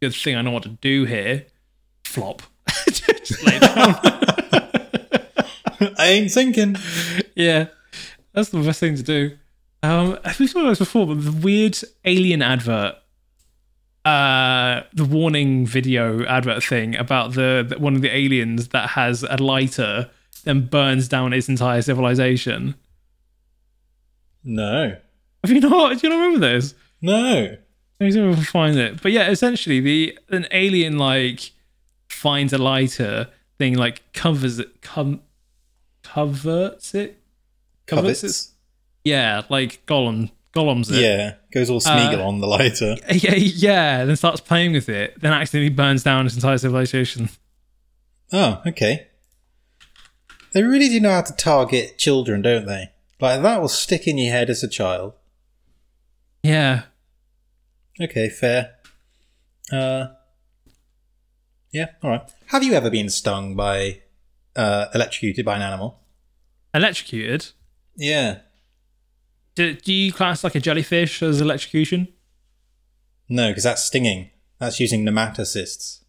"Good 0.00 0.14
thing 0.14 0.36
I 0.36 0.42
know 0.42 0.50
what 0.50 0.62
to 0.64 0.70
do 0.70 1.04
here." 1.04 1.46
Flop. 2.04 2.42
Just 2.86 3.42
lay 3.44 3.58
down. 3.58 3.96
I 5.98 6.06
ain't 6.06 6.30
sinking. 6.30 6.76
yeah, 7.34 7.66
that's 8.32 8.50
the 8.50 8.60
best 8.60 8.80
thing 8.80 8.96
to 8.96 9.02
do. 9.02 9.36
Um, 9.82 10.18
we've 10.38 10.52
talked 10.52 10.56
about 10.56 10.68
this 10.70 10.78
before, 10.80 11.06
but 11.06 11.24
the 11.24 11.32
weird 11.32 11.78
alien 12.04 12.42
advert, 12.42 12.96
uh, 14.04 14.82
the 14.92 15.04
warning 15.04 15.66
video 15.66 16.24
advert 16.24 16.64
thing 16.64 16.96
about 16.96 17.34
the, 17.34 17.64
the 17.68 17.78
one 17.78 17.94
of 17.94 18.02
the 18.02 18.14
aliens 18.14 18.68
that 18.68 18.90
has 18.90 19.22
a 19.22 19.36
lighter 19.36 20.10
then 20.48 20.66
burns 20.66 21.08
down 21.08 21.32
its 21.32 21.48
entire 21.48 21.82
civilization. 21.82 22.74
No. 24.42 24.96
Have 25.44 25.50
you 25.52 25.60
not? 25.60 25.98
Do 25.98 26.06
you 26.06 26.08
not 26.08 26.22
remember 26.22 26.38
this? 26.40 26.74
No. 27.02 27.56
Let 28.00 28.06
me 28.06 28.10
see 28.12 28.20
if 28.20 28.38
I 28.38 28.42
find 28.44 28.76
it. 28.78 29.02
But 29.02 29.12
yeah, 29.12 29.28
essentially, 29.28 29.80
the 29.80 30.18
an 30.30 30.46
alien 30.50 30.98
like 30.98 31.52
finds 32.08 32.52
a 32.52 32.58
lighter 32.58 33.28
thing, 33.58 33.74
like 33.76 34.12
covers 34.12 34.58
it, 34.58 34.80
com- 34.80 35.20
coverts 36.02 36.94
it, 36.94 37.20
covers 37.86 38.24
it. 38.24 38.54
Yeah, 39.04 39.42
like 39.48 39.84
Gollum 39.86 40.30
Gollum's 40.54 40.90
it. 40.90 41.02
Yeah, 41.02 41.34
goes 41.52 41.68
all 41.68 41.80
Smeagol 41.80 42.20
uh, 42.20 42.26
on 42.26 42.40
the 42.40 42.46
lighter. 42.46 42.96
Yeah, 43.10 43.34
yeah, 43.34 44.04
then 44.04 44.16
starts 44.16 44.40
playing 44.40 44.72
with 44.72 44.88
it, 44.88 45.20
then 45.20 45.32
accidentally 45.32 45.70
burns 45.70 46.02
down 46.02 46.24
its 46.26 46.36
entire 46.36 46.58
civilization. 46.58 47.28
Oh, 48.32 48.62
okay. 48.66 49.07
They 50.52 50.62
really 50.62 50.88
do 50.88 51.00
know 51.00 51.10
how 51.10 51.22
to 51.22 51.32
target 51.34 51.98
children, 51.98 52.42
don't 52.42 52.66
they? 52.66 52.90
Like 53.20 53.42
that 53.42 53.60
will 53.60 53.68
stick 53.68 54.06
in 54.06 54.18
your 54.18 54.32
head 54.32 54.50
as 54.50 54.62
a 54.62 54.68
child. 54.68 55.12
Yeah. 56.42 56.82
Okay, 58.00 58.28
fair. 58.28 58.76
Uh, 59.70 60.06
yeah, 61.72 61.90
all 62.02 62.10
right. 62.10 62.22
Have 62.46 62.62
you 62.62 62.72
ever 62.72 62.90
been 62.90 63.10
stung 63.10 63.56
by, 63.56 64.00
uh, 64.56 64.86
electrocuted 64.94 65.44
by 65.44 65.56
an 65.56 65.62
animal? 65.62 66.00
Electrocuted. 66.72 67.48
Yeah. 67.96 68.38
Do, 69.54 69.74
do 69.74 69.92
you 69.92 70.12
class 70.12 70.44
like 70.44 70.54
a 70.54 70.60
jellyfish 70.60 71.22
as 71.22 71.40
electrocution? 71.40 72.08
No, 73.28 73.48
because 73.48 73.64
that's 73.64 73.82
stinging. 73.82 74.30
That's 74.58 74.80
using 74.80 75.04
nematocysts. 75.04 76.04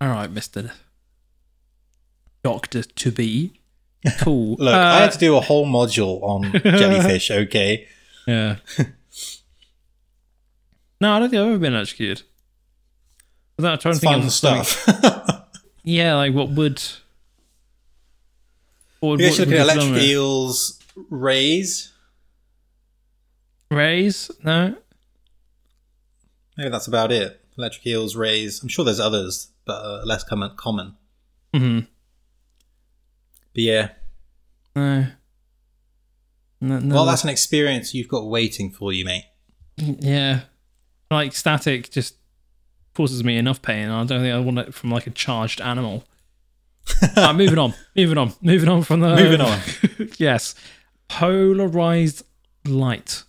All 0.00 0.08
right, 0.08 0.30
Mister 0.30 0.72
Doctor 2.42 2.82
to 2.82 3.12
be. 3.12 3.57
Cool. 4.20 4.56
Look, 4.58 4.74
Uh, 4.74 4.78
I 4.78 4.98
had 5.00 5.12
to 5.12 5.18
do 5.18 5.36
a 5.36 5.40
whole 5.40 5.66
module 5.66 6.22
on 6.22 6.52
jellyfish. 6.62 7.30
Okay. 7.30 7.86
Yeah. 8.26 8.56
no, 11.00 11.12
I 11.14 11.18
don't 11.18 11.30
think 11.30 11.40
I've 11.40 11.48
ever 11.48 11.58
been 11.58 11.74
electrocuted. 11.74 12.22
I'm 13.58 13.78
trying 13.78 13.94
to 13.94 14.00
think 14.00 14.12
Fun 14.12 14.22
of 14.22 14.32
stuff. 14.32 14.86
Yeah, 15.82 16.14
like 16.16 16.34
what 16.34 16.50
would. 16.50 16.82
What 19.00 19.10
would, 19.10 19.20
you 19.20 19.28
what 19.30 19.38
look 19.38 19.48
at 19.48 19.54
electric 19.54 19.84
belong 19.86 19.98
eels 20.00 20.78
rays. 21.10 21.92
Rays? 23.70 24.30
No. 24.44 24.76
Maybe 26.56 26.68
that's 26.70 26.86
about 26.88 27.10
it. 27.12 27.40
Electric 27.56 27.86
eels 27.86 28.16
rays. 28.16 28.62
I'm 28.62 28.68
sure 28.68 28.84
there's 28.84 29.00
others, 29.00 29.48
but 29.64 29.74
uh, 29.84 30.02
less 30.04 30.24
common. 30.24 30.50
Common. 30.56 30.96
hmm 31.54 31.80
But 33.58 33.64
yeah. 33.64 33.88
No. 34.76 35.06
No, 36.60 36.78
no. 36.78 36.94
Well, 36.94 37.06
that's 37.06 37.24
an 37.24 37.30
experience 37.30 37.92
you've 37.92 38.06
got 38.06 38.28
waiting 38.28 38.70
for 38.70 38.92
you, 38.92 39.04
mate. 39.04 39.24
yeah. 39.76 40.42
Like 41.10 41.32
static 41.32 41.90
just 41.90 42.14
causes 42.94 43.24
me 43.24 43.36
enough 43.36 43.60
pain. 43.60 43.88
I 43.88 44.04
don't 44.04 44.20
think 44.20 44.32
I 44.32 44.38
want 44.38 44.60
it 44.60 44.74
from 44.74 44.92
like 44.92 45.08
a 45.08 45.10
charged 45.10 45.60
animal. 45.60 46.04
Ah, 47.16 47.32
moving 47.32 47.58
on. 47.58 47.74
Moving 47.96 48.16
on. 48.16 48.32
Moving 48.42 48.68
on 48.68 48.84
from 48.84 49.00
the. 49.00 49.16
Moving 49.16 49.40
on. 49.40 49.58
yes. 50.18 50.54
Polarized 51.08 52.24
light. 52.64 53.24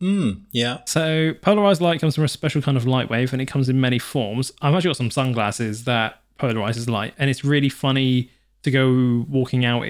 Mm, 0.00 0.44
yeah. 0.50 0.78
So 0.86 1.34
polarized 1.42 1.82
light 1.82 2.00
comes 2.00 2.14
from 2.14 2.24
a 2.24 2.28
special 2.28 2.62
kind 2.62 2.78
of 2.78 2.86
light 2.86 3.10
wave, 3.10 3.34
and 3.34 3.42
it 3.42 3.46
comes 3.46 3.68
in 3.68 3.82
many 3.82 3.98
forms. 3.98 4.50
I've 4.62 4.74
actually 4.74 4.88
got 4.88 4.96
some 4.96 5.10
sunglasses 5.10 5.84
that 5.84 6.22
polarizes 6.38 6.88
light, 6.88 7.12
and 7.18 7.28
it's 7.28 7.44
really 7.44 7.68
funny 7.68 8.30
to 8.62 8.70
go 8.70 9.24
walking 9.28 9.64
out 9.64 9.86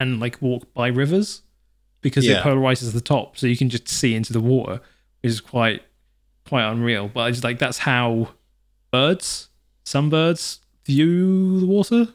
and 0.00 0.20
like 0.20 0.40
walk 0.42 0.72
by 0.74 0.88
rivers 0.88 1.42
because 2.02 2.26
Yeah. 2.26 2.38
it 2.40 2.42
polarizes 2.44 2.92
the 2.92 3.00
top, 3.00 3.36
so 3.38 3.46
you 3.46 3.56
can 3.56 3.68
just 3.70 3.88
see 3.88 4.14
into 4.14 4.32
the 4.32 4.40
water, 4.40 4.80
which 5.22 5.30
is 5.32 5.40
quite 5.40 5.82
quite 6.46 6.64
unreal. 6.70 7.08
But 7.08 7.20
I 7.22 7.30
just 7.30 7.42
like 7.44 7.58
that's 7.58 7.78
how 7.78 8.30
birds, 8.90 9.48
some 9.84 10.10
birds, 10.10 10.60
view 10.84 11.60
the 11.60 11.66
water. 11.66 12.08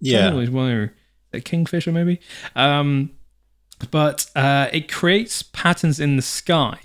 Yeah. 0.00 0.30
Always 0.30 0.50
wonder, 0.50 0.94
a 1.32 1.40
kingfisher 1.40 1.92
maybe. 1.92 2.20
Um, 2.56 3.10
but 3.90 4.28
uh, 4.34 4.68
it 4.72 4.90
creates 4.90 5.42
patterns 5.42 6.00
in 6.00 6.16
the 6.16 6.22
sky 6.22 6.78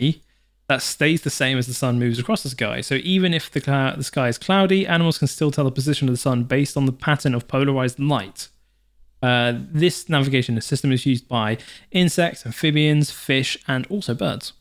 that 0.68 0.82
stays 0.82 1.22
the 1.22 1.30
same 1.30 1.58
as 1.58 1.68
the 1.68 1.74
sun 1.74 1.98
moves 1.98 2.20
across 2.20 2.44
the 2.44 2.50
sky. 2.50 2.82
So 2.82 2.96
even 2.96 3.34
if 3.34 3.50
the, 3.50 3.62
clou- 3.62 3.96
the 3.96 4.04
sky 4.04 4.28
is 4.28 4.38
cloudy, 4.38 4.86
animals 4.86 5.18
can 5.18 5.28
still 5.28 5.50
tell 5.50 5.64
the 5.64 5.72
position 5.72 6.08
of 6.08 6.14
the 6.14 6.20
sun 6.20 6.44
based 6.44 6.76
on 6.76 6.86
the 6.86 6.92
pattern 6.92 7.34
of 7.34 7.48
polarized 7.48 8.00
light. 8.00 8.50
Uh, 9.24 9.54
this 9.58 10.10
navigation 10.10 10.60
system 10.62 10.92
is 10.92 11.06
used 11.06 11.28
by 11.28 11.58
insects, 11.92 12.46
amphibians, 12.46 13.12
fish, 13.12 13.58
and 13.68 13.88
also 13.88 14.14
birds. 14.14 14.54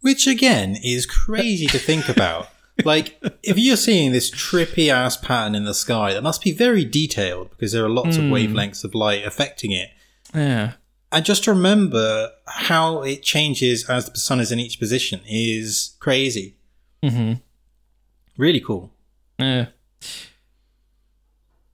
Which 0.00 0.26
again 0.26 0.76
is 0.82 1.04
crazy 1.06 1.66
to 1.66 1.78
think 1.78 2.08
about. 2.08 2.48
Like, 2.84 3.22
if 3.42 3.58
you're 3.58 3.76
seeing 3.76 4.12
this 4.12 4.30
trippy 4.30 4.88
ass 4.88 5.16
pattern 5.18 5.54
in 5.54 5.64
the 5.64 5.74
sky, 5.74 6.14
that 6.14 6.22
must 6.22 6.42
be 6.42 6.52
very 6.52 6.84
detailed 6.84 7.50
because 7.50 7.72
there 7.72 7.84
are 7.84 7.90
lots 7.90 8.16
of 8.16 8.22
wavelengths 8.24 8.84
of 8.84 8.94
light 8.94 9.26
affecting 9.26 9.72
it. 9.72 9.90
Yeah. 10.34 10.72
And 11.12 11.24
just 11.24 11.46
remember 11.46 12.30
how 12.46 13.02
it 13.02 13.22
changes 13.22 13.88
as 13.90 14.08
the 14.08 14.18
sun 14.18 14.38
is 14.40 14.52
in 14.52 14.60
each 14.60 14.78
position 14.78 15.20
is 15.28 15.96
crazy. 15.98 16.56
hmm 17.02 17.34
Really 18.36 18.60
cool. 18.60 18.92
Yeah. 19.38 19.66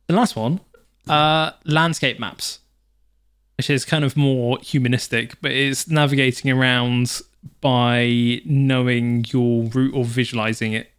The 0.07 0.15
last 0.15 0.37
one, 0.37 0.61
uh, 1.09 1.51
landscape 1.65 2.19
maps, 2.19 2.61
which 3.59 3.69
is 3.71 3.85
kind 3.85 4.05
of 4.05 4.17
more 4.17 4.59
humanistic, 4.63 5.41
but 5.43 5.51
it's 5.51 5.89
navigating 5.89 6.51
around 6.51 7.21
by 7.61 8.41
knowing 8.45 9.25
your 9.29 9.65
route 9.65 9.95
or 9.95 10.05
visualizing 10.05 10.73
it, 10.73 10.91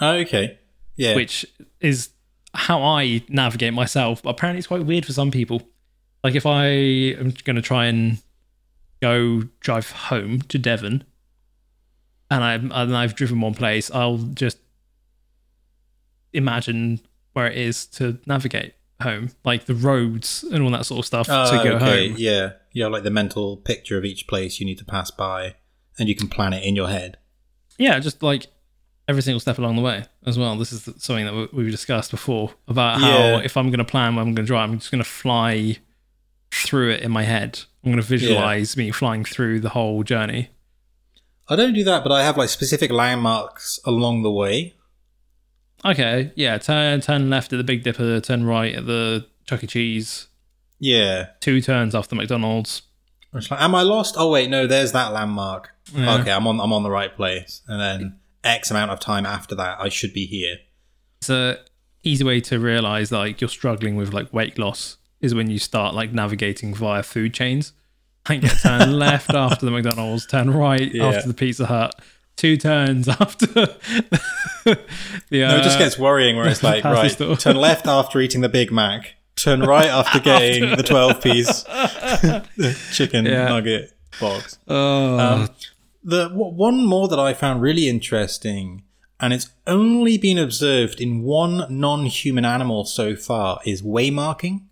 Oh, 0.00 0.12
okay. 0.18 0.58
Yeah. 0.96 1.14
which 1.16 1.44
is 1.80 2.10
how 2.54 2.82
I 2.82 3.22
navigate 3.28 3.72
myself. 3.74 4.22
But 4.22 4.30
apparently, 4.30 4.58
it's 4.58 4.66
quite 4.68 4.84
weird 4.86 5.04
for 5.06 5.12
some 5.12 5.30
people. 5.30 5.62
Like 6.26 6.34
if 6.34 6.44
I 6.44 6.64
am 6.66 7.32
going 7.44 7.54
to 7.54 7.62
try 7.62 7.86
and 7.86 8.18
go 9.00 9.42
drive 9.60 9.92
home 9.92 10.40
to 10.48 10.58
Devon, 10.58 11.04
and 12.32 12.42
I'm 12.42 12.72
and 12.72 12.96
I've 12.96 13.14
driven 13.14 13.40
one 13.40 13.54
place, 13.54 13.92
I'll 13.92 14.16
just 14.16 14.58
imagine 16.32 16.98
where 17.34 17.46
it 17.46 17.56
is 17.56 17.86
to 17.86 18.18
navigate 18.26 18.74
home, 19.00 19.30
like 19.44 19.66
the 19.66 19.74
roads 19.76 20.42
and 20.50 20.64
all 20.64 20.70
that 20.70 20.84
sort 20.84 20.98
of 20.98 21.06
stuff 21.06 21.28
Ah, 21.30 21.48
to 21.62 21.62
go 21.62 21.76
okay. 21.76 22.08
home. 22.08 22.16
Yeah. 22.18 22.54
You 22.72 22.82
have 22.82 22.90
like 22.92 23.04
the 23.04 23.10
mental 23.12 23.56
picture 23.58 23.96
of 23.96 24.04
each 24.04 24.26
place 24.26 24.58
you 24.58 24.66
need 24.66 24.78
to 24.78 24.84
pass 24.84 25.12
by 25.12 25.54
and 25.96 26.08
you 26.08 26.16
can 26.16 26.26
plan 26.26 26.52
it 26.52 26.64
in 26.64 26.74
your 26.74 26.88
head. 26.88 27.18
Yeah, 27.78 28.00
just 28.00 28.20
like 28.20 28.48
every 29.06 29.22
single 29.22 29.38
step 29.38 29.58
along 29.58 29.76
the 29.76 29.82
way 29.82 30.06
as 30.26 30.36
well. 30.36 30.56
This 30.56 30.72
is 30.72 30.82
something 30.98 31.24
that 31.26 31.34
we- 31.34 31.48
we've 31.62 31.70
discussed 31.70 32.10
before 32.10 32.54
about 32.66 33.00
how 33.00 33.08
Yeah. 33.18 33.38
if 33.44 33.56
I'm 33.56 33.66
going 33.68 33.78
to 33.78 33.84
plan 33.84 34.16
where 34.16 34.22
I'm 34.24 34.34
going 34.34 34.44
to 34.44 34.50
drive, 34.50 34.70
I'm 34.70 34.78
just 34.80 34.90
going 34.90 35.04
to 35.04 35.08
fly 35.08 35.76
through 36.64 36.90
it 36.90 37.00
in 37.02 37.10
my 37.10 37.22
head. 37.24 37.60
I'm 37.84 37.90
going 37.92 38.02
to 38.02 38.06
visualize 38.08 38.76
me 38.76 38.90
flying 38.90 39.24
through 39.24 39.60
the 39.60 39.70
whole 39.70 40.02
journey. 40.02 40.50
I 41.48 41.54
don't 41.56 41.74
do 41.74 41.84
that, 41.84 42.02
but 42.02 42.10
I 42.12 42.24
have 42.24 42.36
like 42.36 42.48
specific 42.48 42.90
landmarks 42.90 43.78
along 43.84 44.22
the 44.22 44.30
way. 44.30 44.74
Okay, 45.84 46.32
yeah, 46.34 46.58
turn 46.58 47.00
turn 47.00 47.30
left 47.30 47.52
at 47.52 47.56
the 47.58 47.64
Big 47.64 47.84
Dipper, 47.84 48.20
turn 48.20 48.44
right 48.44 48.74
at 48.74 48.86
the 48.86 49.26
Chuck 49.44 49.62
E. 49.62 49.66
Cheese, 49.66 50.26
Yeah. 50.80 51.26
two 51.40 51.60
turns 51.60 51.94
after 51.94 52.16
McDonald's. 52.16 52.82
Like, 53.32 53.52
am 53.52 53.74
I 53.74 53.82
lost? 53.82 54.14
Oh 54.18 54.30
wait, 54.30 54.48
no, 54.50 54.66
there's 54.66 54.92
that 54.92 55.12
landmark. 55.12 55.70
Yeah. 55.94 56.16
Okay, 56.20 56.32
I'm 56.32 56.46
on 56.46 56.60
I'm 56.60 56.72
on 56.72 56.82
the 56.82 56.90
right 56.90 57.14
place. 57.14 57.60
And 57.68 57.80
then 57.80 58.18
X 58.42 58.70
amount 58.70 58.90
of 58.90 58.98
time 58.98 59.26
after 59.26 59.54
that 59.56 59.78
I 59.80 59.88
should 59.90 60.12
be 60.12 60.26
here. 60.26 60.56
It's 61.20 61.30
a 61.30 61.58
easy 62.02 62.24
way 62.24 62.40
to 62.40 62.58
realize 62.58 63.12
like 63.12 63.40
you're 63.40 63.48
struggling 63.48 63.94
with 63.94 64.12
like 64.12 64.32
weight 64.32 64.58
loss 64.58 64.96
is 65.26 65.34
when 65.34 65.50
you 65.50 65.58
start 65.58 65.94
like 65.94 66.12
navigating 66.12 66.74
via 66.74 67.02
food 67.02 67.34
chains. 67.34 67.72
Like 68.28 68.42
turn 68.62 68.98
left 68.98 69.30
after 69.34 69.66
the 69.66 69.70
McDonald's, 69.72 70.24
turn 70.26 70.50
right 70.50 70.92
Yeah. 70.92 71.08
after 71.08 71.28
the 71.28 71.34
Pizza 71.34 71.66
Hut, 71.66 71.94
two 72.36 72.56
turns 72.56 73.06
after 73.20 73.46
the. 73.46 73.76
No, 75.30 75.48
uh, 75.48 75.58
it 75.58 75.62
just 75.62 75.78
gets 75.78 75.98
worrying 75.98 76.36
where 76.36 76.48
it's 76.48 76.62
like, 76.62 76.82
right, 76.84 77.10
store. 77.10 77.36
turn 77.36 77.56
left 77.56 77.86
after 77.86 78.20
eating 78.20 78.40
the 78.40 78.48
Big 78.48 78.72
Mac, 78.72 79.14
turn 79.36 79.60
right 79.60 79.86
after 79.88 80.18
getting 80.18 80.74
the 80.76 80.82
12 80.82 81.22
piece 81.22 81.64
chicken 82.92 83.26
Yeah. 83.26 83.48
nugget 83.48 83.92
box. 84.20 84.58
Oh, 84.66 85.18
Um, 85.18 85.48
the 86.02 86.28
w- 86.28 86.52
one 86.52 86.84
more 86.84 87.06
that 87.08 87.18
I 87.18 87.32
found 87.34 87.62
really 87.62 87.88
interesting, 87.88 88.82
and 89.20 89.32
it's 89.32 89.50
only 89.66 90.18
been 90.18 90.38
observed 90.38 91.00
in 91.00 91.22
one 91.22 91.66
non-human 91.70 92.44
animal 92.44 92.84
so 92.84 93.14
far, 93.16 93.60
is 93.64 93.82
waymarking. 93.82 94.62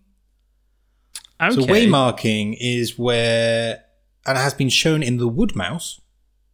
Okay. 1.40 1.54
So 1.54 1.62
waymarking 1.62 2.56
is 2.60 2.98
where, 2.98 3.84
and 4.26 4.38
it 4.38 4.40
has 4.40 4.54
been 4.54 4.68
shown 4.68 5.02
in 5.02 5.18
the 5.18 5.28
wood 5.28 5.54
mouse. 5.54 6.00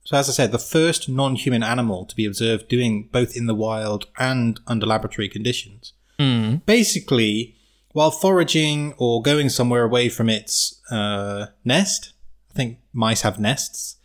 So 0.04 0.16
as 0.16 0.28
I 0.28 0.32
said, 0.32 0.52
the 0.52 0.58
first 0.58 1.08
non-human 1.08 1.62
animal 1.62 2.04
to 2.06 2.16
be 2.16 2.24
observed 2.24 2.68
doing 2.68 3.08
both 3.12 3.36
in 3.36 3.46
the 3.46 3.54
wild 3.54 4.06
and 4.18 4.58
under 4.66 4.86
laboratory 4.86 5.28
conditions. 5.28 5.92
Hmm. 6.18 6.56
Basically, 6.66 7.54
while 7.92 8.10
foraging 8.10 8.94
or 8.98 9.22
going 9.22 9.48
somewhere 9.48 9.84
away 9.84 10.08
from 10.08 10.28
its 10.28 10.80
uh, 10.90 11.46
nest, 11.64 12.12
I 12.50 12.54
think 12.54 12.78
mice 12.92 13.22
have 13.22 13.38
nests. 13.38 13.96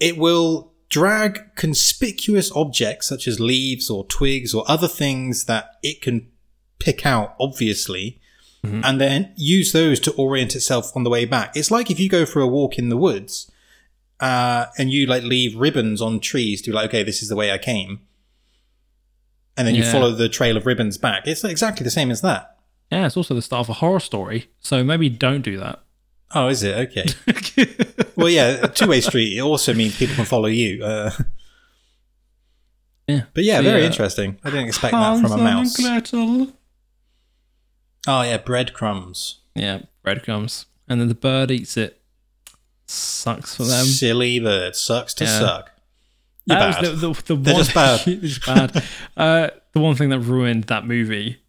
It 0.00 0.16
will 0.16 0.72
drag 0.88 1.56
conspicuous 1.56 2.52
objects 2.52 3.08
such 3.08 3.26
as 3.26 3.40
leaves 3.40 3.90
or 3.90 4.06
twigs 4.06 4.54
or 4.54 4.64
other 4.68 4.88
things 4.88 5.44
that 5.44 5.76
it 5.82 6.00
can 6.00 6.28
pick 6.78 7.04
out 7.04 7.34
obviously 7.40 8.20
and 8.64 9.00
then 9.00 9.32
use 9.36 9.72
those 9.72 10.00
to 10.00 10.12
orient 10.12 10.54
itself 10.54 10.92
on 10.96 11.04
the 11.04 11.10
way 11.10 11.24
back. 11.24 11.56
It's 11.56 11.70
like 11.70 11.90
if 11.90 12.00
you 12.00 12.08
go 12.08 12.24
for 12.24 12.40
a 12.40 12.46
walk 12.46 12.78
in 12.78 12.88
the 12.88 12.96
woods 12.96 13.50
uh, 14.20 14.66
and 14.78 14.92
you 14.92 15.06
like 15.06 15.22
leave 15.22 15.54
ribbons 15.56 16.00
on 16.00 16.20
trees 16.20 16.62
to 16.62 16.70
be 16.70 16.74
like, 16.74 16.88
okay, 16.90 17.02
this 17.02 17.22
is 17.22 17.28
the 17.28 17.36
way 17.36 17.52
I 17.52 17.58
came. 17.58 18.00
And 19.56 19.68
then 19.68 19.74
you 19.74 19.84
follow 19.84 20.10
the 20.10 20.28
trail 20.28 20.56
of 20.56 20.66
ribbons 20.66 20.98
back. 20.98 21.26
It's 21.26 21.44
exactly 21.44 21.84
the 21.84 21.90
same 21.90 22.10
as 22.10 22.22
that. 22.22 22.56
Yeah, 22.90 23.06
it's 23.06 23.16
also 23.16 23.34
the 23.34 23.42
start 23.42 23.66
of 23.66 23.70
a 23.70 23.74
horror 23.74 24.00
story, 24.00 24.48
so 24.60 24.82
maybe 24.82 25.08
don't 25.08 25.42
do 25.42 25.58
that. 25.58 25.80
Oh, 26.34 26.48
is 26.48 26.62
it? 26.64 26.76
Okay. 26.88 28.06
well, 28.16 28.28
yeah, 28.28 28.66
two 28.66 28.88
way 28.88 29.00
street. 29.00 29.36
It 29.36 29.40
also 29.40 29.72
means 29.74 29.96
people 29.96 30.16
can 30.16 30.24
follow 30.24 30.48
you. 30.48 30.84
Uh, 30.84 31.10
yeah. 33.06 33.22
but 33.32 33.44
yeah, 33.44 33.58
So, 33.58 33.62
very 33.62 33.80
yeah. 33.82 33.86
interesting. 33.86 34.38
I 34.42 34.50
didn't 34.50 34.66
expect 34.66 34.92
that 34.92 35.20
from 35.20 35.32
a 35.32 35.36
mouse. 35.36 35.76
Oh, 38.06 38.22
yeah, 38.22 38.36
breadcrumbs. 38.38 39.40
Yeah, 39.54 39.82
breadcrumbs. 40.02 40.66
And 40.88 41.00
then 41.00 41.08
the 41.08 41.14
bird 41.14 41.50
eats 41.50 41.76
it. 41.76 42.00
Sucks 42.86 43.54
for 43.56 43.64
them. 43.64 43.86
Silly 43.86 44.38
bird. 44.40 44.76
Sucks 44.76 45.14
to 45.14 45.24
Yeah. 45.24 45.38
suck. 45.40 45.70
You're 46.46 46.58
that 46.58 46.74
bad. 46.74 46.82
was 46.90 47.00
the, 47.00 47.08
the, 47.08 47.22
the 47.22 47.36
They're 47.36 47.54
one, 47.54 47.62
just 47.64 47.74
bad. 47.74 48.00
Just 48.20 48.44
bad. 48.46 48.84
uh, 49.16 49.48
the 49.72 49.80
one 49.80 49.94
thing 49.96 50.10
that 50.10 50.18
ruined 50.20 50.64
that 50.64 50.86
movie. 50.86 51.40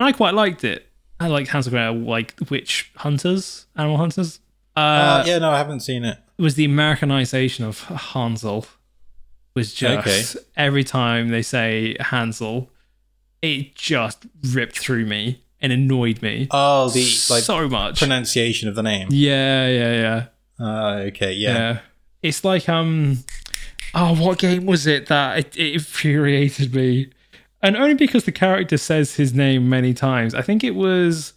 And 0.00 0.08
I 0.08 0.12
quite 0.12 0.32
liked 0.34 0.64
it. 0.64 0.88
I 1.20 1.26
like 1.28 1.48
Hansel 1.48 1.76
and 1.76 1.94
Gretel, 2.02 2.10
like 2.10 2.34
witch 2.50 2.90
hunters, 2.96 3.66
animal 3.76 3.98
hunters. 3.98 4.40
Uh, 4.74 4.80
Uh, 4.80 5.24
yeah, 5.26 5.38
no, 5.38 5.50
I 5.50 5.58
haven't 5.58 5.80
seen 5.80 6.04
it. 6.04 6.18
it 6.38 6.42
was 6.42 6.54
the 6.54 6.64
Americanization 6.64 7.66
of 7.66 7.80
Hansel. 7.80 8.66
Was 9.54 9.74
just 9.74 10.08
Okay. 10.36 10.44
every 10.56 10.82
time 10.82 11.28
they 11.28 11.42
say 11.42 11.94
Hansel, 12.00 12.70
it 13.42 13.74
just 13.74 14.24
ripped 14.42 14.78
through 14.78 15.04
me 15.04 15.41
and 15.62 15.72
annoyed 15.72 16.20
me 16.20 16.48
Oh, 16.50 16.88
the 16.90 17.00
like 17.30 17.42
so 17.44 17.68
much. 17.68 17.98
pronunciation 18.00 18.68
of 18.68 18.74
the 18.74 18.82
name. 18.82 19.08
yeah, 19.10 19.66
yeah, 19.68 19.92
yeah. 19.94 20.24
Uh, 20.64 20.94
okay, 21.08 21.32
yeah. 21.32 21.54
Yeah. 21.54 21.78
It's 22.22 22.44
like 22.44 22.68
um 22.68 23.18
oh 23.94 24.14
what 24.16 24.38
game 24.38 24.66
was 24.66 24.86
it 24.86 25.06
that 25.06 25.38
it, 25.38 25.56
it 25.56 25.72
infuriated 25.74 26.74
me? 26.74 27.10
And 27.62 27.76
only 27.76 27.94
because 27.94 28.24
the 28.24 28.32
character 28.32 28.76
says 28.76 29.14
his 29.14 29.32
name 29.34 29.68
many 29.68 29.94
times. 29.94 30.34
I 30.34 30.42
think 30.42 30.62
it 30.64 30.74
was 30.74 31.32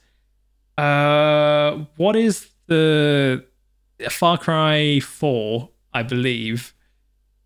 uh 0.77 1.85
what 1.97 2.15
is 2.15 2.47
the 2.67 3.45
Far 4.09 4.37
Cry 4.37 4.99
4, 4.99 5.69
I 5.93 6.03
believe, 6.03 6.73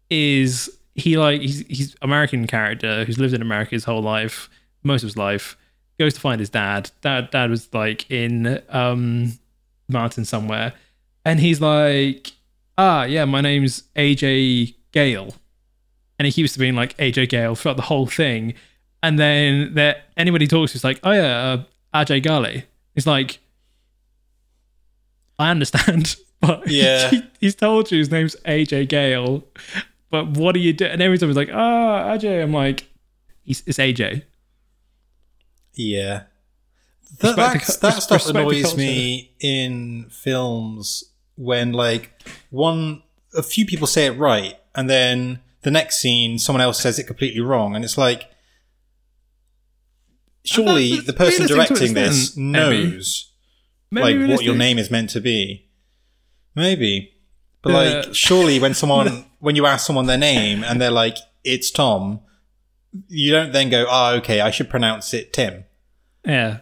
is 0.09 0.69
he 0.95 1.17
like 1.17 1.41
he's 1.41 1.59
he's 1.67 1.95
American 2.01 2.47
character 2.47 3.05
who's 3.05 3.19
lived 3.19 3.33
in 3.33 3.41
America 3.41 3.71
his 3.71 3.83
whole 3.83 4.01
life, 4.01 4.49
most 4.83 5.03
of 5.03 5.07
his 5.07 5.17
life, 5.17 5.55
goes 5.99 6.13
to 6.15 6.19
find 6.19 6.39
his 6.39 6.49
dad. 6.49 6.89
Dad 7.01 7.29
dad 7.31 7.49
was 7.49 7.71
like 7.73 8.09
in 8.09 8.61
um 8.69 9.33
mountain 9.87 10.25
somewhere 10.25 10.73
and 11.25 11.39
he's 11.39 11.59
like, 11.61 12.31
ah, 12.77 13.03
yeah, 13.03 13.25
my 13.25 13.41
name's 13.41 13.83
AJ 13.95 14.75
Ghale. 14.93 15.33
And 16.17 16.25
he 16.25 16.31
keeps 16.31 16.55
being 16.57 16.75
like 16.75 16.97
AJ 16.97 17.29
Ghale 17.29 17.55
throughout 17.57 17.77
the 17.77 17.83
whole 17.83 18.07
thing. 18.07 18.53
And 19.03 19.17
then 19.19 19.73
that 19.75 20.05
anybody 20.17 20.47
talks 20.47 20.71
to 20.73 20.77
is 20.77 20.83
like, 20.83 20.99
oh 21.03 21.11
yeah, 21.11 21.37
uh, 21.93 22.03
Ajay 22.03 22.21
Ghale. 22.23 22.63
He's 22.95 23.07
like, 23.07 23.39
I 25.37 25.49
understand, 25.51 26.15
but 26.41 26.63
Yeah. 26.67 27.09
he- 27.09 27.23
he's 27.39 27.55
told 27.55 27.91
you 27.91 27.99
his 27.99 28.11
name's 28.11 28.35
AJ 28.45 28.89
Ghale. 28.89 29.43
But 30.11 30.27
what 30.37 30.53
do 30.53 30.59
you 30.59 30.73
do? 30.73 30.85
And 30.85 31.01
every 31.01 31.17
time 31.17 31.29
he's 31.29 31.35
like, 31.37 31.49
ah, 31.53 32.09
AJ, 32.17 32.41
I'm 32.43 32.51
like, 32.53 32.87
it's 33.45 33.61
AJ. 33.63 34.23
Yeah. 35.79 36.23
That, 37.21 37.35
Respect 37.35 37.35
the 37.37 37.41
that's- 37.41 37.75
cu- 37.77 37.81
that 37.87 38.03
stuff 38.03 38.27
annoys 38.29 38.75
me 38.77 39.33
in 39.39 40.09
films 40.11 41.03
when 41.35 41.71
like 41.71 42.11
one 42.49 43.01
a 43.35 43.41
few 43.41 43.65
people 43.65 43.87
say 43.87 44.05
it 44.05 44.11
right 44.17 44.55
and 44.75 44.89
then 44.89 45.39
the 45.61 45.71
next 45.71 45.97
scene 45.99 46.37
someone 46.37 46.61
else 46.61 46.79
says 46.81 46.99
it 46.99 47.05
completely 47.05 47.39
wrong 47.41 47.75
and 47.75 47.83
it's 47.85 47.97
like 47.97 48.29
surely 50.45 50.99
the 50.99 51.13
person 51.13 51.47
directing 51.47 51.93
this 51.93 52.35
maybe. 52.35 52.51
knows 52.91 53.31
Maybe 53.91 54.19
like 54.19 54.29
what 54.29 54.43
your 54.45 54.55
name 54.55 54.77
is 54.77 54.91
meant 54.91 55.09
to 55.11 55.19
be. 55.21 55.67
Maybe. 56.55 57.13
But 57.63 57.71
Yeah. 57.71 57.77
like 58.01 58.13
surely 58.15 58.59
when 58.59 58.73
someone 58.81 59.25
when 59.39 59.55
you 59.55 59.65
ask 59.65 59.85
someone 59.87 60.05
their 60.05 60.17
name 60.17 60.63
and 60.63 60.79
they're 60.81 60.91
like 60.91 61.17
it's 61.43 61.71
Tom 61.71 62.19
you 63.07 63.31
don't 63.31 63.51
then 63.51 63.69
go 63.69 63.85
oh 63.89 64.15
okay 64.17 64.41
I 64.41 64.51
should 64.51 64.69
pronounce 64.69 65.13
it 65.13 65.33
Tim. 65.33 65.63
Yeah. 66.25 66.59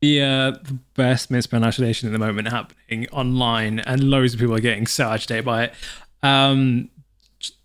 The, 0.00 0.22
uh, 0.22 0.50
the 0.62 0.78
best 0.94 1.30
mispronunciation 1.30 2.08
at 2.08 2.12
the 2.12 2.18
moment 2.18 2.48
happening 2.48 3.06
online, 3.10 3.80
and 3.80 4.04
loads 4.04 4.32
of 4.34 4.40
people 4.40 4.54
are 4.54 4.60
getting 4.60 4.86
so 4.86 5.10
agitated 5.10 5.44
by 5.44 5.64
it. 5.64 5.74
Um, 6.22 6.88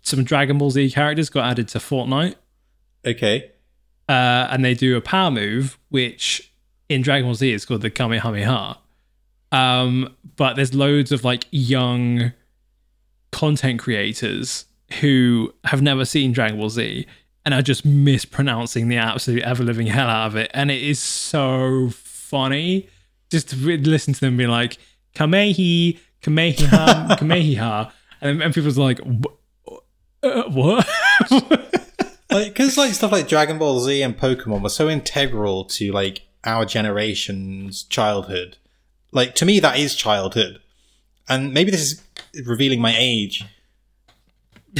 some 0.02 0.22
Dragon 0.22 0.58
Ball 0.58 0.70
Z 0.70 0.90
characters 0.90 1.30
got 1.30 1.50
added 1.50 1.68
to 1.68 1.78
Fortnite, 1.78 2.34
Okay. 3.06 3.50
uh, 4.08 4.48
and 4.50 4.64
they 4.64 4.74
do 4.74 4.96
a 4.96 5.00
power 5.00 5.30
move, 5.30 5.78
which 5.88 6.52
in 6.90 7.00
Dragon 7.00 7.26
Ball 7.26 7.34
Z 7.34 7.50
is 7.52 7.64
called 7.64 7.80
the 7.82 7.90
Kamehameha. 7.90 8.78
Um, 9.52 10.14
but 10.36 10.56
there's 10.56 10.74
loads 10.74 11.12
of 11.12 11.24
like 11.24 11.46
young 11.50 12.32
content 13.32 13.80
creators 13.80 14.66
who 15.00 15.54
have 15.64 15.80
never 15.80 16.04
seen 16.04 16.32
Dragon 16.32 16.58
Ball 16.58 16.68
Z 16.70 17.06
and 17.46 17.54
are 17.54 17.62
just 17.62 17.84
mispronouncing 17.84 18.88
the 18.88 18.96
absolute 18.96 19.44
ever 19.44 19.62
living 19.62 19.86
hell 19.86 20.08
out 20.08 20.26
of 20.26 20.36
it. 20.36 20.50
And 20.52 20.68
it 20.68 20.82
is 20.82 20.98
so 20.98 21.90
funny 21.92 22.88
just 23.30 23.50
to 23.50 23.56
re- 23.56 23.76
listen 23.76 24.12
to 24.14 24.20
them 24.20 24.36
be 24.36 24.48
like, 24.48 24.78
Kamehi, 25.14 26.00
Kamehiha, 26.22 27.08
Kamehiha. 27.18 27.92
And, 28.20 28.42
and 28.42 28.52
people's 28.52 28.76
like, 28.76 28.98
uh, 30.24 30.42
what? 30.48 30.88
like 32.32 32.48
because 32.52 32.76
like 32.76 32.92
stuff 32.92 33.12
like 33.12 33.28
Dragon 33.28 33.58
Ball 33.58 33.78
Z 33.78 34.02
and 34.02 34.18
Pokemon 34.18 34.62
were 34.62 34.68
so 34.68 34.88
integral 34.88 35.64
to 35.66 35.92
like 35.92 36.22
our 36.42 36.64
generation's 36.64 37.84
childhood. 37.84 38.56
Like 39.12 39.36
to 39.36 39.44
me, 39.44 39.60
that 39.60 39.78
is 39.78 39.94
childhood, 39.94 40.60
and 41.28 41.54
maybe 41.54 41.70
this 41.70 42.02
is 42.32 42.46
revealing 42.46 42.80
my 42.80 42.94
age. 42.98 43.44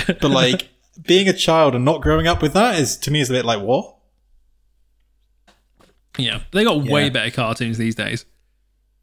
But 0.07 0.25
like 0.25 0.69
being 1.03 1.29
a 1.29 1.33
child 1.33 1.75
and 1.75 1.85
not 1.85 2.01
growing 2.03 2.27
up 2.27 2.41
with 2.43 2.53
that 2.55 2.79
is 2.79 2.97
to 2.99 3.11
me 3.11 3.21
is 3.21 3.31
a 3.31 3.33
bit 3.35 3.45
like 3.45 3.61
what? 3.61 3.95
yeah, 6.19 6.41
they 6.53 6.65
got 6.65 6.83
way 6.85 7.11
better 7.11 7.31
cartoons 7.31 7.77
these 7.79 7.95
days. 7.95 8.25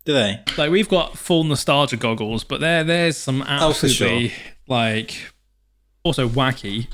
Do 0.05 0.13
they? 0.13 0.39
Like 0.57 0.71
we've 0.71 0.89
got 0.89 1.17
full 1.17 1.43
nostalgia 1.43 1.95
goggles, 1.97 2.43
but 2.43 2.59
there 2.59 2.83
there's 2.83 3.17
some 3.17 3.41
Oh, 3.43 3.45
absolutely 3.69 4.33
like 4.67 5.31
also 6.03 6.27
wacky, 6.27 6.87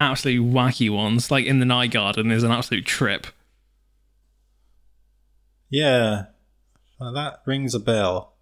absolutely 0.00 0.48
wacky 0.52 0.88
ones. 0.88 1.30
Like 1.30 1.46
in 1.46 1.58
the 1.58 1.66
Night 1.66 1.90
Garden 1.90 2.30
is 2.30 2.42
an 2.44 2.50
absolute 2.52 2.86
trip. 2.86 3.26
Yeah, 5.70 6.26
Well, 6.98 7.12
that 7.12 7.42
rings 7.44 7.74
a 7.74 7.80
bell. 7.80 8.32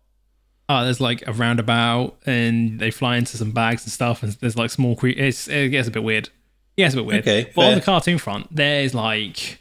Oh, 0.69 0.83
there's 0.85 1.01
like 1.01 1.27
a 1.29 1.33
roundabout, 1.33 2.17
and 2.27 2.81
they 2.81 2.91
fly 2.91 3.17
into 3.17 3.37
some 3.37 3.53
bags 3.53 3.85
and 3.85 3.93
stuff, 3.93 4.23
and 4.23 4.33
there's 4.41 4.57
like 4.57 4.71
small 4.71 4.97
cre 4.97 5.09
It's 5.09 5.47
it 5.49 5.69
gets 5.71 5.87
a 5.89 5.91
bit 5.91 6.03
weird. 6.03 6.29
Yeah, 6.77 6.87
it's 6.87 6.95
a 6.95 6.99
bit 6.99 7.07
weird. 7.07 7.21
Okay, 7.23 7.51
but 7.55 7.67
on 7.67 7.75
the 7.77 7.81
cartoon 7.81 8.19
front, 8.19 8.49
there's 8.55 8.93
like 8.95 9.61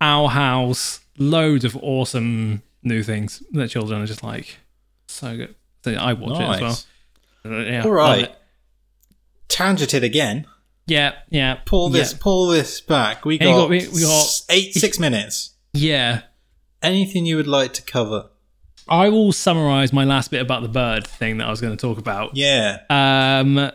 Owl 0.00 0.28
House, 0.28 1.00
loads 1.18 1.64
of 1.64 1.76
awesome 1.76 2.62
new 2.82 3.02
things 3.02 3.42
that 3.52 3.70
children 3.70 4.00
are 4.00 4.06
just 4.06 4.22
like 4.22 4.58
so 5.08 5.36
good. 5.36 5.54
So 5.84 5.92
I 5.94 6.12
watch 6.12 6.40
it 6.40 6.42
as 6.42 6.60
well. 6.60 6.70
Nice. 6.70 6.86
Uh, 7.44 7.48
yeah, 7.70 7.82
All 7.84 7.92
it. 8.24 8.34
Tangented 9.48 10.02
again. 10.02 10.46
Yeah, 10.86 11.14
yeah. 11.30 11.54
Pull 11.64 11.88
this. 11.90 12.12
Yeah. 12.12 12.18
Pull 12.20 12.46
this 12.48 12.80
back. 12.80 13.24
We 13.24 13.38
got, 13.38 13.56
got- 13.56 13.70
we- 13.70 13.88
we 13.88 14.02
got- 14.02 14.42
eight 14.50 14.74
six 14.74 14.98
minutes. 14.98 15.54
Yeah. 15.72 16.22
Anything 16.82 17.26
you 17.26 17.36
would 17.36 17.46
like 17.48 17.72
to 17.74 17.82
cover? 17.82 18.30
I 18.88 19.08
will 19.08 19.32
summarize 19.32 19.92
my 19.92 20.04
last 20.04 20.30
bit 20.30 20.40
about 20.40 20.62
the 20.62 20.68
bird 20.68 21.06
thing 21.06 21.38
that 21.38 21.46
I 21.46 21.50
was 21.50 21.60
going 21.60 21.76
to 21.76 21.80
talk 21.80 21.98
about. 21.98 22.36
Yeah. 22.36 22.80
Um, 22.88 23.70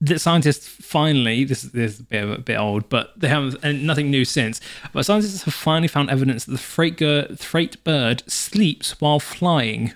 the 0.00 0.18
scientists 0.18 0.66
finally, 0.66 1.44
this, 1.44 1.62
this 1.62 1.94
is 1.94 2.00
a 2.00 2.04
bit, 2.04 2.30
a 2.30 2.38
bit 2.40 2.56
old, 2.56 2.88
but 2.88 3.18
they 3.18 3.28
haven't, 3.28 3.58
and 3.62 3.86
nothing 3.86 4.10
new 4.10 4.24
since. 4.24 4.60
But 4.92 5.04
scientists 5.04 5.42
have 5.42 5.54
finally 5.54 5.88
found 5.88 6.08
evidence 6.08 6.44
that 6.44 6.52
the 6.52 6.58
freight, 6.58 6.98
freight 7.38 7.84
bird 7.84 8.22
sleeps 8.30 9.00
while 9.00 9.20
flying. 9.20 9.92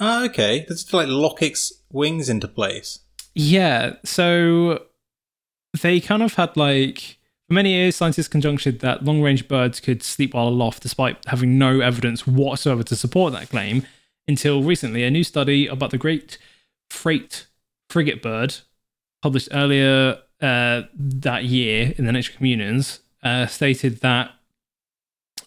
Ah, 0.00 0.24
okay. 0.24 0.64
Does 0.66 0.84
it 0.84 0.92
like 0.92 1.08
lock 1.08 1.42
its 1.42 1.72
wings 1.92 2.28
into 2.28 2.48
place? 2.48 3.00
Yeah, 3.34 3.94
so 4.04 4.86
they 5.80 6.00
kind 6.00 6.22
of 6.22 6.34
had 6.34 6.56
like 6.56 7.18
for 7.50 7.54
many 7.54 7.72
years, 7.72 7.96
scientists 7.96 8.28
conjectured 8.28 8.78
that 8.78 9.04
long-range 9.04 9.48
birds 9.48 9.80
could 9.80 10.04
sleep 10.04 10.34
while 10.34 10.46
aloft, 10.46 10.84
despite 10.84 11.18
having 11.26 11.58
no 11.58 11.80
evidence 11.80 12.24
whatsoever 12.24 12.84
to 12.84 12.94
support 12.94 13.32
that 13.32 13.48
claim. 13.48 13.84
Until 14.28 14.62
recently, 14.62 15.02
a 15.02 15.10
new 15.10 15.24
study 15.24 15.66
about 15.66 15.90
the 15.90 15.98
great 15.98 16.38
freight 16.90 17.48
frigate 17.88 18.22
bird, 18.22 18.58
published 19.20 19.48
earlier 19.50 20.18
uh, 20.40 20.82
that 20.94 21.42
year 21.42 21.92
in 21.98 22.04
the 22.04 22.12
Nature 22.12 22.34
Communions, 22.34 23.00
uh, 23.24 23.46
stated 23.46 24.00
that 24.00 24.30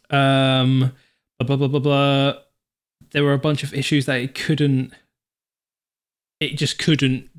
Um, 0.09 0.91
blah 1.39 1.55
blah 1.55 1.67
blah 1.67 1.79
blah. 1.79 2.33
There 3.11 3.23
were 3.23 3.33
a 3.33 3.39
bunch 3.39 3.63
of 3.63 3.73
issues 3.73 4.05
that 4.07 4.19
it 4.19 4.35
couldn't. 4.35 4.93
It 6.41 6.57
just 6.57 6.77
couldn't 6.79 7.29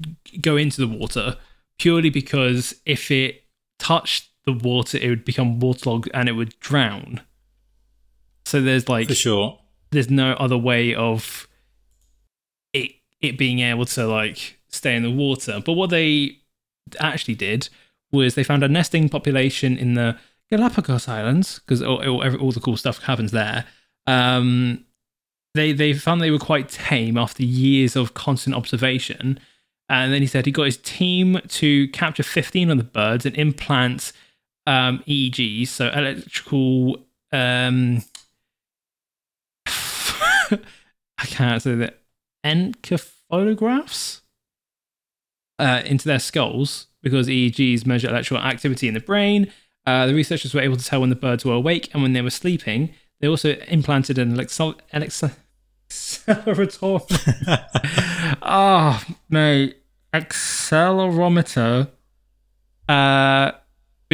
go 0.40 0.56
into 0.56 0.80
the 0.80 0.88
water 0.88 1.36
purely 1.78 2.08
because 2.08 2.80
if 2.86 3.10
it 3.10 3.44
touched 3.78 4.30
the 4.46 4.52
water, 4.52 4.98
it 4.98 5.08
would 5.08 5.24
become 5.24 5.60
waterlogged 5.60 6.10
and 6.12 6.28
it 6.28 6.32
would 6.32 6.58
drown. 6.60 7.20
So 8.44 8.60
there's 8.60 8.88
like 8.88 9.08
For 9.08 9.14
sure. 9.14 9.58
there's 9.90 10.10
no 10.10 10.32
other 10.32 10.58
way 10.58 10.94
of 10.94 11.48
it 12.72 12.92
it 13.20 13.38
being 13.38 13.60
able 13.60 13.86
to 13.86 14.06
like 14.06 14.58
stay 14.68 14.94
in 14.94 15.02
the 15.02 15.10
water. 15.10 15.62
But 15.64 15.72
what 15.72 15.90
they 15.90 16.38
actually 17.00 17.36
did 17.36 17.68
was 18.12 18.34
they 18.34 18.44
found 18.44 18.62
a 18.62 18.68
nesting 18.68 19.08
population 19.08 19.76
in 19.76 19.94
the 19.94 20.18
Galapagos 20.50 21.08
Islands 21.08 21.60
because 21.60 21.82
all, 21.82 22.06
all, 22.06 22.36
all 22.36 22.52
the 22.52 22.60
cool 22.60 22.76
stuff 22.76 23.02
happens 23.04 23.32
there. 23.32 23.64
Um, 24.06 24.84
they 25.54 25.72
they 25.72 25.94
found 25.94 26.20
they 26.20 26.30
were 26.30 26.38
quite 26.38 26.68
tame 26.68 27.16
after 27.16 27.42
years 27.42 27.96
of 27.96 28.14
constant 28.14 28.54
observation. 28.54 29.40
And 29.88 30.12
then 30.12 30.22
he 30.22 30.26
said 30.26 30.46
he 30.46 30.52
got 30.52 30.64
his 30.64 30.78
team 30.78 31.40
to 31.48 31.88
capture 31.88 32.22
15 32.22 32.70
of 32.70 32.78
the 32.78 32.84
birds 32.84 33.26
and 33.26 33.36
implant 33.36 34.12
um, 34.66 35.02
EEGs, 35.06 35.68
so 35.68 35.88
electrical. 35.88 36.98
Um, 37.32 38.02
I 39.66 41.26
can't 41.26 41.62
say 41.62 41.74
that 41.76 42.00
encephalographs 42.44 44.20
uh, 45.58 45.82
into 45.84 46.06
their 46.06 46.18
skulls 46.18 46.86
because 47.02 47.28
EEGs 47.28 47.86
measure 47.86 48.08
electrical 48.08 48.44
activity 48.44 48.88
in 48.88 48.94
the 48.94 49.00
brain. 49.00 49.52
Uh, 49.86 50.06
the 50.06 50.14
researchers 50.14 50.54
were 50.54 50.60
able 50.60 50.76
to 50.76 50.84
tell 50.84 51.00
when 51.00 51.10
the 51.10 51.16
birds 51.16 51.44
were 51.44 51.52
awake 51.52 51.90
and 51.92 52.02
when 52.02 52.12
they 52.12 52.22
were 52.22 52.30
sleeping. 52.30 52.94
They 53.20 53.28
also 53.28 53.50
implanted 53.68 54.18
an 54.18 54.36
accel- 54.36 54.78
an 54.92 55.02
accel- 55.02 55.36
accelerator. 55.88 57.00
oh, 58.42 59.02
mate. 59.28 59.78
Accelerometer, 60.12 61.90
uh, 62.88 63.50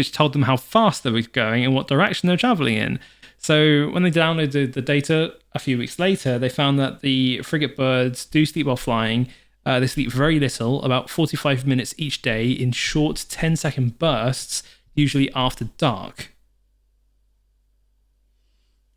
which 0.00 0.12
told 0.12 0.32
them 0.32 0.42
how 0.42 0.56
fast 0.56 1.02
they 1.02 1.10
were 1.10 1.20
going 1.20 1.62
and 1.62 1.74
what 1.74 1.86
direction 1.86 2.26
they 2.26 2.32
were 2.32 2.38
traveling 2.38 2.76
in. 2.76 2.98
So 3.36 3.90
when 3.90 4.02
they 4.02 4.10
downloaded 4.10 4.72
the 4.72 4.80
data 4.80 5.34
a 5.52 5.58
few 5.58 5.76
weeks 5.76 5.98
later, 5.98 6.38
they 6.38 6.48
found 6.48 6.78
that 6.78 7.02
the 7.02 7.42
frigate 7.42 7.76
birds 7.76 8.24
do 8.24 8.46
sleep 8.46 8.66
while 8.66 8.76
flying. 8.76 9.28
Uh, 9.66 9.78
they 9.78 9.86
sleep 9.86 10.10
very 10.10 10.40
little, 10.40 10.82
about 10.84 11.10
45 11.10 11.66
minutes 11.66 11.94
each 11.98 12.22
day 12.22 12.50
in 12.50 12.72
short 12.72 13.26
10 13.28 13.56
second 13.56 13.98
bursts, 13.98 14.62
usually 14.94 15.30
after 15.34 15.66
dark. 15.76 16.32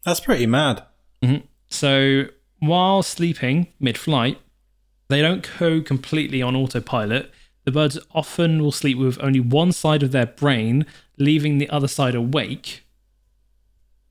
That's 0.06 0.22
pretty 0.22 0.46
mad. 0.46 0.84
So 1.68 2.28
while 2.60 3.04
sleeping 3.04 3.74
mid 3.78 3.98
flight, 3.98 4.40
they 5.10 5.22
don't 5.22 5.46
go 5.60 5.82
completely 5.82 6.42
on 6.42 6.56
autopilot. 6.56 7.30
The 7.66 7.72
birds 7.72 7.98
often 8.14 8.62
will 8.62 8.72
sleep 8.72 8.98
with 8.98 9.18
only 9.22 9.40
one 9.40 9.72
side 9.72 10.04
of 10.04 10.12
their 10.12 10.26
brain, 10.26 10.86
leaving 11.18 11.58
the 11.58 11.70
other 11.70 11.88
side 11.88 12.16
awake. 12.16 12.86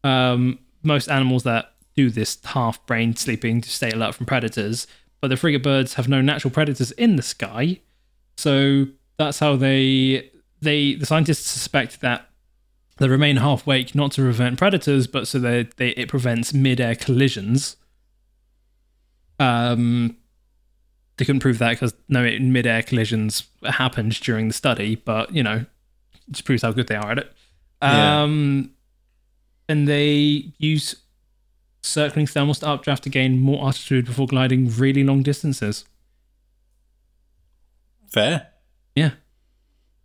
Um, 0.02 0.58
most 0.82 1.08
animals 1.08 1.42
that 1.44 1.72
do 1.94 2.10
this 2.10 2.38
half 2.44 2.84
brain 2.86 3.14
sleeping 3.14 3.60
to 3.60 3.70
stay 3.70 3.90
alert 3.90 4.14
from 4.14 4.26
predators, 4.26 4.86
but 5.20 5.28
the 5.28 5.36
frigate 5.36 5.62
birds 5.62 5.94
have 5.94 6.08
no 6.08 6.20
natural 6.20 6.50
predators 6.50 6.90
in 6.92 7.16
the 7.16 7.22
sky. 7.22 7.80
So 8.36 8.86
that's 9.18 9.38
how 9.38 9.56
they 9.56 10.30
they 10.60 10.94
the 10.94 11.06
scientists 11.06 11.46
suspect 11.46 12.00
that 12.00 12.28
they 12.98 13.08
remain 13.08 13.36
half 13.36 13.66
awake 13.66 13.94
not 13.94 14.12
to 14.12 14.22
prevent 14.22 14.58
predators, 14.58 15.06
but 15.06 15.28
so 15.28 15.38
they, 15.38 15.68
they 15.76 15.90
it 15.90 16.08
prevents 16.08 16.54
mid-air 16.54 16.94
collisions. 16.94 17.76
Um, 19.38 20.16
they 21.22 21.26
couldn't 21.26 21.40
prove 21.40 21.58
that 21.58 21.70
because 21.70 21.94
no 22.08 22.22
mid-air 22.40 22.82
collisions 22.82 23.44
happened 23.64 24.20
during 24.20 24.48
the 24.48 24.54
study, 24.54 24.96
but 24.96 25.32
you 25.34 25.42
know, 25.42 25.58
it 26.14 26.32
just 26.32 26.44
proves 26.44 26.62
how 26.62 26.72
good 26.72 26.88
they 26.88 26.96
are 26.96 27.12
at 27.12 27.18
it. 27.18 27.32
Yeah. 27.80 28.22
Um, 28.22 28.70
and 29.68 29.86
they 29.86 30.52
use 30.58 30.96
circling 31.82 32.26
thermals 32.26 32.60
to 32.60 32.68
updraft 32.68 33.04
to 33.04 33.08
gain 33.08 33.38
more 33.40 33.62
altitude 33.64 34.06
before 34.06 34.26
gliding 34.26 34.68
really 34.70 35.04
long 35.04 35.22
distances. 35.22 35.84
Fair. 38.08 38.48
Yeah, 38.94 39.12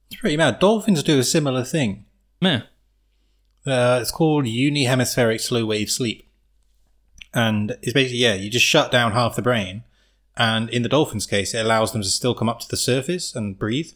It's 0.10 0.20
pretty 0.22 0.38
mad. 0.38 0.60
Dolphins 0.60 1.04
do 1.04 1.20
a 1.20 1.24
similar 1.24 1.64
thing. 1.64 2.06
yeah, 2.40 2.62
Uh, 3.66 4.00
it's 4.02 4.12
called 4.12 4.46
unihemispheric 4.46 5.42
slow 5.42 5.66
wave 5.66 5.92
sleep. 5.92 6.24
And 7.34 7.72
it's 7.82 7.92
basically, 7.94 8.20
yeah, 8.20 8.34
you 8.36 8.50
just 8.50 8.66
shut 8.66 8.92
down 8.92 9.12
half 9.12 9.36
the 9.36 9.42
brain. 9.42 9.84
And 10.38 10.70
in 10.70 10.84
the 10.84 10.90
dolphin's 10.90 11.26
case, 11.26 11.54
it 11.54 11.66
allows 11.66 11.92
them 11.94 12.02
to 12.04 12.08
still 12.10 12.36
come 12.36 12.48
up 12.50 12.60
to 12.60 12.70
the 12.70 12.78
surface 12.78 13.36
and 13.36 13.58
breathe. 13.58 13.92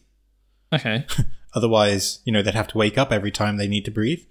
okay, 0.72 1.06
Otherwise, 1.54 2.20
you 2.24 2.32
know, 2.32 2.42
they'd 2.42 2.54
have 2.54 2.68
to 2.68 2.78
wake 2.78 2.96
up 2.96 3.12
every 3.12 3.30
time 3.30 3.56
they 3.56 3.68
need 3.68 3.84
to 3.84 3.90
breathe. 3.90 4.22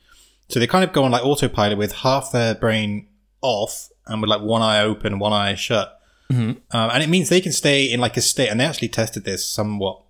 So 0.50 0.60
they 0.60 0.68
kind 0.68 0.84
of 0.84 0.92
go 0.92 1.04
on 1.04 1.12
like 1.12 1.24
autopilot 1.24 1.78
with 1.78 1.94
half 1.98 2.32
their 2.32 2.56
brain 2.56 3.08
off 3.42 3.90
and 4.08 4.22
with 4.22 4.30
like 4.30 4.42
one 4.42 4.62
eye 4.62 4.82
open, 4.82 5.20
one 5.20 5.32
eye 5.32 5.54
shut. 5.56 6.00
Mhm. 6.32 6.58
Um, 6.72 6.90
and 6.92 7.04
it 7.04 7.10
means 7.10 7.30
they 7.30 7.42
can 7.42 7.52
stay 7.52 7.86
in 7.86 8.00
like 8.00 8.18
a 8.18 8.22
state, 8.22 8.50
and 8.50 8.60
they 8.60 8.66
actually 8.66 8.88
tested 8.90 9.24
this 9.24 9.46
somewhat. 9.48 10.02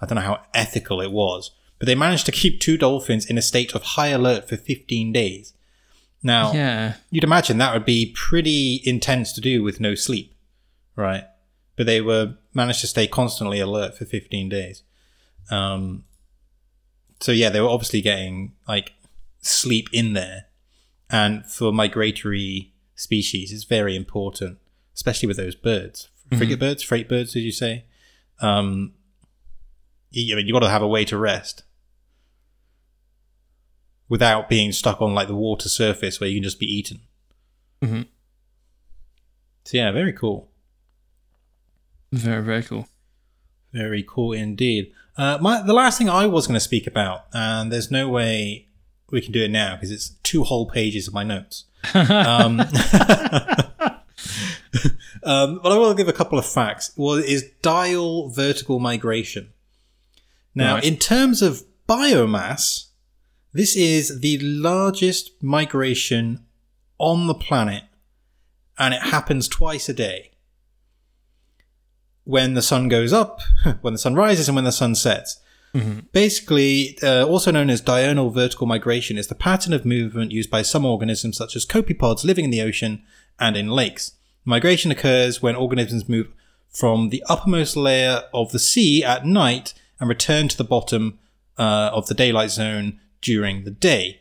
I 0.00 0.06
don't 0.06 0.16
know 0.16 0.22
how 0.22 0.42
ethical 0.54 1.00
it 1.00 1.10
was, 1.12 1.50
but 1.78 1.86
they 1.86 1.94
managed 1.94 2.24
to 2.26 2.32
keep 2.32 2.60
two 2.60 2.78
dolphins 2.78 3.26
in 3.26 3.36
a 3.36 3.42
state 3.42 3.74
of 3.74 3.82
high 3.82 4.08
alert 4.08 4.48
for 4.48 4.56
15 4.56 5.12
days. 5.12 5.52
Now, 6.22 6.52
yeah, 6.52 6.94
you'd 7.10 7.24
imagine 7.24 7.58
that 7.58 7.74
would 7.74 7.84
be 7.84 8.12
pretty 8.16 8.80
intense 8.84 9.32
to 9.34 9.40
do 9.40 9.62
with 9.62 9.78
no 9.80 9.94
sleep, 9.94 10.32
right? 10.98 11.24
But 11.76 11.86
they 11.86 12.00
were 12.00 12.34
managed 12.52 12.80
to 12.80 12.86
stay 12.88 13.06
constantly 13.06 13.60
alert 13.60 13.96
for 13.96 14.04
15 14.04 14.48
days. 14.48 14.82
Um, 15.50 16.04
so 17.20 17.32
yeah, 17.32 17.48
they 17.50 17.60
were 17.60 17.68
obviously 17.68 18.00
getting 18.00 18.52
like 18.66 18.92
sleep 19.40 19.88
in 19.92 20.12
there, 20.12 20.46
and 21.08 21.46
for 21.46 21.72
migratory 21.72 22.72
species, 22.94 23.52
it's 23.52 23.64
very 23.64 23.96
important, 23.96 24.58
especially 24.94 25.26
with 25.28 25.36
those 25.36 25.54
birds, 25.54 26.08
frigate 26.36 26.58
birds, 26.60 26.82
freight 26.82 27.08
birds. 27.08 27.32
Did 27.32 27.40
you 27.40 27.52
say? 27.52 27.84
Um, 28.40 28.92
you, 30.10 30.34
I 30.34 30.36
mean, 30.36 30.46
you 30.46 30.52
got 30.52 30.60
to 30.60 30.68
have 30.68 30.82
a 30.82 30.88
way 30.88 31.04
to 31.06 31.16
rest 31.18 31.62
without 34.08 34.48
being 34.48 34.72
stuck 34.72 35.00
on 35.02 35.14
like 35.14 35.28
the 35.28 35.34
water 35.34 35.68
surface 35.68 36.18
where 36.20 36.28
you 36.28 36.36
can 36.36 36.42
just 36.44 36.58
be 36.60 36.66
eaten. 36.66 37.00
Mhm. 37.82 38.06
So 39.64 39.76
yeah, 39.76 39.90
very 39.92 40.12
cool. 40.12 40.50
Very 42.12 42.42
very 42.42 42.62
cool. 42.62 42.88
Very 43.72 44.04
cool 44.06 44.32
indeed. 44.32 44.92
Uh, 45.16 45.38
my 45.40 45.60
the 45.62 45.72
last 45.74 45.98
thing 45.98 46.08
I 46.08 46.26
was 46.26 46.46
going 46.46 46.54
to 46.54 46.60
speak 46.60 46.86
about, 46.86 47.26
and 47.32 47.72
there's 47.72 47.90
no 47.90 48.08
way 48.08 48.68
we 49.10 49.20
can 49.20 49.32
do 49.32 49.42
it 49.42 49.50
now 49.50 49.74
because 49.74 49.90
it's 49.90 50.10
two 50.22 50.44
whole 50.44 50.66
pages 50.70 51.08
of 51.08 51.14
my 51.14 51.24
notes. 51.24 51.64
Um, 51.94 52.60
um, 55.22 55.60
but 55.62 55.72
I 55.72 55.76
will 55.78 55.94
give 55.94 56.08
a 56.08 56.12
couple 56.12 56.38
of 56.38 56.46
facts. 56.46 56.92
Well, 56.96 57.14
is 57.14 57.44
diel 57.62 58.28
vertical 58.28 58.78
migration. 58.80 59.52
Now, 60.54 60.74
Right. 60.74 60.84
in 60.84 60.96
terms 60.96 61.42
of 61.42 61.62
biomass, 61.88 62.86
this 63.52 63.76
is 63.76 64.20
the 64.20 64.38
largest 64.40 65.30
migration 65.42 66.44
on 66.98 67.26
the 67.26 67.34
planet, 67.34 67.84
and 68.78 68.94
it 68.94 69.02
happens 69.02 69.48
twice 69.48 69.88
a 69.88 69.94
day. 69.94 70.27
When 72.28 72.52
the 72.52 72.60
sun 72.60 72.88
goes 72.88 73.10
up, 73.10 73.40
when 73.80 73.94
the 73.94 73.98
sun 73.98 74.14
rises, 74.14 74.48
and 74.48 74.54
when 74.54 74.66
the 74.66 74.70
sun 74.70 74.94
sets. 74.94 75.40
Basically, 76.12 76.98
uh, 77.02 77.24
also 77.24 77.50
known 77.50 77.70
as 77.70 77.80
diurnal 77.80 78.30
vertical 78.30 78.66
migration, 78.66 79.16
is 79.16 79.28
the 79.28 79.34
pattern 79.34 79.72
of 79.72 79.86
movement 79.86 80.30
used 80.30 80.50
by 80.50 80.60
some 80.60 80.84
organisms, 80.84 81.38
such 81.38 81.56
as 81.56 81.64
copepods 81.64 82.24
living 82.24 82.44
in 82.44 82.50
the 82.50 82.60
ocean 82.60 83.02
and 83.40 83.56
in 83.56 83.68
lakes. 83.68 84.12
Migration 84.44 84.90
occurs 84.90 85.40
when 85.40 85.56
organisms 85.56 86.06
move 86.06 86.28
from 86.68 87.08
the 87.08 87.24
uppermost 87.30 87.76
layer 87.76 88.24
of 88.34 88.52
the 88.52 88.58
sea 88.58 89.02
at 89.02 89.24
night 89.24 89.72
and 89.98 90.08
return 90.08 90.48
to 90.48 90.56
the 90.56 90.64
bottom 90.64 91.18
uh, 91.56 91.90
of 91.94 92.08
the 92.08 92.14
daylight 92.14 92.50
zone 92.50 93.00
during 93.22 93.64
the 93.64 93.70
day. 93.70 94.20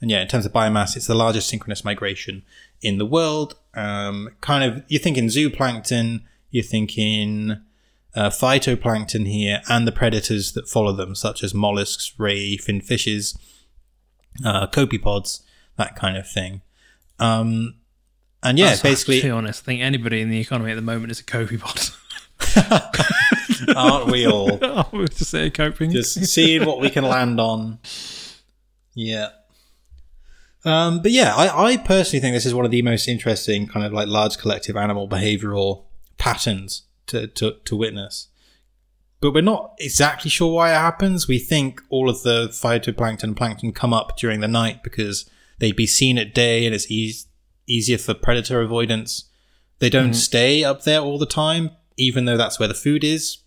And 0.00 0.10
yeah, 0.10 0.22
in 0.22 0.28
terms 0.28 0.44
of 0.44 0.52
biomass, 0.52 0.96
it's 0.96 1.06
the 1.06 1.14
largest 1.14 1.48
synchronous 1.48 1.84
migration 1.84 2.42
in 2.82 2.98
the 2.98 3.06
world. 3.06 3.54
Um, 3.74 4.30
kind 4.40 4.64
of, 4.64 4.84
you're 4.88 5.00
thinking 5.00 5.26
zooplankton, 5.26 6.22
you're 6.50 6.64
thinking 6.64 7.62
uh, 8.14 8.30
phytoplankton 8.30 9.26
here, 9.26 9.60
and 9.68 9.86
the 9.86 9.92
predators 9.92 10.52
that 10.52 10.68
follow 10.68 10.92
them, 10.92 11.14
such 11.14 11.42
as 11.44 11.52
mollusks, 11.52 12.14
ray, 12.18 12.56
fin 12.56 12.80
fishes, 12.80 13.36
uh, 14.44 14.66
copepods, 14.66 15.42
that 15.76 15.96
kind 15.96 16.16
of 16.16 16.28
thing. 16.28 16.62
Um, 17.18 17.76
and 18.42 18.58
yeah, 18.58 18.66
That's- 18.66 18.82
basically, 18.82 19.20
to 19.20 19.26
be 19.26 19.30
honest, 19.30 19.64
I 19.64 19.66
think 19.66 19.82
anybody 19.82 20.20
in 20.20 20.30
the 20.30 20.40
economy 20.40 20.70
at 20.70 20.76
the 20.76 20.82
moment 20.82 21.10
is 21.10 21.20
a 21.20 21.24
copepod. 21.24 21.94
aren't 23.76 24.10
we 24.10 24.26
all? 24.26 24.62
I 24.62 24.86
was 24.92 25.10
to 25.10 25.24
say 25.24 25.50
coping. 25.50 25.90
just 25.90 26.26
seeing 26.26 26.64
what 26.64 26.80
we 26.80 26.90
can 26.90 27.04
land 27.04 27.40
on. 27.40 27.78
Yeah. 28.94 29.28
Um, 30.64 31.00
but 31.00 31.12
yeah, 31.12 31.34
I, 31.34 31.64
I 31.64 31.76
personally 31.76 32.20
think 32.20 32.34
this 32.34 32.46
is 32.46 32.54
one 32.54 32.64
of 32.64 32.70
the 32.70 32.82
most 32.82 33.08
interesting 33.08 33.68
kind 33.68 33.86
of 33.86 33.92
like 33.92 34.08
large 34.08 34.38
collective 34.38 34.76
animal 34.76 35.08
behavioral 35.08 35.85
patterns 36.18 36.82
to, 37.06 37.26
to, 37.28 37.56
to 37.64 37.76
witness. 37.76 38.28
But 39.20 39.32
we're 39.32 39.40
not 39.40 39.74
exactly 39.78 40.30
sure 40.30 40.52
why 40.52 40.70
it 40.70 40.78
happens. 40.78 41.26
We 41.26 41.38
think 41.38 41.80
all 41.88 42.10
of 42.10 42.22
the 42.22 42.48
phytoplankton 42.48 43.24
and 43.24 43.36
plankton 43.36 43.72
come 43.72 43.94
up 43.94 44.16
during 44.16 44.40
the 44.40 44.48
night 44.48 44.82
because 44.82 45.28
they'd 45.58 45.76
be 45.76 45.86
seen 45.86 46.18
at 46.18 46.34
day 46.34 46.66
and 46.66 46.74
it's 46.74 46.90
eas 46.90 47.26
easier 47.66 47.98
for 47.98 48.14
predator 48.14 48.60
avoidance. 48.60 49.28
They 49.78 49.90
don't 49.90 50.14
stay 50.14 50.64
up 50.64 50.84
there 50.84 51.00
all 51.00 51.18
the 51.18 51.26
time, 51.26 51.70
even 51.96 52.24
though 52.24 52.36
that's 52.36 52.58
where 52.58 52.68
the 52.68 52.74
food 52.74 53.02
is. 53.02 53.38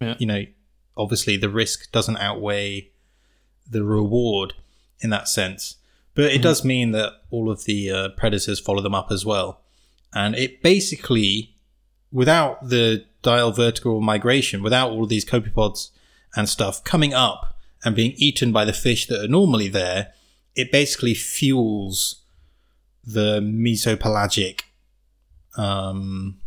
Yeah. 0.00 0.16
You 0.18 0.26
know, 0.26 0.44
obviously 0.96 1.36
the 1.36 1.50
risk 1.50 1.92
doesn't 1.92 2.16
outweigh 2.16 2.90
the 3.68 3.84
reward 3.84 4.54
in 5.00 5.10
that 5.10 5.28
sense. 5.28 5.76
But 6.14 6.32
it 6.32 6.42
does 6.42 6.64
mean 6.64 6.90
that 6.92 7.12
all 7.30 7.50
of 7.50 7.64
the 7.64 7.90
uh, 7.90 8.08
predators 8.10 8.58
follow 8.58 8.82
them 8.82 8.94
up 8.94 9.10
as 9.10 9.24
well. 9.24 9.62
And 10.12 10.34
it 10.34 10.62
basically, 10.62 11.56
without 12.12 12.68
the 12.68 13.04
diel 13.22 13.52
vertical 13.52 14.00
migration, 14.00 14.62
without 14.62 14.90
all 14.90 15.06
these 15.06 15.24
copepods 15.24 15.90
and 16.36 16.48
stuff 16.48 16.82
coming 16.84 17.14
up 17.14 17.56
and 17.84 17.96
being 17.96 18.12
eaten 18.16 18.52
by 18.52 18.64
the 18.64 18.72
fish 18.72 19.06
that 19.06 19.24
are 19.24 19.28
normally 19.28 19.68
there, 19.68 20.12
it 20.54 20.72
basically 20.72 21.14
fuels 21.14 22.22
the 23.04 23.40
mesopelagic 23.40 24.60
um, 25.56 26.40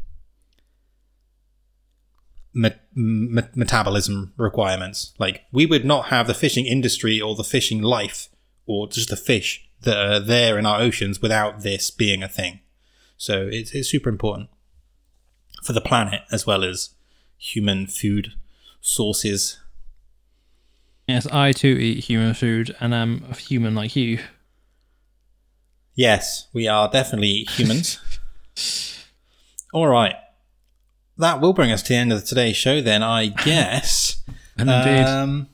met- 2.54 2.82
met- 2.94 3.56
metabolism 3.56 4.34
requirements. 4.38 5.14
Like 5.18 5.44
we 5.52 5.66
would 5.66 5.86
not 5.86 6.06
have 6.06 6.28
the 6.28 6.34
fishing 6.34 6.66
industry 6.66 7.20
or 7.20 7.36
the 7.36 7.44
fishing 7.44 7.82
life 7.82 8.30
or 8.66 8.88
just 8.88 9.10
the 9.10 9.18
fish 9.18 9.68
that 9.82 9.98
are 9.98 10.20
there 10.20 10.58
in 10.58 10.66
our 10.66 10.80
oceans 10.80 11.22
without 11.22 11.62
this 11.62 11.92
being 11.92 12.24
a 12.24 12.30
thing. 12.30 12.60
So 13.18 13.48
it's, 13.52 13.72
it's 13.72 13.90
super 13.90 14.10
important 14.10 14.50
for 15.64 15.74
the 15.74 15.82
planet 15.82 16.22
as 16.32 16.46
well 16.46 16.64
as 16.64 16.90
human 17.38 17.88
food 17.88 18.34
sources. 18.82 19.58
Yes, 21.08 21.28
I 21.28 21.52
too 21.52 21.68
eat 21.80 22.06
human 22.06 22.34
food, 22.34 22.76
and 22.80 22.96
I'm 22.96 23.26
a 23.30 23.36
human 23.36 23.76
like 23.76 23.96
you. 23.96 24.20
Yes, 25.96 26.48
we 26.54 26.68
are 26.68 26.90
definitely 26.90 27.46
humans. 27.50 28.00
All 29.74 29.88
right. 29.88 30.16
That 31.18 31.42
will 31.42 31.54
bring 31.54 31.72
us 31.72 31.84
to 31.84 31.90
the 31.90 31.96
end 31.96 32.12
of 32.14 32.24
today's 32.26 32.56
show, 32.56 32.82
then, 32.82 33.04
I 33.04 33.28
guess. 33.46 34.24
And 34.58 34.70
indeed, 34.70 35.06
Um, 35.06 35.50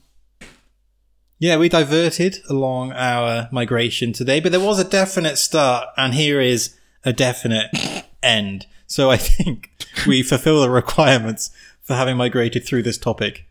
yeah, 1.38 1.56
we 1.56 1.68
diverted 1.68 2.38
along 2.48 2.92
our 2.92 3.48
migration 3.50 4.12
today, 4.12 4.40
but 4.40 4.52
there 4.52 4.60
was 4.60 4.78
a 4.78 4.84
definite 4.84 5.36
start, 5.36 5.88
and 5.96 6.14
here 6.14 6.40
is 6.40 6.76
a 7.04 7.12
definite 7.12 7.70
end. 8.22 8.66
So 8.90 9.08
I 9.08 9.16
think 9.16 9.70
we 10.06 10.22
fulfill 10.24 10.60
the 10.60 10.68
requirements 10.70 11.50
for 11.80 11.94
having 11.94 12.16
migrated 12.16 12.64
through 12.66 12.82
this 12.82 12.98
topic. 12.98 13.46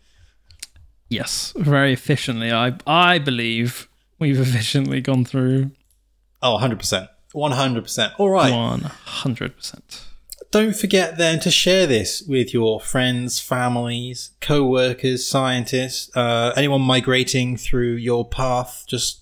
yes, 1.10 1.54
very 1.56 1.94
efficiently. 1.94 2.52
I 2.52 2.74
I 2.86 3.20
believe 3.20 3.88
we've 4.20 4.40
efficiently 4.40 5.00
gone 5.02 5.24
through 5.26 5.72
Oh, 6.42 6.58
100%. 6.62 7.08
100%. 7.36 8.12
All 8.18 8.30
right. 8.30 8.52
one 8.54 8.82
hundred 8.82 9.56
percent. 9.58 10.04
Don't 10.52 10.76
forget 10.76 11.18
then 11.18 11.40
to 11.42 11.52
share 11.52 11.86
this 11.86 12.22
with 12.22 12.54
your 12.54 12.80
friends, 12.82 13.40
families, 13.40 14.32
co-workers, 14.42 15.26
scientists, 15.28 16.10
uh, 16.18 16.54
anyone 16.58 16.82
migrating 16.82 17.56
through 17.58 17.94
your 17.96 18.28
path. 18.28 18.86
Just 18.88 19.22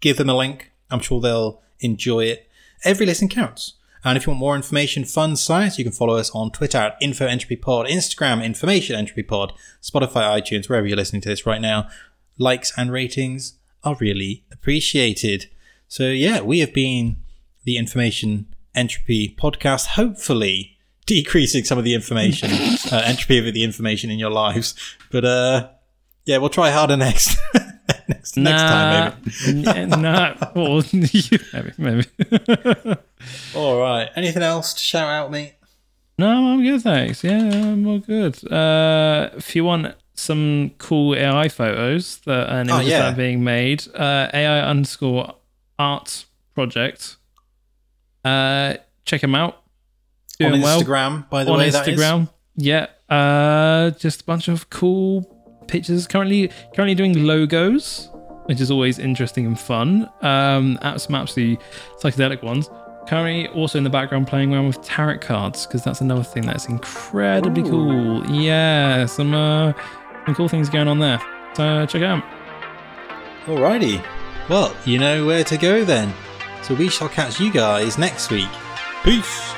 give 0.00 0.16
them 0.16 0.28
a 0.30 0.34
link. 0.34 0.72
I'm 0.90 1.00
sure 1.00 1.20
they'll 1.20 1.60
enjoy 1.80 2.24
it. 2.24 2.48
Every 2.84 3.06
listen 3.06 3.28
counts. 3.28 3.74
And 4.06 4.16
if 4.16 4.24
you 4.24 4.30
want 4.30 4.38
more 4.38 4.54
information, 4.54 5.04
fun 5.04 5.34
science, 5.34 5.78
you 5.78 5.84
can 5.84 5.92
follow 5.92 6.16
us 6.16 6.30
on 6.30 6.52
Twitter 6.52 6.78
at 6.78 7.00
InfoEntropyPod, 7.00 7.90
Instagram 7.90 8.42
Information 8.42 8.94
Entropy 8.94 9.24
Pod, 9.24 9.52
Spotify, 9.82 10.40
iTunes, 10.40 10.68
wherever 10.68 10.86
you're 10.86 10.96
listening 10.96 11.22
to 11.22 11.28
this 11.28 11.44
right 11.44 11.60
now. 11.60 11.88
Likes 12.38 12.72
and 12.78 12.92
ratings 12.92 13.54
are 13.82 13.96
really 13.98 14.44
appreciated. 14.52 15.50
So 15.88 16.04
yeah, 16.04 16.40
we 16.40 16.60
have 16.60 16.72
been 16.72 17.16
the 17.64 17.78
Information 17.78 18.46
Entropy 18.76 19.34
podcast, 19.36 19.86
hopefully 19.86 20.78
decreasing 21.04 21.64
some 21.64 21.76
of 21.76 21.82
the 21.82 21.94
information, 21.94 22.50
uh, 22.92 23.02
entropy 23.04 23.38
of 23.38 23.52
the 23.52 23.64
information 23.64 24.08
in 24.10 24.20
your 24.20 24.30
lives. 24.30 24.76
But 25.10 25.24
uh, 25.24 25.68
yeah, 26.26 26.36
we'll 26.38 26.48
try 26.48 26.70
harder 26.70 26.96
next. 26.96 27.36
next, 28.08 28.36
next 28.36 28.62
time, 28.62 29.22
maybe. 29.46 29.68
N- 29.68 29.88
nah, 30.02 30.34
well, 30.54 30.82
maybe, 30.92 31.72
maybe. 31.78 32.04
All 33.54 33.78
right. 33.80 34.08
Anything 34.16 34.42
else 34.42 34.74
to 34.74 34.80
shout 34.80 35.08
out, 35.08 35.30
mate? 35.30 35.54
no, 36.18 36.28
I'm 36.28 36.62
good, 36.62 36.80
thanks. 36.82 37.22
Yeah, 37.24 37.38
I'm 37.38 37.86
all 37.86 37.98
good. 37.98 38.50
Uh, 38.50 39.30
if 39.36 39.54
you 39.54 39.64
want 39.64 39.94
some 40.14 40.70
cool 40.78 41.14
AI 41.14 41.48
photos 41.48 42.18
that 42.24 42.48
and 42.48 42.70
Oh, 42.70 42.80
yeah. 42.80 43.00
that 43.00 43.12
are 43.12 43.16
being 43.16 43.44
made, 43.44 43.84
uh, 43.94 44.28
AI 44.32 44.60
underscore 44.62 45.34
art 45.78 46.24
project. 46.54 47.16
Uh, 48.24 48.74
check 49.04 49.20
them 49.20 49.34
out. 49.34 49.62
On 50.40 50.50
Doing 50.50 50.62
well. 50.62 50.80
Instagram, 50.82 51.28
by 51.28 51.44
the 51.44 51.50
on 51.52 51.58
way, 51.58 51.70
that 51.70 51.86
is. 51.86 51.98
Instagram. 52.00 52.28
Yeah, 52.56 52.86
uh, 53.10 53.90
just 53.90 54.22
a 54.22 54.24
bunch 54.24 54.48
of 54.48 54.70
cool 54.70 55.35
pictures. 55.66 56.06
Currently, 56.06 56.50
currently 56.74 56.94
doing 56.94 57.24
logos, 57.26 58.10
which 58.44 58.60
is 58.60 58.70
always 58.70 58.98
interesting 58.98 59.46
and 59.46 59.58
fun. 59.58 60.10
Um, 60.22 60.78
some 60.96 61.14
absolutely 61.14 61.64
psychedelic 62.00 62.42
ones. 62.42 62.70
Currently, 63.08 63.48
also 63.48 63.78
in 63.78 63.84
the 63.84 63.90
background, 63.90 64.26
playing 64.26 64.52
around 64.52 64.66
with 64.66 64.82
tarot 64.82 65.18
cards 65.18 65.66
because 65.66 65.84
that's 65.84 66.00
another 66.00 66.24
thing 66.24 66.44
that's 66.44 66.66
incredibly 66.66 67.62
Ooh. 67.62 67.70
cool. 67.70 68.26
Yeah, 68.30 69.06
some 69.06 69.32
uh, 69.34 69.72
some 70.24 70.34
cool 70.34 70.48
things 70.48 70.68
going 70.68 70.88
on 70.88 70.98
there. 70.98 71.20
So 71.54 71.86
check 71.86 72.02
it 72.02 72.06
out. 72.06 72.24
Alrighty. 73.46 74.04
Well, 74.48 74.74
you 74.84 74.98
know 74.98 75.24
where 75.24 75.44
to 75.44 75.56
go 75.56 75.84
then. 75.84 76.12
So 76.62 76.74
we 76.74 76.88
shall 76.88 77.08
catch 77.08 77.38
you 77.38 77.52
guys 77.52 77.96
next 77.96 78.30
week. 78.30 78.48
Peace. 79.04 79.55